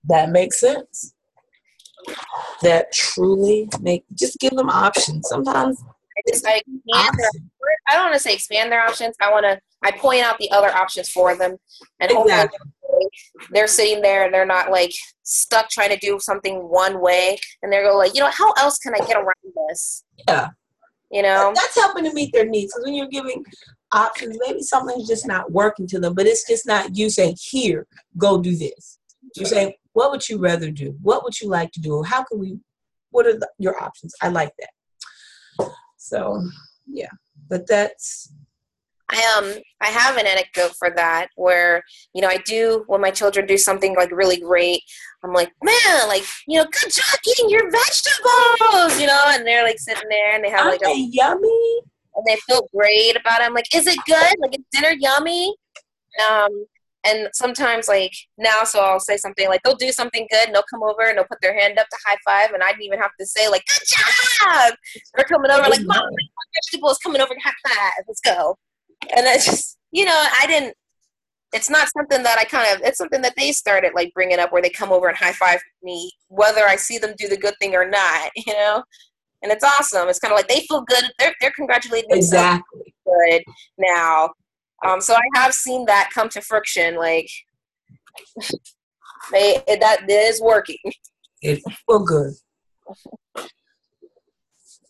That 0.08 0.30
makes 0.30 0.60
sense. 0.60 1.14
That 2.62 2.92
truly 2.92 3.68
make 3.80 4.04
just 4.14 4.38
give 4.38 4.52
them 4.52 4.68
options. 4.68 5.28
Sometimes 5.28 5.82
I 6.16 6.20
just 6.28 6.44
expand 6.46 7.16
I 7.88 7.94
don't 7.94 8.04
want 8.06 8.14
to 8.14 8.20
say 8.20 8.34
expand 8.34 8.70
their 8.70 8.82
options. 8.82 9.16
I 9.20 9.30
want 9.30 9.44
to 9.44 9.60
I 9.82 9.90
point 9.92 10.22
out 10.22 10.38
the 10.38 10.50
other 10.50 10.74
options 10.74 11.08
for 11.10 11.36
them, 11.36 11.56
and 12.00 12.10
exactly. 12.10 12.58
They're 13.50 13.66
sitting 13.66 14.02
there 14.02 14.24
and 14.24 14.34
they're 14.34 14.46
not 14.46 14.70
like 14.70 14.92
stuck 15.22 15.68
trying 15.70 15.90
to 15.90 15.98
do 15.98 16.18
something 16.20 16.68
one 16.68 17.00
way, 17.00 17.38
and 17.62 17.72
they're 17.72 17.84
go 17.84 17.96
like, 17.96 18.14
you 18.14 18.20
know, 18.20 18.30
how 18.30 18.52
else 18.52 18.78
can 18.78 18.94
I 18.94 19.04
get 19.06 19.16
around 19.16 19.34
this? 19.68 20.04
Yeah, 20.28 20.48
you 21.10 21.22
know, 21.22 21.52
that's 21.54 21.74
helping 21.74 22.04
to 22.04 22.12
meet 22.12 22.32
their 22.32 22.46
needs. 22.46 22.72
Because 22.72 22.84
when 22.84 22.94
you're 22.94 23.08
giving 23.08 23.44
options, 23.92 24.36
maybe 24.40 24.62
something's 24.62 25.08
just 25.08 25.26
not 25.26 25.52
working 25.52 25.86
to 25.88 26.00
them, 26.00 26.14
but 26.14 26.26
it's 26.26 26.46
just 26.46 26.66
not 26.66 26.96
you 26.96 27.10
saying, 27.10 27.36
"Here, 27.40 27.86
go 28.18 28.40
do 28.40 28.56
this." 28.56 28.98
You're 29.36 29.46
saying, 29.46 29.74
"What 29.92 30.10
would 30.10 30.28
you 30.28 30.38
rather 30.38 30.70
do? 30.70 30.96
What 31.02 31.24
would 31.24 31.40
you 31.40 31.48
like 31.48 31.72
to 31.72 31.80
do? 31.80 32.02
How 32.02 32.24
can 32.24 32.38
we? 32.38 32.58
What 33.10 33.26
are 33.26 33.38
the, 33.38 33.48
your 33.58 33.82
options?" 33.82 34.14
I 34.22 34.28
like 34.28 34.52
that. 34.58 35.70
So 35.96 36.42
yeah, 36.86 37.10
but 37.48 37.66
that's. 37.66 38.32
I 39.14 39.38
um 39.38 39.62
I 39.80 39.88
have 39.88 40.16
an 40.16 40.26
anecdote 40.26 40.72
for 40.78 40.90
that 40.96 41.28
where 41.36 41.82
you 42.14 42.22
know 42.22 42.28
I 42.28 42.38
do 42.38 42.84
when 42.86 43.00
my 43.00 43.10
children 43.10 43.46
do 43.46 43.56
something 43.56 43.94
like 43.96 44.10
really 44.10 44.38
great 44.38 44.82
I'm 45.22 45.32
like 45.32 45.52
man 45.62 46.08
like 46.08 46.24
you 46.46 46.58
know 46.58 46.64
good 46.64 46.92
job 46.92 47.18
eating 47.26 47.50
your 47.50 47.70
vegetables 47.70 49.00
you 49.00 49.06
know 49.06 49.24
and 49.28 49.46
they're 49.46 49.64
like 49.64 49.78
sitting 49.78 50.08
there 50.10 50.34
and 50.34 50.44
they 50.44 50.50
have 50.50 50.66
like 50.66 50.80
a 50.86 50.94
yummy? 50.94 51.80
And 52.16 52.24
they 52.26 52.36
feel 52.48 52.68
great 52.74 53.16
about 53.16 53.40
it. 53.40 53.44
I'm 53.44 53.54
like 53.54 53.74
is 53.74 53.86
it 53.86 53.98
good? 54.06 54.34
Like 54.40 54.58
is 54.58 54.64
dinner 54.72 54.94
yummy? 54.98 55.54
Um 56.30 56.66
and 57.06 57.28
sometimes 57.34 57.86
like 57.86 58.12
now 58.38 58.64
so 58.64 58.80
i'll 58.80 58.98
say 58.98 59.18
something 59.18 59.46
like 59.48 59.60
they'll 59.62 59.76
do 59.76 59.92
something 59.92 60.26
good 60.30 60.46
and 60.46 60.54
they'll 60.54 60.64
come 60.70 60.82
over 60.82 61.02
and 61.02 61.18
they'll 61.18 61.26
put 61.26 61.38
their 61.42 61.52
hand 61.52 61.78
up 61.78 61.86
to 61.90 61.98
high 62.06 62.16
five 62.24 62.54
and 62.54 62.62
i 62.62 62.70
didn't 62.70 62.84
even 62.84 62.98
have 62.98 63.10
to 63.20 63.26
say 63.26 63.46
like 63.46 63.62
good 63.66 63.86
job! 63.86 64.74
They're 65.14 65.26
coming 65.26 65.50
over 65.50 65.68
like 65.68 65.82
mom 65.84 66.08
vegetables 66.54 66.96
coming 66.98 67.20
over 67.20 67.34
to 67.34 67.40
high 67.40 67.52
five. 67.68 68.04
Let's 68.08 68.20
go 68.20 68.56
and 69.14 69.26
it's 69.26 69.46
just 69.46 69.78
you 69.92 70.04
know 70.04 70.26
i 70.40 70.46
didn't 70.46 70.74
it's 71.52 71.70
not 71.70 71.88
something 71.96 72.22
that 72.22 72.38
i 72.38 72.44
kind 72.44 72.74
of 72.74 72.86
it's 72.86 72.98
something 72.98 73.22
that 73.22 73.34
they 73.36 73.52
started 73.52 73.92
like 73.94 74.12
bringing 74.14 74.38
up 74.38 74.52
where 74.52 74.62
they 74.62 74.70
come 74.70 74.92
over 74.92 75.08
and 75.08 75.16
high 75.16 75.32
five 75.32 75.60
me 75.82 76.10
whether 76.28 76.66
i 76.66 76.76
see 76.76 76.98
them 76.98 77.14
do 77.18 77.28
the 77.28 77.36
good 77.36 77.54
thing 77.60 77.74
or 77.74 77.88
not 77.88 78.30
you 78.36 78.52
know 78.54 78.82
and 79.42 79.52
it's 79.52 79.64
awesome 79.64 80.08
it's 80.08 80.18
kind 80.18 80.32
of 80.32 80.36
like 80.36 80.48
they 80.48 80.64
feel 80.68 80.82
good 80.82 81.04
they're, 81.18 81.34
they're 81.40 81.52
congratulating 81.52 82.08
me 82.10 82.18
exactly 82.18 82.94
good 83.06 83.42
now 83.78 84.30
um, 84.84 85.00
so 85.00 85.14
I 85.14 85.22
have 85.34 85.54
seen 85.54 85.86
that 85.86 86.10
come 86.12 86.28
to 86.30 86.40
friction. 86.40 86.96
Like 86.96 87.28
they 89.32 89.62
that 89.66 90.08
is 90.08 90.40
working. 90.40 90.78
It 91.40 91.62
feel 91.86 92.04
good. 92.04 92.34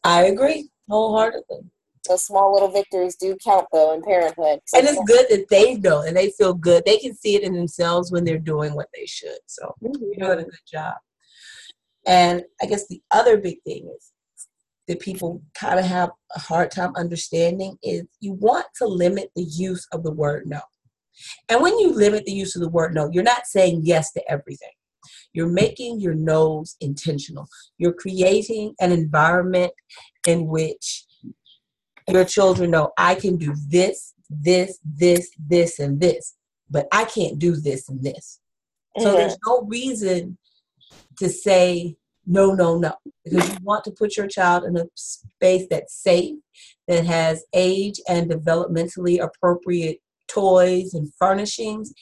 I 0.03 0.25
agree 0.25 0.69
wholeheartedly. 0.89 1.71
Those 2.09 2.27
small 2.27 2.53
little 2.53 2.71
victories 2.71 3.17
do 3.17 3.37
count 3.43 3.67
though 3.73 3.95
in 3.95 4.03
parenthood. 4.03 4.61
So 4.67 4.79
and 4.79 4.87
it's 4.87 5.03
good 5.07 5.27
that 5.31 5.47
they 5.49 5.77
know 5.77 6.03
and 6.03 6.17
they 6.17 6.31
feel 6.31 6.55
good. 6.55 6.85
They 6.85 6.99
can 6.99 7.15
see 7.15 7.35
it 7.35 7.43
in 7.43 7.55
themselves 7.55 8.13
when 8.13 8.25
they're 8.25 8.39
doing 8.39 8.75
what 8.75 8.89
they 8.95 9.07
should. 9.07 9.39
So 9.47 9.75
mm-hmm. 9.83 10.03
you're 10.03 10.29
doing 10.29 10.47
a 10.47 10.51
good 10.51 10.59
job. 10.71 10.95
And 12.07 12.43
I 12.63 12.67
guess 12.67 12.87
the 12.89 13.01
other 13.11 13.39
big 13.39 13.63
thing 13.65 13.91
is 13.97 14.13
that 14.89 15.01
people 15.01 15.43
kind 15.55 15.79
of 15.79 15.87
have 15.87 16.11
a 16.37 16.41
hard 16.41 16.71
time 16.71 16.93
understanding 16.97 17.79
is 17.83 18.05
you 18.21 18.35
want 18.35 18.67
to 18.77 18.87
limit 18.87 19.31
the 19.35 19.45
use 19.45 19.87
of 19.93 20.03
the 20.03 20.13
word 20.13 20.45
no. 20.47 20.61
And 21.49 21.63
when 21.63 21.79
you 21.79 21.95
limit 21.95 22.25
the 22.27 22.33
use 22.33 22.55
of 22.57 22.63
the 22.63 22.69
word 22.69 22.95
no, 22.95 23.09
you're 23.13 23.23
not 23.23 23.47
saying 23.47 23.83
yes 23.85 24.13
to 24.13 24.23
everything. 24.31 24.73
You're 25.33 25.49
making 25.49 26.01
your 26.01 26.15
no's 26.15 26.77
intentional. 26.81 27.47
You're 27.79 27.93
creating 27.95 28.75
an 28.81 28.93
environment 28.93 29.73
in 30.27 30.47
which 30.47 31.05
your 32.09 32.25
children 32.25 32.71
know 32.71 32.93
I 32.99 33.15
can 33.15 33.37
do 33.37 33.55
this, 33.69 34.15
this, 34.29 34.79
this, 34.85 35.31
this, 35.39 35.79
and 35.79 36.01
this, 36.01 36.35
but 36.71 36.87
I 36.93 37.05
can't 37.05 37.39
do 37.39 37.57
this 37.57 37.89
and 37.89 38.03
this. 38.03 38.41
So 38.99 39.07
mm-hmm. 39.07 39.17
there's 39.17 39.39
no 39.47 39.63
reason 39.63 40.39
to 41.19 41.29
say 41.29 41.97
no, 42.27 42.55
no, 42.55 42.79
no. 42.79 42.95
Because 43.25 43.51
you 43.51 43.59
want 43.63 43.85
to 43.85 43.91
put 43.91 44.17
your 44.17 44.27
child 44.27 44.65
in 44.65 44.77
a 44.77 44.85
space 44.95 45.67
that's 45.71 45.95
safe, 45.95 46.37
that 46.89 47.05
has 47.05 47.45
age 47.55 48.01
and 48.09 48.31
developmentally 48.31 49.23
appropriate 49.23 49.99
toys 50.29 50.95
and 50.95 51.13
furnishings. 51.19 51.93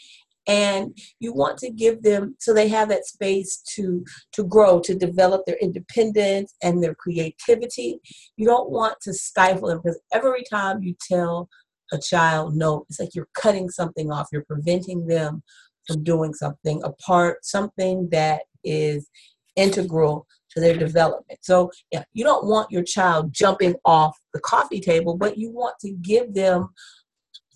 And 0.49 0.97
you 1.21 1.33
want 1.33 1.59
to 1.59 1.71
give 1.71 2.03
them 2.03 2.35
so 2.41 2.53
they 2.53 2.69
have 2.69 2.89
that 2.89 3.07
space 3.07 3.63
to 3.75 4.05
to 4.33 4.45
grow, 4.45 4.81
to 4.81 4.95
develop 4.95 5.43
their 5.47 5.59
independence 5.61 6.55
and 6.63 6.83
their 6.83 6.95
creativity. 6.95 8.01
You 8.37 8.47
don't 8.47 8.71
want 8.71 8.97
to 9.03 9.15
stifle 9.15 9.69
them 9.69 9.81
because 9.83 10.01
every 10.13 10.43
time 10.43 10.83
you 10.83 10.97
tell 11.09 11.49
a 11.93 11.99
child 11.99 12.57
no, 12.57 12.87
it's 12.89 12.99
like 12.99 13.15
you're 13.15 13.29
cutting 13.35 13.69
something 13.69 14.11
off. 14.11 14.29
You're 14.33 14.45
preventing 14.45 15.07
them 15.07 15.43
from 15.87 16.03
doing 16.03 16.35
something, 16.35 16.83
a 16.85 16.91
part, 16.93 17.45
something 17.45 18.09
that 18.11 18.43
is 18.65 19.09
integral 19.57 20.27
to 20.51 20.61
their 20.61 20.77
development. 20.77 21.39
So, 21.43 21.71
yeah, 21.91 22.05
you 22.13 22.25
don't 22.25 22.47
want 22.47 22.71
your 22.71 22.83
child 22.83 23.33
jumping 23.33 23.75
off 23.85 24.17
the 24.35 24.41
coffee 24.41 24.81
table, 24.81 25.17
but 25.17 25.39
you 25.39 25.51
want 25.51 25.77
to 25.81 25.93
give 26.03 26.35
them 26.35 26.69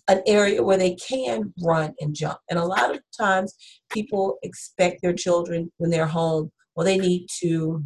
an 0.07 0.21
area 0.25 0.63
where 0.63 0.77
they 0.77 0.95
can 0.95 1.53
run 1.61 1.93
and 1.99 2.15
jump. 2.15 2.39
And 2.49 2.57
a 2.57 2.65
lot 2.65 2.93
of 2.95 3.01
times 3.17 3.55
people 3.91 4.37
expect 4.43 5.01
their 5.01 5.13
children 5.13 5.71
when 5.77 5.89
they're 5.89 6.07
home, 6.07 6.51
well, 6.75 6.85
they 6.85 6.97
need 6.97 7.27
to 7.41 7.83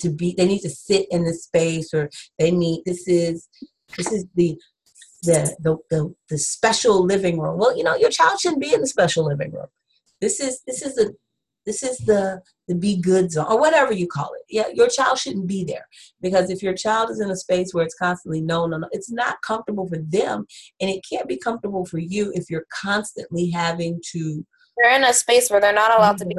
to 0.00 0.10
be 0.10 0.34
they 0.36 0.46
need 0.46 0.60
to 0.60 0.70
sit 0.70 1.06
in 1.10 1.24
the 1.24 1.32
space 1.32 1.94
or 1.94 2.10
they 2.38 2.50
need 2.50 2.82
this 2.84 3.06
is 3.06 3.48
this 3.96 4.10
is 4.10 4.26
the 4.34 4.58
the, 5.22 5.56
the 5.60 5.76
the 5.90 6.14
the 6.30 6.38
special 6.38 7.04
living 7.04 7.38
room. 7.38 7.58
Well, 7.58 7.76
you 7.76 7.84
know, 7.84 7.96
your 7.96 8.10
child 8.10 8.40
shouldn't 8.40 8.60
be 8.60 8.74
in 8.74 8.80
the 8.80 8.86
special 8.86 9.24
living 9.24 9.52
room. 9.52 9.66
This 10.20 10.40
is 10.40 10.60
this 10.66 10.82
is 10.82 10.98
a 10.98 11.12
this 11.66 11.82
is 11.82 11.98
the 11.98 12.42
the 12.68 12.74
be 12.74 13.00
good 13.00 13.30
zone 13.30 13.46
or 13.48 13.58
whatever 13.58 13.92
you 13.92 14.06
call 14.06 14.30
it. 14.34 14.42
Yeah 14.48 14.68
your 14.72 14.88
child 14.88 15.18
shouldn't 15.18 15.46
be 15.46 15.64
there. 15.64 15.86
Because 16.20 16.50
if 16.50 16.62
your 16.62 16.74
child 16.74 17.10
is 17.10 17.20
in 17.20 17.30
a 17.30 17.36
space 17.36 17.72
where 17.72 17.84
it's 17.84 17.94
constantly 17.94 18.40
no 18.40 18.66
no 18.66 18.78
no 18.78 18.88
it's 18.92 19.10
not 19.10 19.42
comfortable 19.42 19.86
for 19.88 19.98
them 19.98 20.46
and 20.80 20.90
it 20.90 21.04
can't 21.08 21.28
be 21.28 21.36
comfortable 21.36 21.84
for 21.84 21.98
you 21.98 22.32
if 22.34 22.50
you're 22.50 22.66
constantly 22.70 23.50
having 23.50 24.00
to 24.12 24.44
they're 24.76 24.96
in 24.96 25.04
a 25.04 25.12
space 25.12 25.50
where 25.50 25.60
they're 25.60 25.72
not 25.72 25.96
allowed 25.96 26.18
to 26.18 26.26
be 26.26 26.34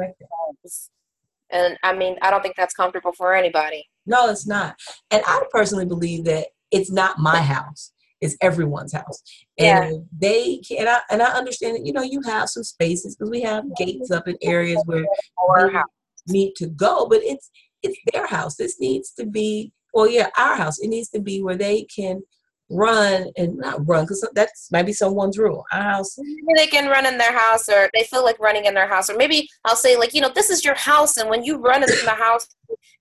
and 1.50 1.78
i 1.82 1.94
mean 1.94 2.16
i 2.22 2.30
don't 2.30 2.42
think 2.42 2.56
that's 2.56 2.74
comfortable 2.74 3.12
for 3.12 3.34
anybody. 3.34 3.84
No 4.06 4.28
it's 4.30 4.46
not. 4.46 4.76
And 5.10 5.22
i 5.26 5.42
personally 5.50 5.86
believe 5.86 6.24
that 6.24 6.48
it's 6.70 6.90
not 6.90 7.18
my 7.18 7.38
house 7.38 7.92
is 8.20 8.36
everyone's 8.40 8.92
house. 8.92 9.22
And 9.58 9.94
yeah. 9.94 10.00
they 10.18 10.56
can, 10.58 10.78
and 10.80 10.88
I, 10.88 11.00
and 11.10 11.22
I 11.22 11.32
understand 11.32 11.76
that, 11.76 11.86
you 11.86 11.92
know, 11.92 12.02
you 12.02 12.20
have 12.22 12.48
some 12.48 12.64
spaces 12.64 13.16
because 13.16 13.30
we 13.30 13.42
have 13.42 13.64
gates 13.76 14.10
up 14.10 14.28
in 14.28 14.36
areas 14.42 14.82
where 14.86 15.04
we 15.48 15.80
need 16.26 16.54
to 16.56 16.66
go, 16.68 17.06
but 17.08 17.22
it's, 17.22 17.50
it's 17.82 17.98
their 18.12 18.26
house. 18.26 18.56
This 18.56 18.80
needs 18.80 19.12
to 19.12 19.26
be, 19.26 19.72
well, 19.92 20.08
yeah, 20.08 20.28
our 20.38 20.56
house. 20.56 20.78
It 20.78 20.88
needs 20.88 21.08
to 21.10 21.20
be 21.20 21.42
where 21.42 21.56
they 21.56 21.84
can 21.84 22.22
run 22.68 23.28
and 23.36 23.56
not 23.58 23.86
run 23.86 24.04
because 24.04 24.26
that's 24.34 24.68
maybe 24.72 24.92
someone's 24.92 25.38
rule. 25.38 25.64
Our 25.72 25.82
house. 25.82 26.18
Maybe 26.18 26.52
they 26.56 26.66
can 26.66 26.90
run 26.90 27.06
in 27.06 27.18
their 27.18 27.36
house 27.36 27.68
or 27.68 27.88
they 27.94 28.04
feel 28.04 28.24
like 28.24 28.38
running 28.40 28.64
in 28.64 28.74
their 28.74 28.88
house. 28.88 29.08
Or 29.08 29.16
maybe 29.16 29.48
I'll 29.64 29.76
say 29.76 29.96
like, 29.96 30.14
you 30.14 30.20
know, 30.20 30.30
this 30.34 30.50
is 30.50 30.64
your 30.64 30.74
house 30.74 31.16
and 31.16 31.30
when 31.30 31.44
you 31.44 31.58
run 31.58 31.82
in 31.82 31.88
the 31.88 32.10
house, 32.10 32.48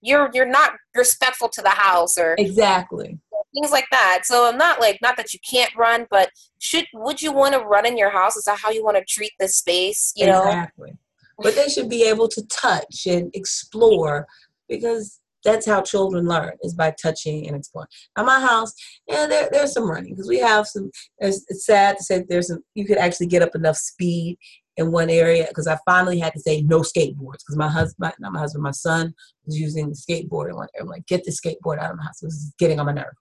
you're 0.02 0.30
you're 0.34 0.46
not 0.46 0.74
respectful 0.96 1.50
to 1.50 1.62
the 1.62 1.70
house 1.70 2.18
or 2.18 2.36
exactly 2.38 3.18
things 3.56 3.72
like 3.72 3.88
that. 3.92 4.22
So 4.24 4.48
I'm 4.48 4.58
not 4.58 4.80
like 4.80 5.00
not 5.02 5.18
that 5.18 5.34
you 5.34 5.40
can't 5.50 5.76
run, 5.76 6.06
but 6.12 6.30
should 6.60 6.86
would 6.94 7.22
you 7.22 7.32
want 7.32 7.54
to 7.54 7.60
run 7.60 7.86
in 7.86 7.98
your 7.98 8.12
house? 8.12 8.36
Is 8.36 8.44
that 8.46 8.60
how 8.60 8.70
you 8.70 8.84
want 8.84 8.98
to 8.98 9.04
treat 9.06 9.32
this 9.40 9.56
space? 9.56 10.14
You 10.16 10.28
know 10.28 10.44
exactly. 10.44 10.94
But 11.40 11.56
they 11.56 11.68
should 11.68 11.90
be 11.90 12.04
able 12.04 12.28
to 12.30 12.46
touch 12.48 13.08
and 13.08 13.30
explore 13.34 14.26
because 14.70 15.20
that's 15.44 15.66
how 15.66 15.82
children 15.82 16.26
learn 16.26 16.54
is 16.64 16.74
by 16.74 16.94
touching 17.02 17.48
and 17.48 17.56
exploring. 17.56 17.88
At 18.18 18.26
my 18.26 18.40
house, 18.40 18.74
yeah, 19.08 19.28
there, 19.28 19.48
there's 19.52 19.74
some 19.74 19.90
running 19.90 20.16
because 20.16 20.28
we 20.28 20.40
have 20.40 20.68
some. 20.68 20.92
It's 21.20 21.66
sad 21.66 21.98
to 21.98 22.04
say 22.04 22.24
there's 22.28 22.48
some. 22.48 22.64
You 22.74 22.86
could 22.86 22.98
actually 22.98 23.28
get 23.28 23.42
up 23.42 23.56
enough 23.56 23.78
speed 23.78 24.38
in 24.78 24.92
one 24.92 25.10
area 25.10 25.46
because 25.48 25.68
I 25.68 25.78
finally 25.86 26.20
had 26.20 26.34
to 26.34 26.40
say 26.40 26.62
no 26.62 26.80
skateboards 26.82 27.40
because 27.40 27.56
my 27.58 27.70
husband, 27.70 28.14
not 28.20 28.34
my 28.34 28.40
husband, 28.40 28.64
my 28.64 28.72
son 28.72 29.14
was 29.46 29.58
using 29.58 29.90
the 29.90 29.96
skateboard 29.96 30.50
and 30.50 30.68
I'm 30.80 30.88
like, 30.88 31.06
get 31.06 31.24
the 31.24 31.32
skateboard 31.32 31.80
out 31.80 31.92
of 31.92 31.98
my 31.98 32.04
house. 32.04 32.20
This 32.22 32.34
is 32.34 32.54
getting 32.58 32.80
on 32.80 32.88
my 32.88 32.94
nerve. 32.94 33.14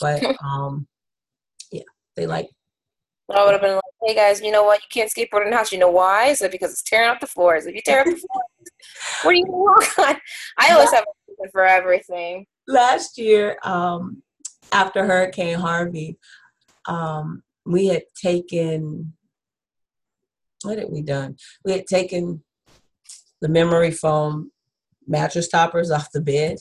But 0.00 0.24
um, 0.44 0.86
yeah, 1.70 1.82
they 2.16 2.26
like. 2.26 2.48
I 3.34 3.42
would 3.44 3.52
have 3.52 3.62
been 3.62 3.74
like, 3.74 3.82
"Hey 4.02 4.14
guys, 4.14 4.40
you 4.42 4.50
know 4.50 4.64
what? 4.64 4.80
You 4.80 4.88
can't 4.90 5.10
skateboard 5.10 5.44
in 5.44 5.50
the 5.50 5.56
house. 5.56 5.72
You 5.72 5.78
know 5.78 5.90
why? 5.90 6.26
Is 6.26 6.42
it 6.42 6.52
because 6.52 6.72
it's 6.72 6.82
tearing 6.82 7.08
up 7.08 7.20
the 7.20 7.26
floors? 7.26 7.66
If 7.66 7.74
you 7.74 7.80
tear 7.84 8.00
up 8.00 8.06
the 8.06 8.12
floors, 8.12 8.70
what 9.22 9.32
do 9.32 9.38
you 9.38 9.44
gonna 9.46 9.56
walk 9.56 9.98
on?" 9.98 10.16
I 10.58 10.72
always 10.72 10.92
have 10.92 11.04
a 11.04 11.30
reason 11.30 11.50
for 11.50 11.64
everything. 11.64 12.46
Last 12.66 13.18
year, 13.18 13.58
um, 13.62 14.22
after 14.72 15.06
Hurricane 15.06 15.58
Harvey, 15.58 16.18
um, 16.86 17.42
we 17.64 17.86
had 17.86 18.04
taken. 18.20 19.14
What 20.62 20.78
had 20.78 20.90
we 20.90 21.02
done? 21.02 21.36
We 21.64 21.72
had 21.72 21.86
taken 21.86 22.42
the 23.40 23.48
memory 23.48 23.90
foam 23.90 24.50
mattress 25.06 25.48
toppers 25.48 25.90
off 25.90 26.10
the 26.12 26.20
bed, 26.20 26.56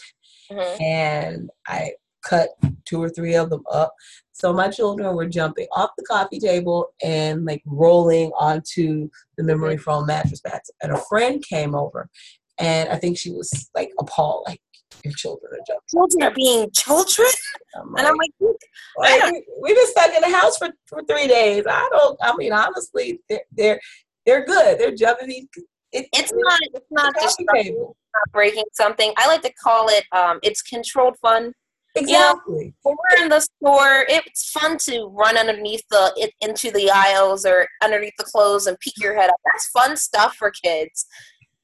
mm-hmm. 0.51 0.83
and 0.83 1.49
I 1.67 1.93
cut 2.23 2.49
two 2.85 3.01
or 3.01 3.09
three 3.09 3.35
of 3.35 3.49
them 3.49 3.63
up. 3.71 3.93
So 4.31 4.51
my 4.51 4.69
children 4.69 5.15
were 5.15 5.27
jumping 5.27 5.67
off 5.75 5.91
the 5.97 6.03
coffee 6.03 6.39
table 6.39 6.87
and 7.03 7.45
like 7.45 7.61
rolling 7.65 8.31
onto 8.31 9.09
the 9.37 9.43
memory 9.43 9.77
foam 9.77 10.07
mattress 10.07 10.41
pads. 10.41 10.71
And 10.81 10.91
a 10.91 10.97
friend 11.09 11.43
came 11.47 11.75
over, 11.75 12.09
and 12.57 12.89
I 12.89 12.97
think 12.97 13.17
she 13.17 13.31
was 13.31 13.69
like 13.75 13.91
appalled, 13.99 14.43
like 14.47 14.59
your 15.03 15.13
children 15.13 15.53
are 15.53 15.63
jumping. 15.67 15.83
Children 15.89 16.23
are 16.23 16.35
being 16.35 16.71
children, 16.71 17.29
I'm 17.75 17.95
and 17.95 18.07
I'm 18.07 18.15
like, 18.15 18.31
like 18.97 19.45
we've 19.61 19.75
been 19.75 19.87
stuck 19.87 20.13
in 20.13 20.21
the 20.21 20.35
house 20.35 20.57
for, 20.57 20.69
for 20.87 21.03
three 21.03 21.27
days. 21.27 21.65
I 21.69 21.87
don't. 21.91 22.17
I 22.21 22.35
mean, 22.35 22.53
honestly, 22.53 23.19
they're 23.29 23.41
they're, 23.51 23.79
they're 24.25 24.45
good. 24.45 24.79
They're 24.79 24.95
jumping. 24.95 25.47
It, 25.91 26.07
it's 26.11 26.33
not. 26.35 26.59
It's 26.73 26.87
not 26.89 27.13
just 27.21 27.41
breaking 28.31 28.63
something. 28.73 29.13
I 29.17 29.27
like 29.27 29.41
to 29.43 29.53
call 29.53 29.89
it. 29.89 30.05
Um, 30.11 30.39
it's 30.41 30.61
controlled 30.61 31.17
fun. 31.21 31.53
Exactly. 31.95 32.55
You 32.55 32.65
know, 32.65 32.73
when 32.81 32.95
we're 32.95 33.23
in 33.23 33.29
the 33.29 33.39
store, 33.39 34.05
it's 34.09 34.49
fun 34.49 34.77
to 34.79 35.05
run 35.07 35.37
underneath 35.37 35.83
the 35.91 36.11
it, 36.15 36.31
into 36.41 36.71
the 36.71 36.89
aisles 36.89 37.45
or 37.45 37.67
underneath 37.83 38.15
the 38.17 38.23
clothes 38.23 38.65
and 38.65 38.79
peek 38.79 38.95
your 38.97 39.15
head 39.15 39.29
up. 39.29 39.35
That's 39.45 39.67
fun 39.69 39.95
stuff 39.95 40.35
for 40.35 40.51
kids. 40.51 41.05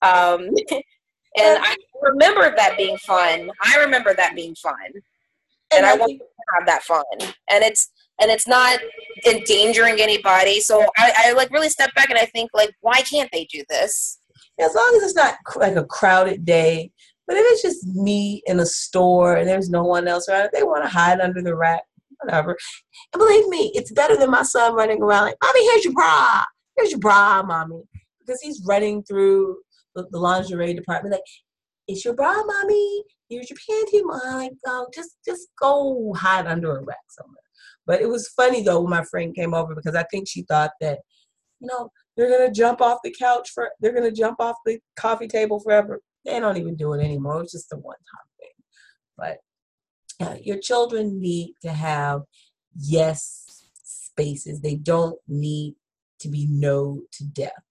Um, 0.02 0.50
and 0.72 1.60
I 1.60 1.76
remember 2.02 2.54
that 2.56 2.78
being 2.78 2.98
fun. 2.98 3.50
I 3.64 3.78
remember 3.78 4.14
that 4.14 4.36
being 4.36 4.56
fun, 4.56 4.76
and, 5.72 5.78
and 5.78 5.86
I, 5.86 5.94
I 5.94 5.98
want 5.98 6.20
to 6.20 6.26
have 6.58 6.68
that 6.68 6.84
fun. 6.84 7.04
And 7.22 7.64
it's 7.64 7.90
and 8.22 8.30
it's 8.30 8.48
not 8.48 8.80
endangering 9.26 10.00
anybody. 10.00 10.60
So 10.60 10.86
I, 10.98 11.14
I 11.18 11.32
like 11.34 11.52
really 11.52 11.70
step 11.70 11.94
back 11.96 12.10
and 12.10 12.20
I 12.20 12.26
think 12.26 12.52
like, 12.54 12.72
why 12.82 13.02
can't 13.02 13.30
they 13.32 13.46
do 13.46 13.64
this? 13.70 14.20
As 14.60 14.76
long 14.76 14.94
as 14.98 15.04
it's 15.04 15.16
not 15.16 15.36
like 15.56 15.78
a 15.78 15.86
crowded 15.86 16.44
day, 16.44 16.92
but 17.30 17.38
if 17.38 17.46
it's 17.46 17.62
just 17.62 17.86
me 17.86 18.42
in 18.48 18.60
a 18.60 18.66
store 18.66 19.36
and 19.36 19.48
there's 19.48 19.70
no 19.70 19.84
one 19.84 20.08
else 20.08 20.28
around, 20.28 20.50
they 20.52 20.64
want 20.64 20.84
to 20.84 20.90
hide 20.90 21.22
under 21.22 21.44
the 21.44 21.56
rack, 21.56 21.84
whatever. 22.20 22.58
And 23.14 23.20
believe 23.20 23.48
me, 23.50 23.72
it's 23.76 23.92
better 23.92 24.18
than 24.18 24.32
my 24.32 24.42
son 24.42 24.74
running 24.74 25.00
around 25.00 25.26
like, 25.26 25.38
"Mommy, 25.44 25.64
here's 25.66 25.86
your 25.86 25.94
bra. 25.94 26.44
Here's 26.76 26.90
your 26.90 27.00
bra, 27.00 27.44
mommy," 27.44 27.84
because 28.20 28.42
he's 28.42 28.66
running 28.66 29.04
through 29.04 29.60
the, 29.94 30.08
the 30.10 30.18
lingerie 30.18 30.74
department 30.74 31.14
like, 31.14 31.22
"It's 31.88 32.04
your 32.04 32.16
bra, 32.16 32.34
mommy. 32.34 33.04
Here's 33.30 33.52
your 33.52 33.60
panty, 33.60 34.04
mom." 34.04 34.38
Like, 34.38 34.54
oh, 34.66 34.88
just 34.92 35.18
just 35.24 35.50
go 35.62 36.16
hide 36.18 36.48
under 36.48 36.78
a 36.78 36.84
rack 36.84 36.98
somewhere. 37.10 37.44
But 37.86 38.02
it 38.02 38.10
was 38.10 38.28
funny 38.30 38.64
though 38.64 38.82
when 38.82 38.90
my 38.90 39.04
friend 39.04 39.36
came 39.36 39.54
over 39.54 39.76
because 39.76 39.96
I 39.96 40.04
think 40.10 40.28
she 40.28 40.42
thought 40.42 40.72
that, 40.82 40.98
you 41.60 41.68
know, 41.68 41.92
they're 42.18 42.36
gonna 42.36 42.52
jump 42.52 42.82
off 42.82 42.98
the 43.04 43.14
couch 43.14 43.52
for 43.54 43.70
they're 43.80 43.94
gonna 43.94 44.12
jump 44.12 44.40
off 44.40 44.56
the 44.66 44.80
coffee 44.96 45.28
table 45.28 45.60
forever. 45.60 46.02
They 46.26 46.40
don't 46.40 46.58
even 46.58 46.76
do 46.76 46.94
it 46.94 47.04
anymore. 47.04 47.42
It's 47.42 47.54
just 47.54 47.74
a 47.74 47.78
one 47.78 47.98
time 47.98 48.30
thing. 48.40 48.50
But 49.18 49.38
uh, 50.26 50.38
your 50.42 50.58
children 50.60 51.20
need 51.20 51.54
to 51.62 51.72
have 51.72 52.22
yes 52.76 53.66
spaces. 53.84 54.62
They 54.62 54.76
don't 54.76 55.18
need 55.28 55.76
to 56.20 56.30
be 56.30 56.48
no 56.50 57.02
to 57.14 57.24
death. 57.26 57.64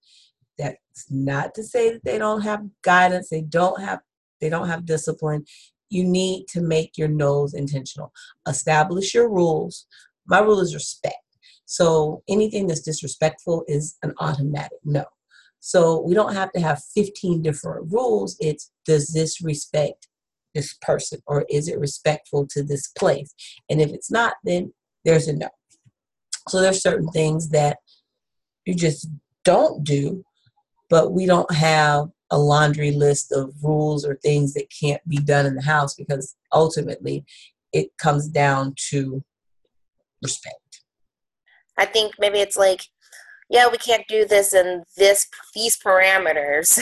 That's 0.57 1.05
not 1.09 1.53
to 1.55 1.63
say 1.63 1.93
that 1.93 2.03
they 2.03 2.17
don't 2.17 2.41
have 2.41 2.65
guidance. 2.81 3.29
They 3.29 3.41
don't 3.41 3.81
have 3.81 3.99
they 4.41 4.49
don't 4.49 4.67
have 4.67 4.85
discipline. 4.85 5.45
You 5.89 6.03
need 6.03 6.47
to 6.49 6.61
make 6.61 6.97
your 6.97 7.07
no's 7.07 7.53
intentional. 7.53 8.11
Establish 8.47 9.13
your 9.13 9.29
rules. 9.29 9.85
My 10.27 10.39
rule 10.39 10.59
is 10.59 10.73
respect. 10.73 11.15
So 11.65 12.23
anything 12.27 12.67
that's 12.67 12.81
disrespectful 12.81 13.63
is 13.67 13.97
an 14.01 14.13
automatic 14.19 14.79
no. 14.83 15.05
So 15.59 16.01
we 16.01 16.13
don't 16.13 16.35
have 16.35 16.51
to 16.53 16.61
have 16.61 16.81
15 16.95 17.41
different 17.41 17.91
rules. 17.91 18.37
It's 18.39 18.71
does 18.85 19.07
this 19.07 19.41
respect 19.41 20.07
this 20.55 20.75
person 20.81 21.19
or 21.27 21.45
is 21.49 21.67
it 21.67 21.79
respectful 21.79 22.47
to 22.47 22.63
this 22.63 22.87
place? 22.97 23.33
And 23.69 23.81
if 23.81 23.91
it's 23.91 24.09
not, 24.09 24.33
then 24.43 24.73
there's 25.05 25.27
a 25.27 25.33
no. 25.33 25.49
So 26.47 26.61
there's 26.61 26.81
certain 26.81 27.09
things 27.09 27.49
that 27.49 27.77
you 28.65 28.73
just 28.73 29.07
don't 29.43 29.83
do, 29.83 30.23
but 30.89 31.11
we 31.11 31.25
don't 31.25 31.51
have 31.53 32.07
a 32.31 32.37
laundry 32.37 32.91
list 32.91 33.31
of 33.31 33.53
rules 33.63 34.05
or 34.05 34.15
things 34.15 34.53
that 34.53 34.67
can't 34.69 35.01
be 35.07 35.17
done 35.17 35.45
in 35.45 35.55
the 35.55 35.61
house 35.61 35.95
because 35.95 36.35
ultimately 36.53 37.25
it 37.73 37.89
comes 37.97 38.27
down 38.27 38.73
to 38.89 39.23
respect. 40.21 40.83
I 41.77 41.85
think 41.85 42.13
maybe 42.19 42.39
it's 42.39 42.57
like, 42.57 42.81
yeah, 43.49 43.67
we 43.69 43.77
can't 43.77 44.07
do 44.07 44.25
this 44.25 44.53
in 44.53 44.83
this 44.97 45.27
these 45.55 45.77
parameters. 45.77 46.79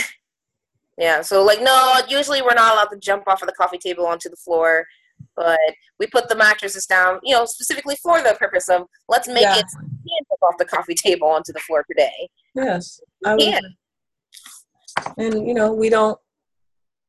yeah, 0.98 1.22
so 1.22 1.44
like 1.44 1.62
no, 1.62 2.00
usually 2.08 2.42
we're 2.42 2.54
not 2.54 2.74
allowed 2.74 2.90
to 2.92 3.00
jump 3.00 3.24
off 3.28 3.42
of 3.42 3.48
the 3.48 3.54
coffee 3.54 3.78
table 3.78 4.06
onto 4.06 4.30
the 4.30 4.36
floor, 4.36 4.86
but 5.36 5.60
we 6.00 6.08
put 6.08 6.28
the 6.30 6.36
mattresses 6.36 6.86
down, 6.86 7.20
you 7.24 7.34
know, 7.34 7.46
specifically 7.46 7.96
for 8.04 8.22
the 8.22 8.36
purpose 8.40 8.70
of 8.70 8.88
let's 9.08 9.28
make 9.28 9.44
yeah. 9.44 9.60
it 9.60 9.66
jump 9.72 10.42
off 10.42 10.58
the 10.58 10.66
coffee 10.66 10.96
table 11.04 11.28
onto 11.28 11.54
the 11.54 11.60
floor 11.60 11.86
today. 11.90 12.30
Yes, 12.54 13.00
I 13.26 13.36
would. 13.36 13.64
And 15.18 15.48
you 15.48 15.54
know, 15.54 15.72
we 15.74 15.90
don't 15.90 16.20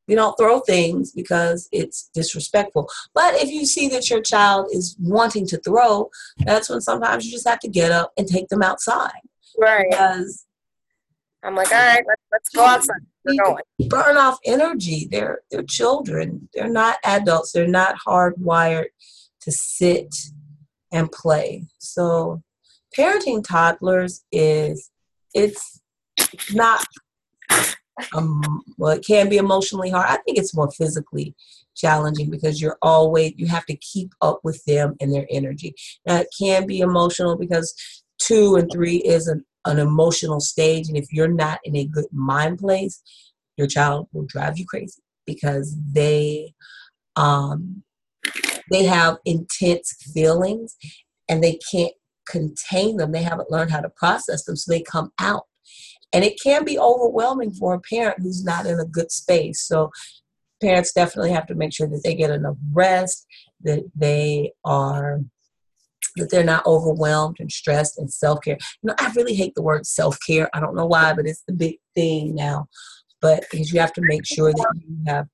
we 0.06 0.14
don't 0.14 0.36
throw 0.38 0.60
things 0.60 1.12
because 1.12 1.68
it's 1.70 2.10
disrespectful. 2.14 2.88
But 3.14 3.34
if 3.34 3.50
you 3.50 3.66
see 3.66 3.88
that 3.88 4.08
your 4.08 4.22
child 4.22 4.68
is 4.72 4.96
wanting 4.98 5.46
to 5.48 5.58
throw, 5.58 6.10
that's 6.38 6.70
when 6.70 6.80
sometimes 6.80 7.26
you 7.26 7.32
just 7.32 7.46
have 7.46 7.60
to 7.60 7.68
get 7.68 7.92
up 7.92 8.12
and 8.16 8.26
take 8.26 8.48
them 8.48 8.62
outside. 8.62 9.20
Right. 9.58 9.90
Because 9.90 10.46
I'm 11.42 11.54
like, 11.54 11.70
all 11.72 11.78
right, 11.78 12.04
let's, 12.06 12.22
let's 12.32 12.48
go 12.50 12.64
outside. 12.64 13.00
We're 13.24 13.42
going. 13.42 13.62
Burn 13.88 14.16
off 14.16 14.38
energy. 14.44 15.08
They're 15.10 15.40
they're 15.50 15.62
children. 15.62 16.48
They're 16.54 16.68
not 16.68 16.96
adults. 17.04 17.52
They're 17.52 17.66
not 17.66 17.96
hardwired 18.06 18.86
to 19.42 19.52
sit 19.52 20.14
and 20.92 21.10
play. 21.12 21.66
So 21.78 22.42
parenting 22.96 23.44
toddlers 23.44 24.24
is 24.32 24.90
it's 25.34 25.80
not 26.52 26.86
um, 28.14 28.62
well, 28.76 28.92
it 28.92 29.04
can 29.06 29.28
be 29.28 29.38
emotionally 29.38 29.90
hard. 29.90 30.06
I 30.08 30.18
think 30.18 30.38
it's 30.38 30.54
more 30.54 30.70
physically 30.70 31.34
challenging 31.76 32.30
because 32.30 32.60
you're 32.60 32.78
always 32.82 33.34
you 33.36 33.46
have 33.46 33.66
to 33.66 33.76
keep 33.76 34.12
up 34.20 34.40
with 34.44 34.64
them 34.64 34.96
and 35.00 35.12
their 35.12 35.26
energy. 35.30 35.74
Now 36.06 36.18
it 36.18 36.28
can 36.38 36.66
be 36.66 36.80
emotional 36.80 37.36
because 37.36 37.74
two 38.20 38.56
and 38.56 38.70
three 38.70 38.96
is 38.96 39.28
an, 39.28 39.44
an 39.64 39.78
emotional 39.78 40.40
stage, 40.40 40.88
and 40.88 40.96
if 40.96 41.12
you're 41.12 41.28
not 41.28 41.60
in 41.64 41.76
a 41.76 41.84
good 41.84 42.06
mind 42.12 42.58
place, 42.58 43.02
your 43.56 43.66
child 43.66 44.08
will 44.12 44.26
drive 44.26 44.58
you 44.58 44.66
crazy 44.66 45.02
because 45.26 45.76
they 45.92 46.54
um, 47.16 47.82
they 48.70 48.84
have 48.84 49.18
intense 49.24 49.92
feelings 50.14 50.76
and 51.28 51.42
they 51.42 51.58
can't 51.70 51.94
contain 52.28 52.96
them. 52.96 53.12
They 53.12 53.22
haven't 53.22 53.50
learned 53.50 53.70
how 53.70 53.80
to 53.80 53.90
process 53.90 54.44
them, 54.44 54.56
so 54.56 54.70
they 54.70 54.82
come 54.82 55.12
out 55.18 55.44
and 56.12 56.24
it 56.24 56.40
can 56.42 56.64
be 56.64 56.78
overwhelming 56.78 57.52
for 57.52 57.74
a 57.74 57.80
parent 57.80 58.20
who's 58.20 58.44
not 58.44 58.66
in 58.66 58.80
a 58.80 58.84
good 58.84 59.10
space. 59.10 59.60
So 59.60 59.90
parents 60.60 60.92
definitely 60.92 61.32
have 61.32 61.46
to 61.48 61.54
make 61.54 61.72
sure 61.72 61.86
that 61.88 62.00
they 62.02 62.14
get 62.14 62.30
enough 62.30 62.56
rest, 62.72 63.26
that 63.62 63.84
they 63.94 64.52
are 64.64 65.20
that 66.18 66.30
they're 66.30 66.44
not 66.44 66.66
overwhelmed 66.66 67.36
and 67.40 67.50
stressed 67.50 67.98
and 67.98 68.12
self-care. 68.12 68.58
You 68.82 68.88
know, 68.88 68.94
I 68.98 69.12
really 69.16 69.34
hate 69.34 69.54
the 69.54 69.62
word 69.62 69.86
self-care. 69.86 70.48
I 70.54 70.60
don't 70.60 70.76
know 70.76 70.86
why, 70.86 71.12
but 71.12 71.26
it's 71.26 71.42
the 71.46 71.52
big 71.52 71.76
thing 71.94 72.34
now. 72.34 72.66
But 73.20 73.44
because 73.50 73.72
you 73.72 73.80
have 73.80 73.92
to 73.94 74.02
make 74.02 74.26
sure 74.26 74.52
that 74.52 74.72
you 74.74 74.96
have 75.06 75.26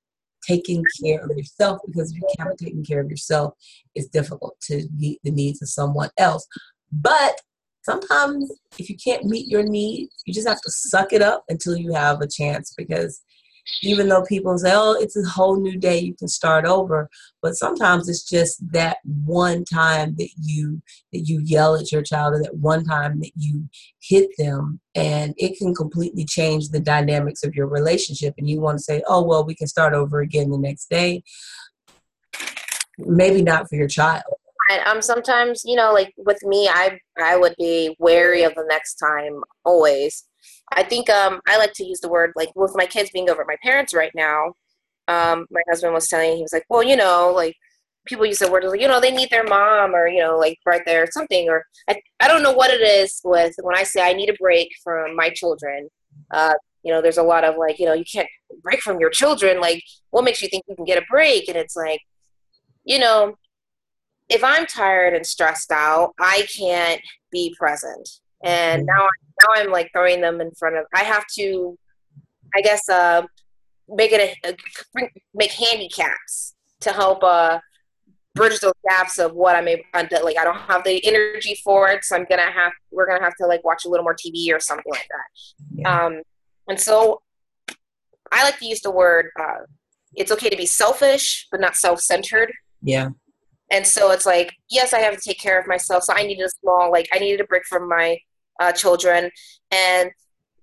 taken 0.47 0.83
care 1.03 1.25
of 1.25 1.31
yourself 1.37 1.81
because 1.87 2.13
if 2.13 2.19
you 2.19 2.29
haven't 2.39 2.59
taken 2.59 2.85
care 2.85 3.01
of 3.01 3.11
yourself, 3.11 3.55
it's 3.95 4.09
difficult 4.09 4.57
to 4.63 4.87
meet 4.97 5.19
the 5.25 5.31
needs 5.31 5.63
of 5.63 5.69
someone 5.69 6.11
else. 6.19 6.47
But 6.93 7.41
sometimes 7.83 8.51
if 8.79 8.89
you 8.89 8.97
can't 9.03 9.25
meet 9.25 9.49
your 9.49 9.63
needs, 9.63 10.15
you 10.27 10.33
just 10.33 10.49
have 10.49 10.61
to 10.61 10.71
suck 10.71 11.13
it 11.13 11.23
up 11.23 11.45
until 11.49 11.77
you 11.77 11.93
have 11.95 12.21
a 12.21 12.29
chance 12.29 12.75
because 12.77 13.23
even 13.83 14.09
though 14.09 14.23
people 14.25 14.57
say, 14.59 14.73
oh, 14.75 14.97
it's 15.01 15.17
a 15.17 15.29
whole 15.29 15.61
new 15.61 15.79
day, 15.79 15.99
you 15.99 16.15
can 16.15 16.29
start 16.29 16.65
over. 16.65 17.09
But 17.43 17.55
sometimes 17.55 18.09
it's 18.09 18.29
just 18.29 18.61
that 18.73 18.99
one 19.05 19.65
time 19.65 20.15
that 20.19 20.31
you 20.43 20.83
that 21.13 21.21
you 21.21 21.41
yell 21.43 21.75
at 21.75 21.93
your 21.93 22.03
child 22.03 22.35
or 22.35 22.43
that 22.43 22.57
one 22.57 22.85
time 22.85 23.21
that 23.21 23.33
you 23.37 23.69
hit 24.01 24.31
them 24.39 24.81
and 24.95 25.35
it 25.37 25.59
can 25.59 25.75
completely 25.75 26.25
change 26.25 26.69
the 26.69 26.81
dynamics 26.81 27.43
of 27.43 27.55
your 27.55 27.67
relationship. 27.67 28.35
And 28.39 28.49
you 28.49 28.61
want 28.61 28.79
to 28.79 28.85
say, 28.85 29.03
oh 29.07 29.23
well, 29.23 29.45
we 29.45 29.55
can 29.55 29.67
start 29.67 29.95
over 29.95 30.21
again 30.21 30.51
the 30.51 30.59
next 30.59 30.91
day. 30.91 31.23
Maybe 32.99 33.43
not 33.43 33.69
for 33.69 33.77
your 33.77 33.89
child. 33.89 34.25
Um, 34.87 35.03
sometimes 35.03 35.63
you 35.65 35.77
know, 35.77 35.93
like 35.93 36.13
with 36.17 36.43
me, 36.43 36.69
I 36.69 36.99
I 37.19 37.37
would 37.37 37.55
be 37.59 37.97
wary 37.99 38.45
of 38.45 38.55
the 38.55 38.65
next 38.69 38.95
time 38.95 39.41
always. 39.65 40.25
I 40.73 40.83
think 40.83 41.11
um 41.11 41.41
I 41.47 41.59
like 41.59 41.73
to 41.75 41.85
use 41.85 42.01
the 42.01 42.09
word 42.09 42.33
like 42.37 42.51
with 42.55 42.73
my 42.75 42.87
kids 42.87 43.11
being 43.13 43.31
over 43.31 43.43
at 43.43 43.49
my 43.49 43.57
parents 43.63 43.95
right 43.95 44.13
now. 44.15 44.55
Um, 45.07 45.47
my 45.51 45.61
husband 45.69 45.93
was 45.93 46.09
telling 46.09 46.31
me 46.31 46.37
he 46.37 46.43
was 46.43 46.53
like, 46.53 46.65
well, 46.71 46.83
you 46.83 46.97
know, 46.97 47.33
like 47.35 47.57
people 48.07 48.27
use 48.27 48.39
the 48.39 48.51
word 48.51 48.65
like 48.65 48.81
you 48.81 48.89
know 48.89 49.01
they 49.01 49.11
need 49.11 49.31
their 49.31 49.45
mom 49.45 49.95
or 49.95 50.07
you 50.09 50.21
know 50.21 50.37
like 50.37 50.59
right 50.67 50.83
there 50.85 51.05
or 51.05 51.11
something 51.11 51.49
or 51.49 51.65
I, 51.89 52.01
I 52.21 52.29
don't 52.29 52.43
know 52.43 52.53
what 52.53 52.71
it 52.71 52.83
is 52.83 53.21
with 53.25 53.55
when 53.63 53.77
I 53.77 53.83
say 53.83 54.03
I 54.03 54.13
need 54.13 54.29
a 54.29 54.35
break 54.35 54.69
from 54.83 55.17
my 55.17 55.31
children. 55.31 55.89
Uh, 56.31 56.55
you 56.83 56.93
know, 56.93 57.01
there's 57.01 57.19
a 57.19 57.23
lot 57.23 57.45
of 57.45 57.57
like 57.57 57.79
you 57.79 57.87
know 57.87 57.95
you 57.95 58.05
can't 58.05 58.29
break 58.63 58.81
from 58.81 59.01
your 59.01 59.11
children. 59.11 59.61
Like, 59.61 59.83
what 60.11 60.25
makes 60.25 60.43
you 60.43 60.49
think 60.49 60.65
you 60.69 60.77
can 60.77 60.85
get 60.85 61.03
a 61.03 61.07
break? 61.11 61.49
And 61.49 61.57
it's 61.57 61.75
like, 61.75 62.01
you 62.85 62.99
know, 62.99 63.37
if 64.29 64.45
I'm 64.45 64.67
tired 64.67 65.15
and 65.15 65.27
stressed 65.27 65.73
out, 65.73 66.15
I 66.21 66.47
can't 66.57 67.01
be 67.33 67.55
present. 67.59 68.09
And 68.45 68.83
mm-hmm. 68.83 68.87
now, 68.87 69.09
now 69.43 69.63
I'm 69.63 69.71
like 69.71 69.91
throwing 69.93 70.21
them 70.21 70.41
in 70.41 70.51
front 70.53 70.77
of. 70.77 70.85
I 70.95 71.03
have 71.03 71.25
to, 71.39 71.77
I 72.55 72.61
guess, 72.61 72.89
uh, 72.89 73.23
make 73.89 74.13
it 74.13 74.37
a, 74.45 74.51
a 74.51 75.09
make 75.35 75.53
handicaps 75.53 76.55
to 76.81 76.91
help 76.91 77.23
uh 77.23 77.59
bridge 78.35 78.59
those 78.61 78.73
gaps 78.89 79.19
of 79.19 79.35
what 79.35 79.55
I'm 79.55 79.69
able 79.69 79.83
to 79.93 80.21
like 80.25 80.39
I 80.39 80.45
don't 80.45 80.57
have 80.57 80.85
the 80.85 81.05
energy 81.05 81.59
for 81.63 81.91
it, 81.91 82.05
so 82.05 82.17
I'm 82.17 82.27
gonna 82.29 82.51
have 82.51 82.73
we're 82.91 83.07
gonna 83.07 83.23
have 83.23 83.37
to 83.37 83.47
like 83.47 83.65
watch 83.65 83.85
a 83.85 83.89
little 83.89 84.05
more 84.05 84.15
TV 84.15 84.55
or 84.55 84.61
something 84.61 84.91
like 84.91 85.07
that. 85.09 85.75
Yeah. 85.75 86.05
Um, 86.05 86.23
and 86.69 86.81
so 86.81 87.23
I 88.33 88.43
like 88.43 88.59
to 88.59 88.67
use 88.67 88.81
the 88.81 88.91
word 88.91 89.27
uh, 89.39 89.65
it's 90.17 90.33
okay 90.33 90.49
to 90.49 90.57
be 90.57 90.67
selfish, 90.67 91.47
but 91.51 91.61
not 91.61 91.77
self 91.77 92.01
centered. 92.01 92.53
Yeah. 92.83 93.11
And 93.71 93.87
so 93.87 94.11
it's 94.11 94.27
like, 94.27 94.53
yes, 94.71 94.93
I 94.93 95.01
have 95.01 95.15
to 95.15 95.21
take 95.21 95.41
care 95.41 95.59
of 95.59 95.67
myself. 95.67 96.05
So 96.05 96.13
I 96.15 96.23
needed 96.23 96.45
a 96.45 96.51
small, 96.51 96.93
like, 96.93 97.09
I 97.13 97.19
needed 97.19 97.41
a 97.41 97.45
break 97.45 97.65
from 97.65 97.89
my 97.89 98.19
uh, 98.61 98.73
children. 98.73 99.31
And 99.71 100.11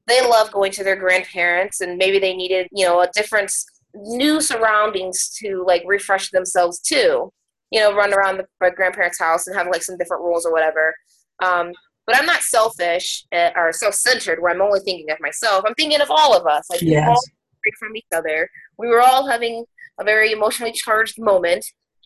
they 0.08 0.28
love 0.28 0.52
going 0.52 0.72
to 0.74 0.84
their 0.84 0.96
grandparents, 0.96 1.82
and 1.82 1.98
maybe 1.98 2.20
they 2.20 2.36
needed, 2.36 2.68
you 2.72 2.86
know, 2.86 3.02
a 3.02 3.10
different 3.14 3.52
new 3.94 4.42
surroundings 4.42 5.30
to 5.42 5.64
like 5.68 5.84
refresh 5.86 6.32
themselves 6.32 6.80
too. 6.80 7.32
You 7.72 7.80
know, 7.80 7.96
run 7.96 8.14
around 8.14 8.38
the, 8.38 8.46
my 8.60 8.70
grandparents' 8.70 9.20
house 9.20 9.48
and 9.48 9.56
have 9.56 9.68
like 9.68 9.84
some 9.84 9.98
different 9.98 10.24
rules 10.24 10.46
or 10.46 10.52
whatever. 10.52 10.94
Um, 11.42 11.72
but 12.06 12.18
I'm 12.18 12.26
not 12.26 12.42
selfish 12.42 13.26
uh, 13.34 13.52
or 13.56 13.72
self-centered 13.72 14.42
where 14.42 14.52
I'm 14.52 14.62
only 14.62 14.82
thinking 14.82 15.10
of 15.12 15.20
myself. 15.22 15.64
I'm 15.66 15.76
thinking 15.76 16.02
of 16.02 16.12
all 16.12 16.36
of 16.36 16.46
us. 16.46 16.70
Like 16.70 16.82
yes. 16.82 17.06
we 17.06 17.10
all 17.10 17.24
break 17.64 17.76
from 17.80 17.96
each 17.96 18.06
other. 18.14 18.50
We 18.78 18.88
were 18.88 19.02
all 19.02 19.28
having 19.28 19.64
a 20.00 20.04
very 20.04 20.32
emotionally 20.32 20.74
charged 20.74 21.22
moment. 21.22 21.66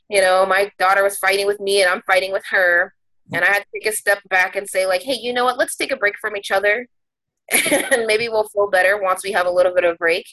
You 0.09 0.21
know, 0.21 0.45
my 0.45 0.71
daughter 0.77 1.03
was 1.03 1.17
fighting 1.17 1.47
with 1.47 1.59
me 1.59 1.81
and 1.81 1.89
I'm 1.89 2.03
fighting 2.05 2.31
with 2.31 2.43
her. 2.51 2.93
And 3.33 3.43
I 3.43 3.47
had 3.47 3.59
to 3.59 3.65
take 3.73 3.91
a 3.91 3.95
step 3.95 4.19
back 4.29 4.55
and 4.55 4.69
say, 4.69 4.85
like, 4.85 5.01
hey, 5.01 5.17
you 5.19 5.33
know 5.33 5.45
what? 5.45 5.57
Let's 5.57 5.75
take 5.75 5.91
a 5.91 5.97
break 5.97 6.15
from 6.19 6.37
each 6.37 6.51
other. 6.51 6.87
and 7.51 8.05
maybe 8.05 8.29
we'll 8.29 8.49
feel 8.49 8.69
better 8.69 9.01
once 9.01 9.23
we 9.23 9.31
have 9.31 9.45
a 9.45 9.51
little 9.51 9.73
bit 9.73 9.83
of 9.83 9.97
break. 9.97 10.25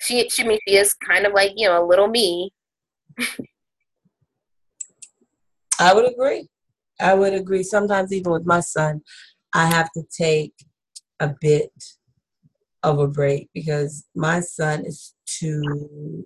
She, 0.00 0.28
she, 0.28 0.42
she 0.66 0.76
is 0.76 0.94
kind 0.94 1.26
of 1.26 1.32
like, 1.32 1.52
you 1.56 1.68
know, 1.68 1.82
a 1.82 1.86
little 1.86 2.08
me. 2.08 2.50
I 5.78 5.94
would 5.94 6.10
agree. 6.10 6.48
I 7.00 7.14
would 7.14 7.34
agree. 7.34 7.62
Sometimes, 7.62 8.12
even 8.12 8.32
with 8.32 8.46
my 8.46 8.60
son, 8.60 9.02
I 9.52 9.66
have 9.66 9.90
to 9.92 10.02
take 10.16 10.54
a 11.20 11.34
bit 11.40 11.72
of 12.82 12.98
a 12.98 13.08
break 13.08 13.48
because 13.54 14.06
my 14.14 14.40
son 14.40 14.84
is 14.86 15.14
two, 15.26 16.24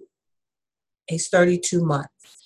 he's 1.09 1.29
32 1.29 1.85
months 1.85 2.40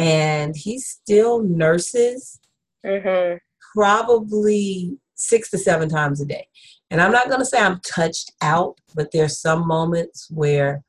and 0.00 0.56
he 0.56 0.78
still 0.78 1.42
nurses 1.42 2.40
mm-hmm. 2.84 3.36
probably 3.74 4.98
six 5.14 5.50
to 5.50 5.58
seven 5.58 5.88
times 5.88 6.20
a 6.20 6.26
day. 6.26 6.46
And 6.90 7.00
I'm 7.00 7.12
not 7.12 7.28
going 7.28 7.40
to 7.40 7.46
say 7.46 7.60
I'm 7.60 7.80
touched 7.80 8.32
out, 8.42 8.78
but 8.94 9.12
there's 9.12 9.40
some 9.40 9.66
moments 9.66 10.28
where 10.30 10.82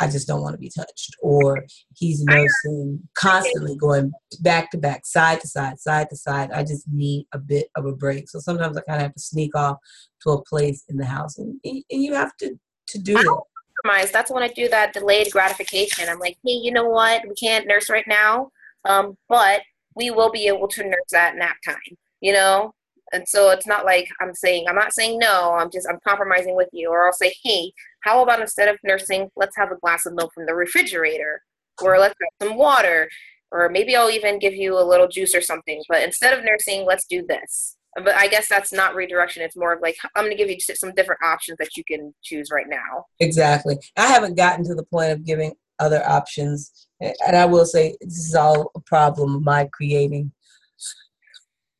I 0.00 0.06
just 0.06 0.26
don't 0.26 0.40
want 0.40 0.54
to 0.54 0.58
be 0.58 0.70
touched. 0.70 1.14
Or 1.20 1.64
he's 1.94 2.24
nursing 2.24 3.00
constantly 3.14 3.76
going 3.76 4.12
back 4.40 4.70
to 4.72 4.78
back, 4.78 5.04
side 5.04 5.40
to 5.40 5.48
side, 5.48 5.78
side 5.78 6.08
to 6.10 6.16
side. 6.16 6.50
I 6.50 6.62
just 6.62 6.86
need 6.90 7.26
a 7.32 7.38
bit 7.38 7.68
of 7.76 7.84
a 7.84 7.92
break. 7.92 8.28
So 8.28 8.38
sometimes 8.38 8.76
I 8.76 8.80
kind 8.80 8.96
of 8.96 9.02
have 9.02 9.14
to 9.14 9.20
sneak 9.20 9.54
off 9.54 9.76
to 10.22 10.30
a 10.30 10.42
place 10.44 10.82
in 10.88 10.96
the 10.96 11.04
house, 11.04 11.38
and, 11.38 11.60
and 11.64 11.82
you 11.88 12.14
have 12.14 12.36
to 12.38 12.58
to 12.88 12.98
do 12.98 13.16
it. 13.18 13.51
Compromise. 13.80 14.12
That's 14.12 14.30
when 14.30 14.42
I 14.42 14.48
do 14.48 14.68
that 14.68 14.92
delayed 14.92 15.30
gratification. 15.30 16.08
I'm 16.08 16.18
like, 16.18 16.36
hey, 16.44 16.52
you 16.54 16.72
know 16.72 16.88
what? 16.88 17.22
We 17.26 17.34
can't 17.34 17.66
nurse 17.66 17.88
right 17.88 18.06
now, 18.06 18.50
um, 18.84 19.16
but 19.28 19.62
we 19.94 20.10
will 20.10 20.30
be 20.30 20.46
able 20.46 20.68
to 20.68 20.84
nurse 20.84 21.12
at 21.14 21.36
nap 21.36 21.56
time. 21.64 21.76
You 22.20 22.32
know, 22.32 22.74
and 23.12 23.28
so 23.28 23.50
it's 23.50 23.66
not 23.66 23.84
like 23.84 24.08
I'm 24.20 24.34
saying, 24.34 24.66
I'm 24.68 24.74
not 24.74 24.94
saying 24.94 25.18
no, 25.18 25.54
I'm 25.54 25.70
just, 25.70 25.86
I'm 25.88 25.98
compromising 26.06 26.56
with 26.56 26.68
you. 26.72 26.88
Or 26.90 27.06
I'll 27.06 27.12
say, 27.12 27.34
hey, 27.44 27.72
how 28.00 28.22
about 28.22 28.40
instead 28.40 28.68
of 28.68 28.78
nursing, 28.82 29.28
let's 29.36 29.56
have 29.56 29.70
a 29.70 29.76
glass 29.76 30.06
of 30.06 30.14
milk 30.14 30.32
from 30.34 30.46
the 30.46 30.54
refrigerator? 30.54 31.42
Or 31.82 31.98
let's 31.98 32.14
have 32.20 32.48
some 32.48 32.56
water. 32.56 33.08
Or 33.50 33.68
maybe 33.68 33.94
I'll 33.94 34.10
even 34.10 34.38
give 34.38 34.54
you 34.54 34.78
a 34.78 34.84
little 34.84 35.08
juice 35.08 35.34
or 35.34 35.42
something. 35.42 35.82
But 35.88 36.02
instead 36.02 36.36
of 36.36 36.44
nursing, 36.44 36.86
let's 36.86 37.06
do 37.06 37.24
this. 37.26 37.76
But 37.94 38.14
I 38.14 38.28
guess 38.28 38.48
that's 38.48 38.72
not 38.72 38.94
redirection. 38.94 39.42
It's 39.42 39.56
more 39.56 39.74
of 39.74 39.82
like, 39.82 39.96
I'm 40.16 40.24
going 40.24 40.36
to 40.36 40.42
give 40.42 40.48
you 40.50 40.58
some 40.60 40.94
different 40.94 41.22
options 41.22 41.58
that 41.58 41.76
you 41.76 41.84
can 41.84 42.14
choose 42.22 42.50
right 42.50 42.66
now. 42.68 43.04
Exactly. 43.20 43.76
I 43.98 44.06
haven't 44.06 44.36
gotten 44.36 44.64
to 44.64 44.74
the 44.74 44.84
point 44.84 45.12
of 45.12 45.26
giving 45.26 45.52
other 45.78 46.02
options. 46.06 46.88
And 47.00 47.36
I 47.36 47.44
will 47.44 47.66
say, 47.66 47.96
this 48.00 48.18
is 48.18 48.34
all 48.34 48.70
a 48.74 48.80
problem 48.80 49.34
of 49.34 49.42
my 49.42 49.68
creating. 49.72 50.32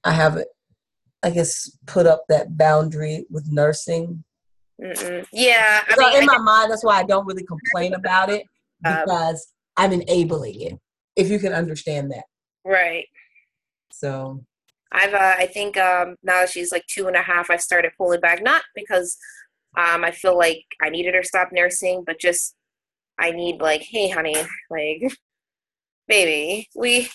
I 0.04 0.12
haven't 0.12 0.48
I 1.22 1.30
guess, 1.30 1.70
put 1.86 2.06
up 2.06 2.24
that 2.28 2.56
boundary 2.56 3.26
with 3.30 3.50
nursing. 3.50 4.24
Mm-mm. 4.82 5.24
Yeah. 5.32 5.82
I 5.88 5.94
so 5.94 6.00
mean, 6.00 6.18
in 6.18 6.26
my 6.26 6.38
mind, 6.38 6.70
that's 6.70 6.84
why 6.84 6.98
I 6.98 7.04
don't 7.04 7.26
really 7.26 7.44
complain 7.44 7.94
about 7.94 8.28
it 8.28 8.42
um, 8.84 9.00
because 9.00 9.52
um, 9.76 9.84
I'm 9.84 9.92
enabling 9.92 10.60
it. 10.60 10.80
If 11.14 11.30
you 11.30 11.38
can 11.38 11.52
understand 11.52 12.10
that. 12.10 12.24
Right. 12.64 13.06
So. 13.92 14.44
I've, 14.92 15.14
uh, 15.14 15.34
I 15.38 15.46
think 15.46 15.76
um, 15.78 16.16
now 16.22 16.40
that 16.40 16.50
she's 16.50 16.70
like 16.70 16.86
two 16.86 17.06
and 17.06 17.16
a 17.16 17.22
half, 17.22 17.50
I've 17.50 17.62
started 17.62 17.92
pulling 17.96 18.20
back, 18.20 18.42
not 18.42 18.62
because 18.74 19.16
um, 19.76 20.04
I 20.04 20.10
feel 20.10 20.36
like 20.36 20.64
I 20.82 20.90
needed 20.90 21.14
her 21.14 21.22
to 21.22 21.26
stop 21.26 21.48
nursing, 21.52 22.04
but 22.06 22.20
just 22.20 22.54
I 23.18 23.30
need 23.30 23.60
like, 23.60 23.82
hey, 23.82 24.08
honey, 24.10 24.36
like, 24.70 25.16
baby, 26.08 26.68
we 26.74 27.08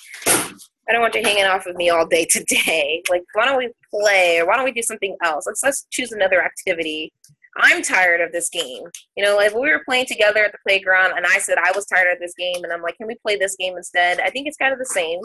I 0.89 0.93
don't 0.93 1.01
want 1.01 1.15
you 1.15 1.21
hanging 1.21 1.45
off 1.45 1.65
of 1.65 1.75
me 1.75 1.89
all 1.89 2.05
day 2.05 2.25
today. 2.29 3.03
Like, 3.09 3.23
why 3.33 3.45
don't 3.45 3.57
we 3.57 3.71
play 3.91 4.39
or 4.39 4.47
why 4.47 4.55
don't 4.55 4.65
we 4.65 4.71
do 4.71 4.81
something 4.81 5.15
else? 5.23 5.45
Let's 5.45 5.63
let's 5.63 5.85
choose 5.91 6.11
another 6.11 6.43
activity. 6.43 7.11
I'm 7.59 7.81
tired 7.81 8.21
of 8.21 8.31
this 8.31 8.49
game. 8.49 8.83
You 9.15 9.25
know, 9.25 9.35
like 9.35 9.53
we 9.53 9.69
were 9.69 9.81
playing 9.85 10.05
together 10.05 10.45
at 10.45 10.51
the 10.51 10.59
playground 10.65 11.13
and 11.15 11.25
I 11.25 11.39
said 11.39 11.57
I 11.57 11.71
was 11.75 11.85
tired 11.85 12.13
of 12.13 12.19
this 12.19 12.33
game 12.37 12.63
and 12.63 12.71
I'm 12.71 12.81
like, 12.81 12.97
can 12.97 13.07
we 13.07 13.15
play 13.15 13.35
this 13.35 13.55
game 13.55 13.75
instead? 13.75 14.19
I 14.19 14.29
think 14.29 14.47
it's 14.47 14.57
kind 14.57 14.73
of 14.73 14.79
the 14.79 14.85
same. 14.85 15.21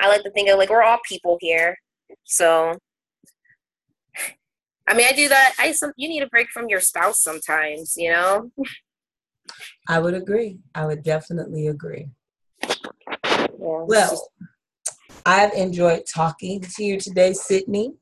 I 0.00 0.08
like 0.08 0.22
to 0.22 0.30
think 0.30 0.48
of 0.48 0.58
like 0.58 0.70
we're 0.70 0.82
all 0.82 0.98
people 1.08 1.38
here. 1.40 1.76
So 2.24 2.74
I 4.88 4.94
mean 4.94 5.06
I 5.06 5.12
do 5.12 5.28
that. 5.28 5.54
I 5.58 5.72
some 5.72 5.92
you 5.96 6.08
need 6.08 6.22
a 6.22 6.28
break 6.28 6.50
from 6.50 6.68
your 6.68 6.80
spouse 6.80 7.22
sometimes, 7.22 7.94
you 7.96 8.10
know? 8.12 8.50
I 9.88 9.98
would 9.98 10.14
agree. 10.14 10.58
I 10.74 10.86
would 10.86 11.02
definitely 11.02 11.66
agree. 11.68 12.10
Yeah, 12.62 13.46
well, 13.58 14.10
just, 14.10 14.28
I've 15.24 15.52
enjoyed 15.52 16.02
talking 16.12 16.60
to 16.60 16.84
you 16.84 16.98
today, 16.98 17.30
Sydny. 17.30 17.94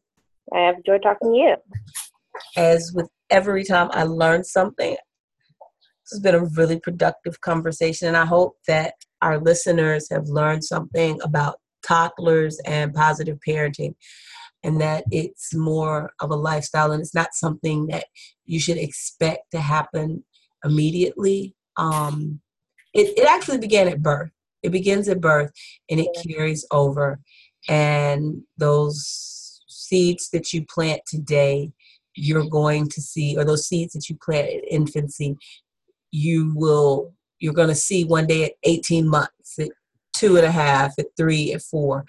I 0.54 0.60
have 0.60 0.76
enjoyed 0.76 1.02
talking 1.02 1.32
to 1.32 1.38
you. 1.38 1.56
As 2.56 2.92
with 2.94 3.08
every 3.28 3.64
time 3.64 3.88
I 3.92 4.04
learn 4.04 4.42
something, 4.44 4.92
this 4.92 6.12
has 6.12 6.20
been 6.20 6.34
a 6.34 6.44
really 6.56 6.80
productive 6.80 7.40
conversation, 7.40 8.08
and 8.08 8.16
I 8.16 8.24
hope 8.24 8.56
that 8.66 8.94
our 9.22 9.38
listeners 9.38 10.08
have 10.10 10.28
learned 10.28 10.64
something 10.64 11.20
about 11.22 11.59
toddlers 11.86 12.60
and 12.66 12.94
positive 12.94 13.38
parenting, 13.46 13.94
and 14.62 14.80
that 14.80 15.04
it's 15.10 15.54
more 15.54 16.12
of 16.20 16.30
a 16.30 16.36
lifestyle 16.36 16.92
and 16.92 17.00
it's 17.00 17.14
not 17.14 17.34
something 17.34 17.86
that 17.86 18.04
you 18.44 18.60
should 18.60 18.76
expect 18.76 19.50
to 19.52 19.60
happen 19.60 20.24
immediately. 20.64 21.54
Um, 21.76 22.40
it, 22.92 23.16
it 23.18 23.28
actually 23.28 23.58
began 23.58 23.88
at 23.88 24.02
birth. 24.02 24.30
It 24.62 24.72
begins 24.72 25.08
at 25.08 25.20
birth 25.20 25.52
and 25.88 26.00
it 26.00 26.08
carries 26.26 26.66
over. 26.70 27.20
And 27.68 28.42
those 28.58 29.60
seeds 29.68 30.30
that 30.30 30.52
you 30.52 30.64
plant 30.66 31.02
today, 31.06 31.72
you're 32.14 32.48
going 32.48 32.88
to 32.88 33.00
see, 33.00 33.36
or 33.36 33.44
those 33.44 33.66
seeds 33.66 33.92
that 33.94 34.08
you 34.08 34.16
plant 34.22 34.48
at 34.48 34.64
infancy, 34.70 35.36
you 36.10 36.52
will, 36.54 37.14
you're 37.38 37.54
going 37.54 37.68
to 37.68 37.74
see 37.74 38.04
one 38.04 38.26
day 38.26 38.44
at 38.44 38.52
18 38.64 39.08
months, 39.08 39.58
at 39.58 39.70
two 40.12 40.36
and 40.36 40.46
a 40.46 40.50
half, 40.50 40.92
at 40.98 41.06
three, 41.16 41.52
at 41.52 41.62
four. 41.62 42.04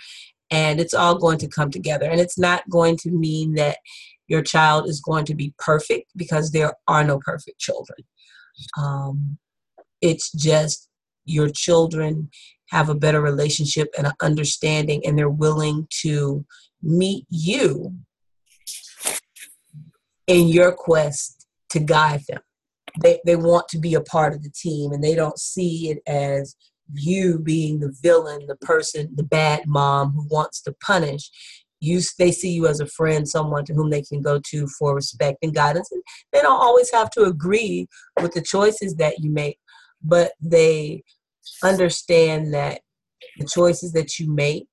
And 0.49 0.79
it's 0.81 0.93
all 0.93 1.17
going 1.17 1.37
to 1.39 1.47
come 1.47 1.71
together. 1.71 2.09
And 2.09 2.19
it's 2.19 2.37
not 2.37 2.69
going 2.69 2.97
to 2.97 3.11
mean 3.11 3.53
that 3.55 3.77
your 4.27 4.41
child 4.41 4.87
is 4.89 5.01
going 5.01 5.25
to 5.25 5.35
be 5.35 5.53
perfect 5.57 6.11
because 6.15 6.51
there 6.51 6.73
are 6.87 7.03
no 7.03 7.19
perfect 7.19 7.59
children. 7.59 7.99
Um, 8.77 9.37
it's 10.01 10.31
just 10.31 10.89
your 11.25 11.49
children 11.49 12.29
have 12.69 12.89
a 12.89 12.95
better 12.95 13.21
relationship 13.21 13.89
and 13.97 14.07
an 14.07 14.13
understanding 14.21 15.05
and 15.05 15.17
they're 15.17 15.29
willing 15.29 15.87
to 16.01 16.45
meet 16.81 17.25
you 17.29 17.93
in 20.27 20.47
your 20.47 20.71
quest 20.71 21.47
to 21.69 21.79
guide 21.79 22.21
them. 22.29 22.41
They, 23.01 23.19
they 23.25 23.35
want 23.35 23.67
to 23.69 23.79
be 23.79 23.93
a 23.93 24.01
part 24.01 24.33
of 24.33 24.43
the 24.43 24.49
team 24.49 24.91
and 24.91 25.03
they 25.03 25.15
don't 25.15 25.39
see 25.39 25.89
it 25.89 25.99
as 26.07 26.55
you 26.93 27.39
being 27.39 27.79
the 27.79 27.95
villain, 28.01 28.47
the 28.47 28.55
person, 28.57 29.11
the 29.15 29.23
bad 29.23 29.67
mom 29.67 30.11
who 30.11 30.27
wants 30.29 30.61
to 30.63 30.75
punish. 30.83 31.29
You, 31.79 31.99
they 32.19 32.31
see 32.31 32.51
you 32.51 32.67
as 32.67 32.79
a 32.79 32.85
friend, 32.85 33.27
someone 33.27 33.65
to 33.65 33.73
whom 33.73 33.89
they 33.89 34.03
can 34.03 34.21
go 34.21 34.39
to 34.39 34.67
for 34.67 34.93
respect 34.93 35.39
and 35.41 35.53
guidance. 35.53 35.91
And 35.91 36.03
they 36.31 36.41
don't 36.41 36.61
always 36.61 36.91
have 36.91 37.09
to 37.11 37.23
agree 37.23 37.87
with 38.21 38.33
the 38.33 38.41
choices 38.41 38.95
that 38.95 39.19
you 39.19 39.31
make, 39.31 39.57
but 40.03 40.33
they 40.41 41.03
understand 41.63 42.53
that 42.53 42.81
the 43.37 43.45
choices 43.45 43.93
that 43.93 44.19
you 44.19 44.31
make 44.31 44.67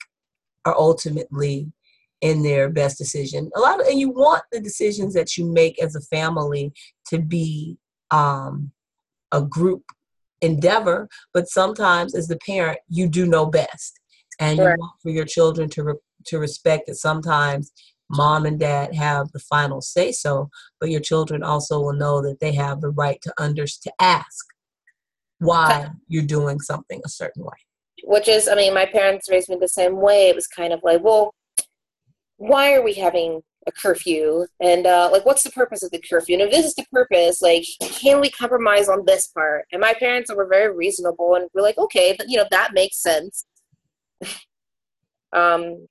are 0.65 0.77
ultimately 0.77 1.73
in 2.21 2.43
their 2.43 2.69
best 2.69 2.99
decision. 2.99 3.51
A 3.57 3.61
lot 3.61 3.81
of, 3.81 3.87
and 3.87 3.99
you 3.99 4.11
want 4.11 4.43
the 4.53 4.61
decisions 4.61 5.15
that 5.15 5.37
you 5.37 5.51
make 5.51 5.81
as 5.83 5.95
a 5.95 6.01
family 6.01 6.73
to 7.07 7.19
be 7.19 7.79
um, 8.11 8.73
a 9.33 9.41
group 9.41 9.83
endeavor, 10.43 11.09
but 11.33 11.49
sometimes 11.49 12.15
as 12.15 12.29
the 12.29 12.39
parent, 12.47 12.79
you 12.89 13.09
do 13.09 13.27
know 13.27 13.47
best, 13.47 13.99
and 14.41 14.59
right. 14.59 14.73
you 14.73 14.79
want 14.79 14.93
for 15.03 15.11
your 15.11 15.25
children 15.25 15.69
to 15.71 15.83
re- 15.83 15.95
to 16.27 16.39
respect 16.39 16.87
that 16.87 16.97
sometimes 16.97 17.73
mom 18.11 18.47
and 18.47 18.59
dad 18.59 18.95
have 18.95 19.31
the 19.33 19.39
final 19.41 19.81
say 19.81 20.13
so, 20.13 20.49
but 20.81 20.91
your 20.91 21.01
children 21.01 21.43
also 21.43 21.81
will 21.81 21.93
know 21.93 22.23
that 22.23 22.41
they 22.41 22.53
have 22.53 22.81
the 22.81 22.91
right 22.91 23.21
to 23.23 23.33
under 23.39 23.67
to 23.67 23.93
ask 24.01 24.47
why 25.39 25.89
you're 26.09 26.23
doing 26.23 26.59
something 26.61 27.01
a 27.05 27.09
certain 27.09 27.45
way. 27.45 27.57
Which 28.05 28.29
is, 28.29 28.49
I 28.49 28.55
mean, 28.55 28.75
my 28.75 28.87
parents 28.87 29.29
raised 29.31 29.49
me 29.49 29.57
the 29.61 29.69
same 29.69 30.01
way. 30.01 30.29
It 30.29 30.35
was 30.35 30.47
kind 30.47 30.73
of 30.73 30.81
like, 30.83 31.03
well, 31.03 31.35
why 32.37 32.75
are 32.75 32.83
we 32.83 32.95
having 32.95 33.43
a 33.67 33.73
curfew? 33.73 34.47
And 34.61 34.87
uh, 34.87 35.09
like, 35.13 35.27
what's 35.27 35.43
the 35.43 35.51
purpose 35.51 35.83
of 35.83 35.91
the 35.91 36.01
curfew? 36.01 36.35
And 36.35 36.43
if 36.43 36.51
this 36.51 36.67
is 36.67 36.75
the 36.75 36.87
purpose, 36.93 37.43
like, 37.43 37.65
can 37.81 38.21
we 38.21 38.31
compromise 38.31 38.89
on 38.89 39.05
this 39.07 39.29
part? 39.29 39.67
And 39.73 39.81
my 39.81 39.95
parents 39.95 40.33
were 40.35 40.47
very 40.47 40.75
reasonable 40.75 41.35
and 41.35 41.49
we're 41.55 41.63
like, 41.63 41.79
okay, 41.79 42.17
you 42.27 42.37
know, 42.37 42.47
that 42.51 42.73
makes 42.73 43.03
sense. 43.03 43.45
um, 45.33 45.87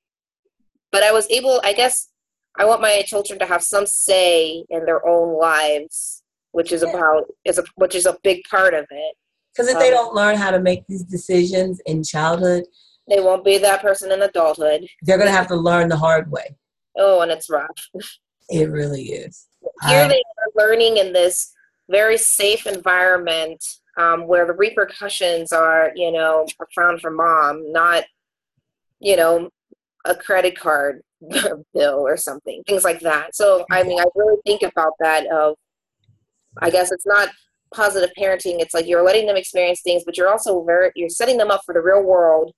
but 0.92 1.04
I 1.04 1.12
was 1.12 1.30
able, 1.30 1.62
I 1.64 1.74
guess, 1.74 2.10
I 2.58 2.66
want 2.66 2.82
my 2.82 3.04
children 3.06 3.38
to 3.40 3.46
have 3.46 3.62
some 3.62 3.86
say 3.86 4.66
in 4.70 4.86
their 4.86 5.08
own 5.08 5.38
lives, 5.38 6.24
which 6.52 6.72
is 6.72 6.82
about 6.82 7.26
is 7.46 7.60
a 7.60 7.64
which 7.76 7.94
is 7.94 8.08
a 8.08 8.18
big 8.24 8.44
part 8.50 8.74
of 8.74 8.88
it. 8.90 9.16
Because 9.54 9.70
if 9.70 9.76
um, 9.76 9.82
they 9.82 9.92
don't 9.92 10.16
learn 10.16 10.36
how 10.38 10.50
to 10.50 10.60
make 10.60 10.86
these 10.88 11.04
decisions 11.04 11.80
in 11.86 12.04
childhood, 12.04 12.64
they 13.08 13.20
won't 13.20 13.46
be 13.46 13.58
that 13.60 13.82
person 13.82 14.12
in 14.12 14.22
adulthood. 14.22 14.88
They're 15.04 15.18
going 15.18 15.30
to 15.30 15.36
have 15.36 15.48
to 15.48 15.56
learn 15.56 15.88
the 15.90 15.98
hard 15.98 16.32
way. 16.32 16.56
Oh, 16.98 17.22
and 17.22 17.32
it's 17.32 17.50
rough. 17.50 17.90
It 18.50 18.70
really 18.70 19.04
is. 19.04 19.48
Here 19.88 20.04
I, 20.04 20.08
they 20.08 20.16
are 20.16 20.66
learning 20.66 20.98
in 20.98 21.14
this 21.14 21.54
very 21.90 22.18
safe 22.18 22.66
environment 22.66 23.64
um, 23.98 24.28
where 24.28 24.46
the 24.46 24.54
repercussions 24.54 25.52
are, 25.52 25.92
you 25.96 26.12
know, 26.12 26.46
profound 26.58 27.02
for 27.02 27.12
mom, 27.12 27.72
not, 27.72 28.04
you 29.00 29.16
know, 29.16 29.50
a 30.06 30.16
credit 30.16 30.58
card 30.58 31.02
bill 31.74 32.00
or 32.00 32.18
something, 32.18 32.64
things 32.68 32.84
like 32.84 33.00
that. 33.02 33.36
So, 33.36 33.66
I 33.72 33.84
mean, 33.84 34.00
I 34.00 34.06
really 34.16 34.38
think 34.46 34.62
about 34.62 34.94
that 35.00 35.26
of, 35.28 35.56
I 36.62 36.70
guess 36.70 36.92
it's 36.92 37.06
not 37.06 37.30
positive 37.74 38.12
parenting. 38.18 38.60
It's 38.60 38.74
like 38.74 38.88
you're 38.88 39.04
letting 39.04 39.28
them 39.28 39.38
experience 39.38 39.82
things, 39.82 40.04
but 40.06 40.18
you're 40.18 40.30
also 40.30 40.64
very, 40.64 40.92
you're 40.96 41.10
setting 41.10 41.38
them 41.38 41.52
up 41.52 41.62
for 41.66 41.74
the 41.74 41.82
real 41.82 42.04
world 42.04 42.54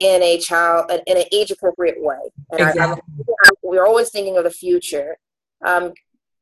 in 0.00 0.22
a 0.22 0.38
child 0.38 0.90
in 1.06 1.16
an 1.16 1.24
age 1.30 1.50
appropriate 1.50 2.02
way. 2.02 2.18
And 2.50 2.60
exactly. 2.60 3.02
I, 3.44 3.50
we're 3.62 3.86
always 3.86 4.10
thinking 4.10 4.36
of 4.36 4.44
the 4.44 4.50
future. 4.50 5.16
Um, 5.64 5.92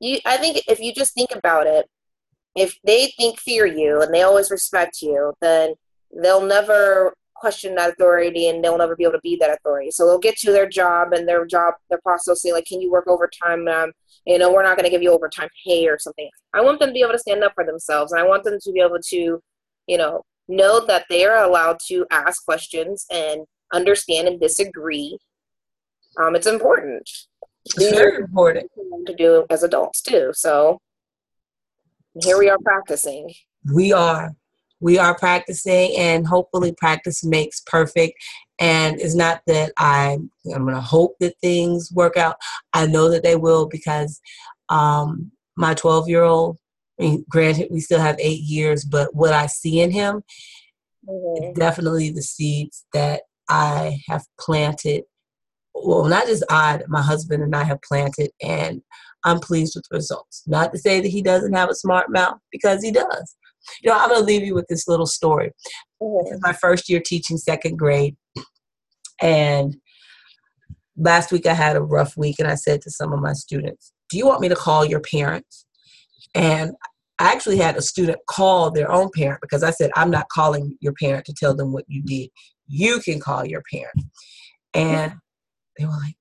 you, 0.01 0.19
I 0.25 0.37
think 0.37 0.63
if 0.69 0.81
you 0.81 0.95
just 0.95 1.15
think 1.15 1.31
about 1.35 1.67
it, 1.67 1.87
if 2.55 2.79
they 2.85 3.13
think 3.19 3.39
fear 3.39 3.67
you 3.67 4.01
and 4.01 4.15
they 4.15 4.23
always 4.23 4.51
respect 4.51 5.03
you, 5.03 5.33
then 5.41 5.75
they'll 6.23 6.45
never 6.45 7.15
question 7.35 7.75
that 7.77 7.91
authority 7.91 8.49
and 8.49 8.65
they'll 8.65 8.79
never 8.79 8.97
be 8.97 9.05
able 9.05 9.13
to 9.13 9.21
be 9.21 9.37
that 9.37 9.51
authority. 9.51 9.91
So 9.91 10.07
they'll 10.07 10.19
get 10.19 10.37
to 10.39 10.53
their 10.53 10.69
job 10.69 11.13
and 11.13 11.29
their 11.29 11.45
job, 11.47 11.75
their 11.89 12.01
process 12.01 12.29
will 12.29 12.37
say 12.37 12.53
like, 12.53 12.67
can 12.67 12.81
you 12.81 12.91
work 12.91 13.07
overtime? 13.07 13.67
Um, 13.69 13.93
you 14.27 14.39
know, 14.39 14.53
we're 14.53 14.63
not 14.63 14.77
going 14.77 14.85
to 14.85 14.91
give 14.91 15.03
you 15.03 15.13
overtime 15.13 15.49
pay 15.65 15.87
or 15.89 15.99
something. 15.99 16.29
I 16.53 16.61
want 16.61 16.81
them 16.81 16.91
to 16.91 16.93
be 16.93 17.01
able 17.01 17.13
to 17.13 17.19
stand 17.19 17.45
up 17.45 17.53
for 17.55 17.65
themselves. 17.65 18.13
And 18.13 18.21
I 18.21 18.27
want 18.27 18.45
them 18.45 18.59
to 18.61 18.73
be 18.73 18.81
able 18.81 18.99
to, 19.11 19.43
you 19.87 19.99
know, 19.99 20.23
know 20.49 20.85
that 20.87 21.05
they 21.09 21.25
are 21.25 21.45
allowed 21.45 21.79
to 21.89 22.07
ask 22.11 22.45
questions 22.45 23.05
and 23.11 23.43
understand 23.73 24.29
and 24.29 24.41
disagree. 24.41 25.19
Um, 26.19 26.35
it's 26.35 26.47
important. 26.47 27.09
It's 27.65 27.91
very 27.91 28.23
important 28.23 28.71
to 29.07 29.15
do 29.15 29.45
as 29.51 29.63
adults 29.63 30.01
too. 30.01 30.31
So 30.35 30.79
here 32.23 32.39
we 32.39 32.49
are 32.49 32.59
practicing. 32.65 33.33
We 33.73 33.93
are. 33.93 34.35
We 34.81 34.97
are 34.97 35.17
practicing, 35.19 35.97
and 35.97 36.25
hopefully, 36.25 36.73
practice 36.73 37.25
makes 37.25 37.61
perfect. 37.67 38.15
And 38.61 39.01
it's 39.01 39.15
not 39.15 39.43
that 39.47 39.73
I'm, 39.77 40.31
I'm 40.55 40.63
going 40.63 40.75
to 40.75 40.81
hope 40.81 41.17
that 41.21 41.35
things 41.41 41.91
work 41.93 42.17
out. 42.17 42.37
I 42.73 42.87
know 42.87 43.11
that 43.11 43.23
they 43.25 43.37
will 43.37 43.67
because 43.67 44.21
um, 44.69 45.33
my 45.57 45.75
12 45.75 46.09
year 46.09 46.23
old, 46.23 46.59
I 46.99 47.03
mean, 47.03 47.25
granted, 47.29 47.69
we 47.71 47.81
still 47.81 48.01
have 48.01 48.17
eight 48.19 48.41
years, 48.41 48.85
but 48.85 49.15
what 49.15 49.33
I 49.33 49.47
see 49.47 49.81
in 49.81 49.91
him 49.91 50.23
mm-hmm. 51.09 51.53
definitely 51.59 52.11
the 52.11 52.23
seeds 52.23 52.85
that 52.93 53.23
I 53.49 54.01
have 54.09 54.25
planted. 54.39 55.05
Well, 55.75 56.05
not 56.05 56.27
just 56.27 56.45
I, 56.51 56.81
my 56.89 57.03
husband 57.03 57.43
and 57.43 57.55
I 57.55 57.65
have 57.65 57.81
planted, 57.83 58.31
and 58.43 58.83
I'm 59.25 59.39
pleased 59.39 59.75
with 59.77 59.85
the 59.91 59.97
results. 59.97 60.43
Not 60.47 60.73
to 60.73 60.79
say 60.79 61.01
that 61.01 61.09
he 61.09 61.23
doesn't 61.23 61.55
have 61.55 61.71
a 61.71 61.75
smart 61.75 62.11
mouth, 62.11 62.39
because 62.51 62.83
he 62.83 62.91
does. 62.91 63.37
You 63.83 63.91
know, 63.91 63.99
I'm 63.99 64.09
going 64.09 64.21
to 64.21 64.27
leave 64.27 64.45
you 64.45 64.55
with 64.55 64.67
this 64.69 64.89
little 64.89 65.07
story. 65.07 65.53
Mm-hmm. 66.03 66.37
my 66.41 66.53
first 66.53 66.89
year 66.89 67.01
teaching 67.05 67.37
second 67.37 67.77
grade, 67.77 68.17
and 69.21 69.77
last 70.97 71.33
week 71.33 71.47
I 71.47 71.55
had 71.55 71.77
a 71.77 71.83
rough 71.83 72.17
week, 72.17 72.37
and 72.39 72.49
I 72.49 72.55
said 72.55 72.83
to 72.83 72.91
some 72.91 73.13
of 73.13 73.21
my 73.21 73.33
students, 73.33 73.93
Do 74.11 74.17
you 74.17 74.27
want 74.27 74.41
me 74.41 74.49
to 74.49 74.57
call 74.57 74.85
your 74.85 75.01
parents? 75.01 75.67
And 76.35 76.72
I 77.18 77.33
actually 77.33 77.59
had 77.59 77.76
a 77.76 77.83
student 77.83 78.18
call 78.26 78.70
their 78.70 78.91
own 78.91 79.11
parent 79.14 79.41
because 79.41 79.62
I 79.62 79.70
said, 79.70 79.91
I'm 79.97 80.11
not 80.11 80.29
calling 80.29 80.76
your 80.81 80.93
parent 80.93 81.24
to 81.26 81.35
tell 81.35 81.55
them 81.55 81.72
what 81.72 81.85
you 81.89 82.03
did. 82.03 82.31
You 82.68 83.01
can 83.01 83.18
call 83.18 83.45
your 83.45 83.62
parent. 83.72 84.05
And 84.74 85.14
they 85.76 85.85
were 85.85 85.91
like, 85.91 86.16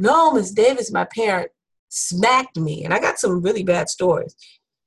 No, 0.00 0.32
Miss 0.32 0.50
Davis, 0.50 0.90
my 0.90 1.06
parent 1.14 1.50
smacked 1.88 2.58
me. 2.58 2.84
And 2.84 2.92
I 2.92 2.98
got 2.98 3.18
some 3.18 3.42
really 3.42 3.62
bad 3.62 3.88
stories. 3.88 4.34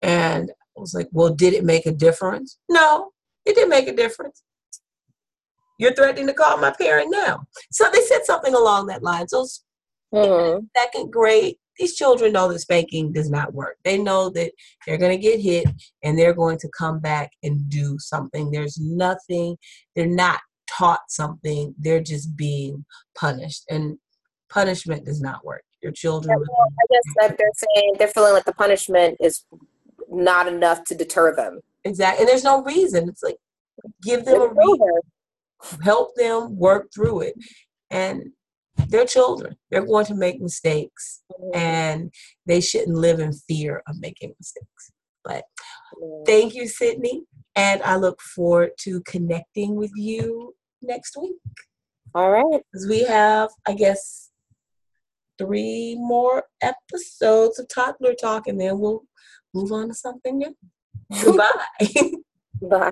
And 0.01 0.51
I 0.77 0.79
was 0.79 0.93
like, 0.93 1.07
Well, 1.11 1.33
did 1.33 1.53
it 1.53 1.63
make 1.63 1.85
a 1.85 1.91
difference? 1.91 2.57
No, 2.69 3.11
it 3.45 3.55
didn't 3.55 3.69
make 3.69 3.87
a 3.87 3.95
difference. 3.95 4.43
You're 5.77 5.93
threatening 5.93 6.27
to 6.27 6.33
call 6.33 6.57
my 6.57 6.71
parent 6.71 7.11
now. 7.11 7.45
So 7.71 7.85
they 7.91 8.01
said 8.01 8.25
something 8.25 8.53
along 8.53 8.87
that 8.87 9.03
line. 9.03 9.27
So 9.27 9.45
mm-hmm. 10.13 10.65
second 10.75 11.11
grade, 11.11 11.55
these 11.77 11.95
children 11.95 12.33
know 12.33 12.51
that 12.51 12.59
spanking 12.59 13.11
does 13.11 13.29
not 13.29 13.53
work. 13.53 13.77
They 13.83 13.97
know 13.97 14.29
that 14.31 14.51
they're 14.85 14.97
going 14.97 15.17
to 15.17 15.21
get 15.21 15.39
hit 15.39 15.67
and 16.03 16.17
they're 16.17 16.33
going 16.33 16.57
to 16.59 16.69
come 16.77 16.99
back 16.99 17.31
and 17.43 17.69
do 17.69 17.97
something. 17.99 18.51
There's 18.51 18.79
nothing, 18.79 19.57
they're 19.95 20.05
not 20.05 20.39
taught 20.69 21.01
something, 21.09 21.75
they're 21.77 22.01
just 22.01 22.35
being 22.35 22.85
punished. 23.17 23.63
And 23.69 23.97
punishment 24.49 25.05
does 25.05 25.21
not 25.21 25.45
work. 25.45 25.63
Your 25.81 25.91
children. 25.91 26.37
Yeah, 26.39 26.45
well, 26.49 26.67
I 26.67 26.85
guess 26.93 27.29
that 27.29 27.37
they're 27.37 27.51
saying 27.75 27.95
they're 27.99 28.07
feeling 28.07 28.33
like 28.33 28.45
the 28.45 28.53
punishment 28.53 29.17
is 29.19 29.45
not 30.09 30.47
enough 30.47 30.83
to 30.85 30.95
deter 30.95 31.35
them. 31.35 31.59
Exactly. 31.83 32.21
And 32.21 32.29
there's 32.29 32.43
no 32.43 32.63
reason. 32.63 33.07
It's 33.07 33.21
like 33.21 33.37
give 34.01 34.25
them 34.25 34.41
a 34.41 34.47
reason, 34.47 34.99
help 35.83 36.15
them 36.15 36.57
work 36.57 36.87
through 36.93 37.21
it. 37.21 37.35
And 37.91 38.31
they're 38.89 39.05
children. 39.05 39.55
They're 39.69 39.85
going 39.85 40.05
to 40.05 40.15
make 40.15 40.41
mistakes 40.41 41.23
mm-hmm. 41.31 41.57
and 41.57 42.13
they 42.45 42.61
shouldn't 42.61 42.97
live 42.97 43.19
in 43.19 43.33
fear 43.33 43.81
of 43.87 43.99
making 43.99 44.33
mistakes. 44.39 44.91
But 45.23 45.43
thank 46.25 46.53
you, 46.53 46.63
Sydny. 46.63 47.21
And 47.55 47.81
I 47.83 47.95
look 47.95 48.21
forward 48.21 48.71
to 48.81 49.01
connecting 49.01 49.75
with 49.75 49.91
you 49.95 50.53
next 50.81 51.17
week. 51.17 51.37
All 52.13 52.31
right. 52.31 52.61
Because 52.71 52.87
we 52.87 53.03
have, 53.03 53.49
I 53.67 53.73
guess, 53.73 54.31
three 55.37 55.95
more 55.97 56.43
episodes 56.61 57.59
of 57.59 57.67
Toddler 57.67 58.13
Talk, 58.13 58.47
and 58.47 58.59
then 58.59 58.79
we'll 58.79 59.03
move 59.53 59.71
on 59.71 59.87
to 59.87 59.93
something 59.93 60.37
new. 60.37 60.55
Goodbye. 61.23 61.49
Bye. 62.61 62.91